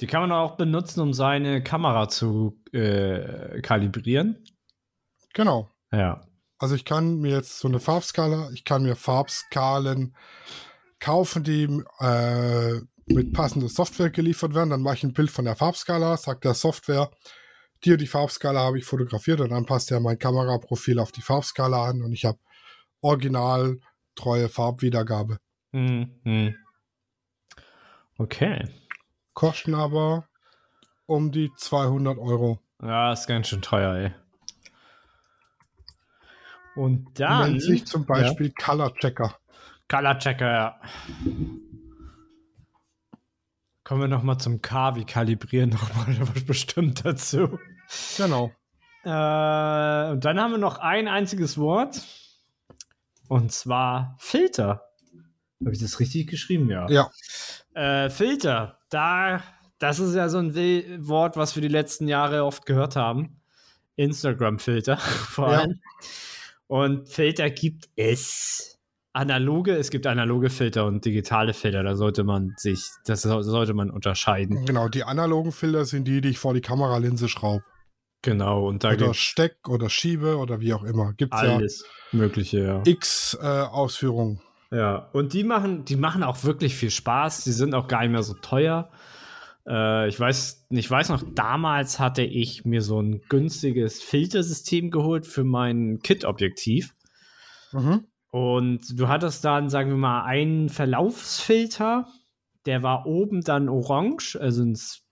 Die 0.00 0.06
kann 0.06 0.20
man 0.20 0.32
auch 0.32 0.56
benutzen, 0.56 1.00
um 1.00 1.12
seine 1.14 1.62
Kamera 1.62 2.08
zu 2.08 2.60
äh, 2.72 3.60
kalibrieren. 3.62 4.44
Genau. 5.32 5.70
Ja. 5.90 6.26
Also 6.58 6.74
ich 6.74 6.84
kann 6.84 7.16
mir 7.18 7.32
jetzt 7.32 7.58
so 7.58 7.68
eine 7.68 7.80
Farbskala, 7.80 8.50
ich 8.52 8.64
kann 8.64 8.82
mir 8.82 8.96
Farbskalen 8.96 10.14
kaufen, 10.98 11.44
die 11.44 11.64
äh, 11.98 12.80
mit 13.06 13.32
passender 13.32 13.68
Software 13.68 14.10
geliefert 14.10 14.54
werden. 14.54 14.70
Dann 14.70 14.82
mache 14.82 14.96
ich 14.96 15.04
ein 15.04 15.12
Bild 15.12 15.30
von 15.30 15.44
der 15.44 15.56
Farbskala, 15.56 16.16
sagt 16.16 16.44
der 16.44 16.54
Software, 16.54 17.10
die 17.84 17.92
und 17.92 18.00
die 18.00 18.06
Farbskala 18.06 18.60
habe 18.60 18.78
ich 18.78 18.84
fotografiert 18.84 19.40
und 19.40 19.50
dann 19.50 19.66
passt 19.66 19.90
ja 19.90 20.00
mein 20.00 20.18
Kameraprofil 20.18 20.98
auf 20.98 21.12
die 21.12 21.22
Farbskala 21.22 21.84
an 21.86 22.02
und 22.02 22.12
ich 22.12 22.24
habe 22.24 22.38
original 23.00 23.78
treue 24.14 24.48
Farbwiedergabe. 24.48 25.38
Mhm. 25.72 26.56
Okay. 28.18 28.68
Kosten 29.34 29.74
aber 29.74 30.26
um 31.04 31.30
die 31.30 31.52
200 31.56 32.18
Euro. 32.18 32.60
Ja, 32.82 33.12
ist 33.12 33.26
ganz 33.26 33.48
schön 33.48 33.62
teuer, 33.62 33.94
ey. 33.94 34.14
Und 36.74 37.20
dann. 37.20 37.52
Nennt 37.52 37.62
sich 37.62 37.86
zum 37.86 38.06
Beispiel 38.06 38.48
ja. 38.48 38.64
Color 38.64 38.94
Checker. 38.94 39.38
Color 39.88 40.18
Checker, 40.18 40.52
ja. 40.52 40.80
Kommen 43.86 44.00
wir 44.00 44.08
nochmal 44.08 44.38
zum 44.38 44.62
K, 44.62 44.96
wie 44.96 45.04
kalibrieren 45.04 45.70
nochmal 45.70 46.16
bestimmt 46.48 47.04
dazu. 47.04 47.56
Genau. 48.16 48.50
Äh, 49.04 50.10
und 50.10 50.24
dann 50.24 50.40
haben 50.40 50.50
wir 50.50 50.58
noch 50.58 50.78
ein 50.78 51.06
einziges 51.06 51.56
Wort. 51.56 52.02
Und 53.28 53.52
zwar 53.52 54.16
Filter. 54.18 54.88
Habe 55.64 55.72
ich 55.72 55.78
das 55.78 56.00
richtig 56.00 56.28
geschrieben? 56.28 56.68
Ja. 56.68 56.88
Ja. 56.90 57.10
Äh, 57.74 58.10
Filter. 58.10 58.80
Da, 58.90 59.44
das 59.78 60.00
ist 60.00 60.16
ja 60.16 60.30
so 60.30 60.38
ein 60.38 60.56
Wort, 61.06 61.36
was 61.36 61.54
wir 61.54 61.62
die 61.62 61.68
letzten 61.68 62.08
Jahre 62.08 62.44
oft 62.44 62.66
gehört 62.66 62.96
haben. 62.96 63.40
Instagram-Filter 63.94 64.96
vor 64.96 65.46
allem. 65.46 65.70
Ja. 65.70 66.08
Und 66.66 67.08
Filter 67.08 67.50
gibt 67.50 67.88
es 67.94 68.75
analoge, 69.16 69.74
es 69.76 69.90
gibt 69.90 70.06
analoge 70.06 70.50
Filter 70.50 70.84
und 70.86 71.04
digitale 71.04 71.54
Filter. 71.54 71.82
Da 71.82 71.96
sollte 71.96 72.22
man 72.22 72.54
sich, 72.56 72.90
das 73.06 73.22
sollte 73.22 73.74
man 73.74 73.90
unterscheiden. 73.90 74.64
Genau, 74.66 74.88
die 74.88 75.04
analogen 75.04 75.52
Filter 75.52 75.84
sind 75.84 76.06
die, 76.06 76.20
die 76.20 76.30
ich 76.30 76.38
vor 76.38 76.54
die 76.54 76.60
Kameralinse 76.60 77.28
schraube. 77.28 77.64
Genau, 78.22 78.66
und 78.66 78.84
da 78.84 78.92
oder 78.92 79.14
steck 79.14 79.68
oder 79.68 79.88
schiebe 79.88 80.36
oder 80.36 80.60
wie 80.60 80.74
auch 80.74 80.82
immer. 80.82 81.12
Gibt 81.14 81.34
es 81.34 81.42
ja 81.42 81.60
mögliche, 82.12 82.58
ja. 82.58 82.82
X 82.84 83.38
äh, 83.40 83.46
Ausführungen. 83.46 84.40
Ja, 84.70 85.08
und 85.12 85.32
die 85.32 85.44
machen, 85.44 85.84
die 85.84 85.96
machen 85.96 86.22
auch 86.22 86.42
wirklich 86.44 86.74
viel 86.74 86.90
Spaß. 86.90 87.44
Die 87.44 87.52
sind 87.52 87.74
auch 87.74 87.88
gar 87.88 88.02
nicht 88.02 88.10
mehr 88.10 88.22
so 88.22 88.34
teuer. 88.34 88.90
Äh, 89.66 90.08
ich 90.08 90.18
weiß, 90.18 90.66
ich 90.70 90.90
weiß 90.90 91.08
noch, 91.10 91.22
damals 91.34 92.00
hatte 92.00 92.22
ich 92.22 92.64
mir 92.64 92.82
so 92.82 93.00
ein 93.00 93.22
günstiges 93.28 94.02
Filtersystem 94.02 94.90
geholt 94.90 95.26
für 95.26 95.44
mein 95.44 96.00
Kit-Objektiv. 96.02 96.94
Mhm. 97.72 98.06
Und 98.36 99.00
du 99.00 99.08
hattest 99.08 99.46
dann, 99.46 99.70
sagen 99.70 99.88
wir 99.88 99.96
mal, 99.96 100.24
einen 100.24 100.68
Verlaufsfilter, 100.68 102.06
der 102.66 102.82
war 102.82 103.06
oben 103.06 103.40
dann 103.40 103.70
orange, 103.70 104.36
also 104.38 104.62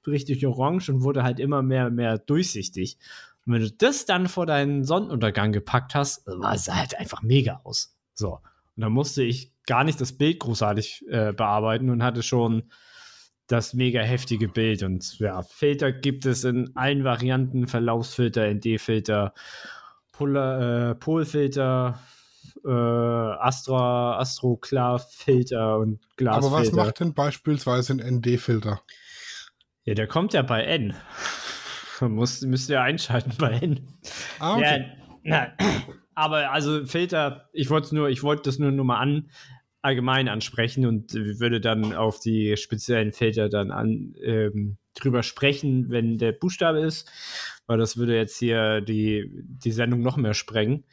richtig 0.07 0.47
orange 0.47 0.91
und 0.91 1.05
wurde 1.05 1.23
halt 1.23 1.41
immer 1.41 1.63
mehr, 1.63 1.89
mehr 1.89 2.19
durchsichtig. 2.19 2.99
Und 3.47 3.55
wenn 3.55 3.63
du 3.63 3.71
das 3.71 4.05
dann 4.05 4.29
vor 4.29 4.45
deinen 4.45 4.85
Sonnenuntergang 4.85 5.53
gepackt 5.53 5.95
hast, 5.95 6.27
war 6.27 6.55
es 6.55 6.71
halt 6.71 6.99
einfach 6.99 7.23
mega 7.23 7.63
aus. 7.65 7.97
So. 8.13 8.41
Und 8.77 8.83
dann 8.83 8.93
musste 8.93 9.23
ich 9.23 9.55
gar 9.65 9.85
nicht 9.85 10.03
das 10.03 10.13
Bild 10.13 10.41
großartig 10.41 11.07
äh, 11.09 11.33
bearbeiten 11.33 11.89
und 11.89 12.03
hatte 12.03 12.23
schon 12.23 12.65
das 13.47 13.73
mega 13.73 14.03
heftige 14.03 14.49
Bild. 14.49 14.83
Und 14.83 15.19
ja, 15.19 15.41
Filter 15.41 15.93
gibt 15.93 16.27
es 16.27 16.45
in 16.45 16.77
allen 16.77 17.05
Varianten: 17.05 17.69
Verlaufsfilter, 17.69 18.53
ND-Filter, 18.53 19.33
äh, 20.21 20.95
Polfilter, 20.97 21.99
äh, 22.65 22.69
Astra, 22.69 24.19
Astro 24.19 24.57
Klar 24.57 24.99
Filter 24.99 25.79
und 25.79 26.01
Glasfilter. 26.17 26.47
Aber 26.47 26.63
was 26.63 26.73
macht 26.73 27.01
denn 27.01 27.15
beispielsweise 27.15 27.95
ein 27.95 28.17
ND-Filter? 28.19 28.81
Ja, 29.85 29.95
der 29.95 30.07
kommt 30.07 30.33
ja 30.33 30.43
bei 30.43 30.65
N. 30.65 30.95
Muss, 32.01 32.43
müsst 32.43 32.71
ihr 32.71 32.83
einschalten 32.83 33.33
bei 33.39 33.53
N. 33.53 33.81
Ah, 34.39 34.57
okay. 34.57 34.87
Ja, 35.23 35.53
na, 35.59 35.67
aber 36.15 36.51
also 36.53 36.85
Filter, 36.87 37.49
ich 37.53 37.71
wollte 37.71 37.95
nur, 37.95 38.09
ich 38.09 38.23
wollte 38.23 38.43
das 38.43 38.59
nur, 38.59 38.73
nur 38.73 38.85
mal 38.85 38.99
an, 38.99 39.31
allgemein 39.83 40.29
ansprechen 40.29 40.87
und 40.87 41.13
würde 41.13 41.61
dann 41.61 41.95
auf 41.95 42.19
die 42.19 42.57
speziellen 42.57 43.13
Filter 43.13 43.49
dann 43.49 43.71
an, 43.71 44.15
ähm, 44.23 44.79
drüber 44.95 45.23
sprechen, 45.23 45.91
wenn 45.91 46.19
der 46.19 46.33
Buchstabe 46.33 46.81
ist, 46.81 47.11
weil 47.67 47.79
das 47.79 47.97
würde 47.97 48.17
jetzt 48.17 48.39
hier 48.39 48.81
die, 48.81 49.31
die 49.33 49.73
Sendung 49.73 50.01
noch 50.01 50.17
mehr 50.17 50.35
sprengen. 50.35 50.85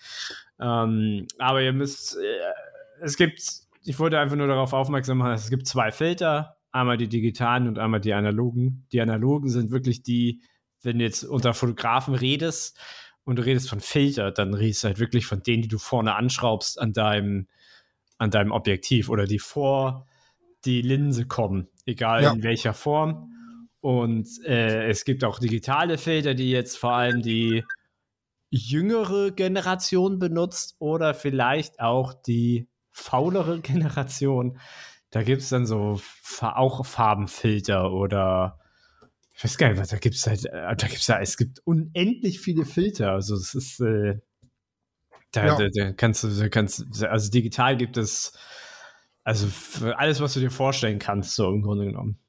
Ähm, 0.62 1.28
aber 1.40 1.62
ihr 1.62 1.74
müsst, 1.74 2.18
äh, 2.18 3.02
es 3.02 3.18
gibt, 3.18 3.42
ich 3.84 4.00
wollte 4.00 4.20
einfach 4.20 4.36
nur 4.36 4.48
darauf 4.48 4.74
aufmerksam 4.74 5.18
machen, 5.18 5.34
es 5.34 5.50
gibt 5.50 5.68
zwei 5.68 5.92
Filter, 5.92 6.58
einmal 6.72 6.98
die 6.98 7.10
digitalen 7.10 7.68
und 7.68 7.80
einmal 7.80 8.00
die 8.00 8.14
analogen. 8.14 8.86
Die 8.92 9.02
analogen 9.02 9.50
sind 9.50 9.72
wirklich 9.72 10.04
die, 10.04 10.42
wenn 10.84 11.00
du 11.00 11.06
jetzt 11.06 11.24
unter 11.24 11.54
Fotografen 11.54 12.14
redest 12.14 12.80
und 13.24 13.38
du 13.38 13.46
redest 13.46 13.70
von 13.70 13.80
Filter, 13.80 14.32
dann 14.32 14.54
redest 14.54 14.84
du 14.84 14.90
halt 14.90 15.00
wirklich 15.00 15.26
von 15.26 15.42
denen, 15.42 15.64
die 15.64 15.68
du 15.68 15.80
vorne 15.80 16.16
anschraubst 16.16 16.80
an 16.80 16.94
deinem, 16.94 17.48
an 18.18 18.30
deinem 18.30 18.52
Objektiv 18.52 19.10
oder 19.10 19.26
die 19.26 19.40
vor 19.40 20.08
die 20.64 20.84
Linse 20.84 21.26
kommen, 21.26 21.68
egal 21.86 22.22
ja. 22.22 22.34
in 22.34 22.44
welcher 22.44 22.74
Form. 22.74 23.32
Und 23.80 24.28
äh, 24.46 24.88
es 24.90 25.06
gibt 25.06 25.24
auch 25.24 25.40
digitale 25.40 25.98
Filter, 25.98 26.36
die 26.36 26.52
jetzt 26.52 26.78
vor 26.78 26.94
allem 26.94 27.24
die 27.24 27.64
jüngere 28.52 29.32
Generation 29.32 30.20
benutzt 30.20 30.76
oder 30.80 31.14
vielleicht 31.14 31.80
auch 31.80 32.14
die 32.14 32.68
faulere 32.92 33.60
Generation. 33.62 34.60
Da 35.10 35.24
gibt 35.24 35.42
es 35.42 35.50
dann 35.50 35.66
so 35.66 36.00
auch 36.42 36.86
Farbenfilter 36.86 37.92
oder 37.92 38.60
ich 39.34 39.44
weiß 39.44 39.58
gar 39.58 39.70
nicht, 39.70 39.80
was 39.80 39.90
da 39.90 39.98
gibt 39.98 40.16
es 40.16 40.28
halt, 40.28 40.46
äh, 40.46 40.76
da 40.76 40.88
gibt's 40.88 41.08
ja, 41.08 41.20
es 41.20 41.36
gibt 41.36 41.60
unendlich 41.66 42.40
viele 42.40 42.66
Filter. 42.66 43.14
Also 43.14 43.36
es 43.36 43.56
ist, 43.56 43.80
äh, 43.80 44.20
da, 45.32 45.46
ja. 45.46 45.58
da, 45.58 45.68
da, 45.74 45.94
kannst 45.94 46.24
du, 46.24 46.50
kannst, 46.50 47.04
also 47.04 47.32
digital 47.32 47.78
gibt 47.78 47.98
es, 47.98 48.38
also 49.24 49.48
alles, 49.98 50.20
was 50.20 50.34
du 50.34 50.42
dir 50.42 50.52
vorstellen 50.52 51.00
kannst, 51.00 51.36
so 51.36 51.50
im 51.50 51.62
Grunde 51.62 51.86
genommen. 51.86 52.20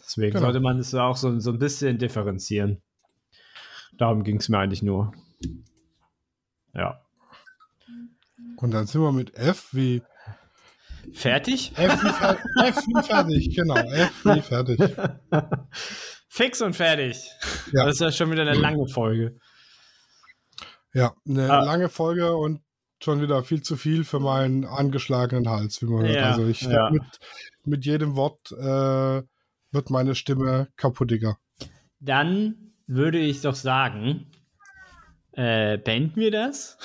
Deswegen 0.00 0.32
genau. 0.32 0.44
sollte 0.44 0.60
man 0.60 0.78
es 0.78 0.94
auch 0.94 1.16
so, 1.16 1.38
so 1.40 1.50
ein 1.50 1.58
bisschen 1.58 1.98
differenzieren. 1.98 2.82
Darum 3.98 4.24
ging 4.24 4.36
es 4.36 4.48
mir 4.48 4.58
eigentlich 4.58 4.82
nur. 4.82 5.12
Ja. 6.74 7.00
Und 8.56 8.70
dann 8.70 8.86
sind 8.86 9.00
wir 9.00 9.12
mit 9.12 9.34
F 9.34 9.68
wie. 9.72 10.02
Fertig? 11.12 11.72
F 11.76 12.02
wie, 12.02 12.10
fer 12.10 12.38
F 12.64 12.76
wie 12.86 13.02
fertig, 13.02 13.56
genau. 13.56 13.76
F 13.76 14.24
wie 14.24 14.40
fertig. 14.40 14.80
Fix 16.28 16.62
und 16.62 16.74
fertig. 16.74 17.28
Ja. 17.72 17.84
Das 17.84 17.94
ist 17.96 18.00
ja 18.00 18.12
schon 18.12 18.30
wieder 18.30 18.42
eine 18.42 18.54
lange 18.54 18.86
Folge. 18.86 19.36
Ja, 20.94 21.14
eine 21.28 21.50
ah. 21.50 21.64
lange 21.64 21.88
Folge 21.88 22.36
und 22.36 22.62
schon 23.02 23.20
wieder 23.20 23.42
viel 23.42 23.62
zu 23.62 23.76
viel 23.76 24.04
für 24.04 24.20
meinen 24.20 24.64
angeschlagenen 24.64 25.48
Hals, 25.48 25.82
wie 25.82 25.86
man 25.86 26.06
hört. 26.06 26.14
Ja, 26.14 26.30
also 26.30 26.46
ich 26.46 26.62
ja. 26.62 26.90
mit, 26.90 27.02
mit 27.64 27.84
jedem 27.84 28.16
Wort 28.16 28.52
äh, 28.52 29.22
wird 29.72 29.90
meine 29.90 30.14
Stimme 30.14 30.68
kaputtiger. 30.76 31.38
Dann 32.00 32.74
würde 32.86 33.18
ich 33.18 33.40
doch 33.40 33.54
sagen, 33.54 34.30
äh, 35.32 35.78
beenden 35.78 36.20
wir 36.20 36.30
das. 36.30 36.78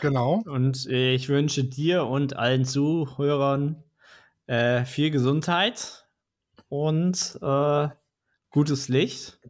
Genau. 0.00 0.42
Und 0.46 0.86
äh, 0.86 1.14
ich 1.14 1.28
wünsche 1.28 1.64
dir 1.64 2.06
und 2.06 2.36
allen 2.36 2.64
Zuhörern 2.64 3.82
äh, 4.46 4.84
viel 4.84 5.10
Gesundheit 5.10 6.06
und 6.68 7.38
äh, 7.42 7.88
gutes 8.50 8.88
Licht. 8.88 9.40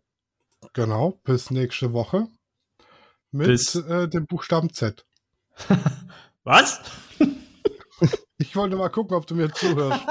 Genau, 0.72 1.20
bis 1.24 1.50
nächste 1.50 1.92
Woche 1.92 2.28
mit 3.30 3.46
bis 3.46 3.74
äh, 3.74 4.08
dem 4.08 4.26
Buchstaben 4.26 4.72
Z. 4.72 5.04
Was? 6.44 6.80
ich 8.38 8.56
wollte 8.56 8.76
mal 8.76 8.88
gucken, 8.88 9.16
ob 9.16 9.26
du 9.26 9.34
mir 9.34 9.52
zuhörst. 9.52 10.00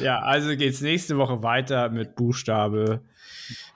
ja, 0.00 0.20
also 0.20 0.56
geht's 0.56 0.80
nächste 0.80 1.18
Woche 1.18 1.42
weiter 1.42 1.90
mit 1.90 2.16
Buchstabe 2.16 3.02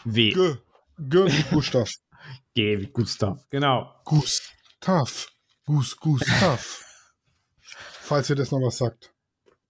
W. 0.04 0.30
G. 0.30 0.56
G 0.98 1.26
wie 1.26 1.42
Gustav. 1.54 1.90
G 2.54 2.78
wie 2.78 2.86
Gustav, 2.86 3.44
genau. 3.50 3.94
Gustav. 4.04 5.28
Gus, 5.66 5.96
Gustav. 5.96 6.84
Falls 7.60 8.28
ihr 8.28 8.36
das 8.36 8.50
noch 8.50 8.60
was 8.60 8.76
sagt. 8.78 9.14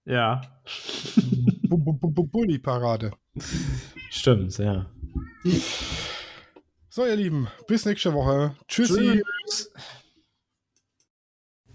Ja. 0.03 0.41
Bulli-Parade. 1.67 3.11
Stimmt, 4.09 4.57
ja. 4.57 4.91
So, 6.89 7.05
ihr 7.05 7.15
Lieben, 7.15 7.47
bis 7.67 7.85
nächste 7.85 8.13
Woche. 8.13 8.55
Tschüssi. 8.67 9.21
Tschüss. 9.47 9.71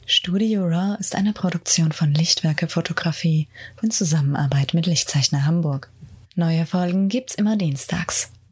Studio 0.07 0.65
Raw 0.67 0.97
ist 0.99 1.15
eine 1.15 1.33
Produktion 1.33 1.93
von 1.93 2.13
Lichtwerke 2.13 2.67
Fotografie 2.69 3.49
in 3.81 3.91
Zusammenarbeit 3.91 4.75
mit 4.75 4.87
Lichtzeichner 4.87 5.47
Hamburg. 5.47 5.91
Neue 6.35 6.67
Folgen 6.67 7.09
gibt's 7.09 7.35
immer 7.35 7.57
dienstags. 7.57 8.33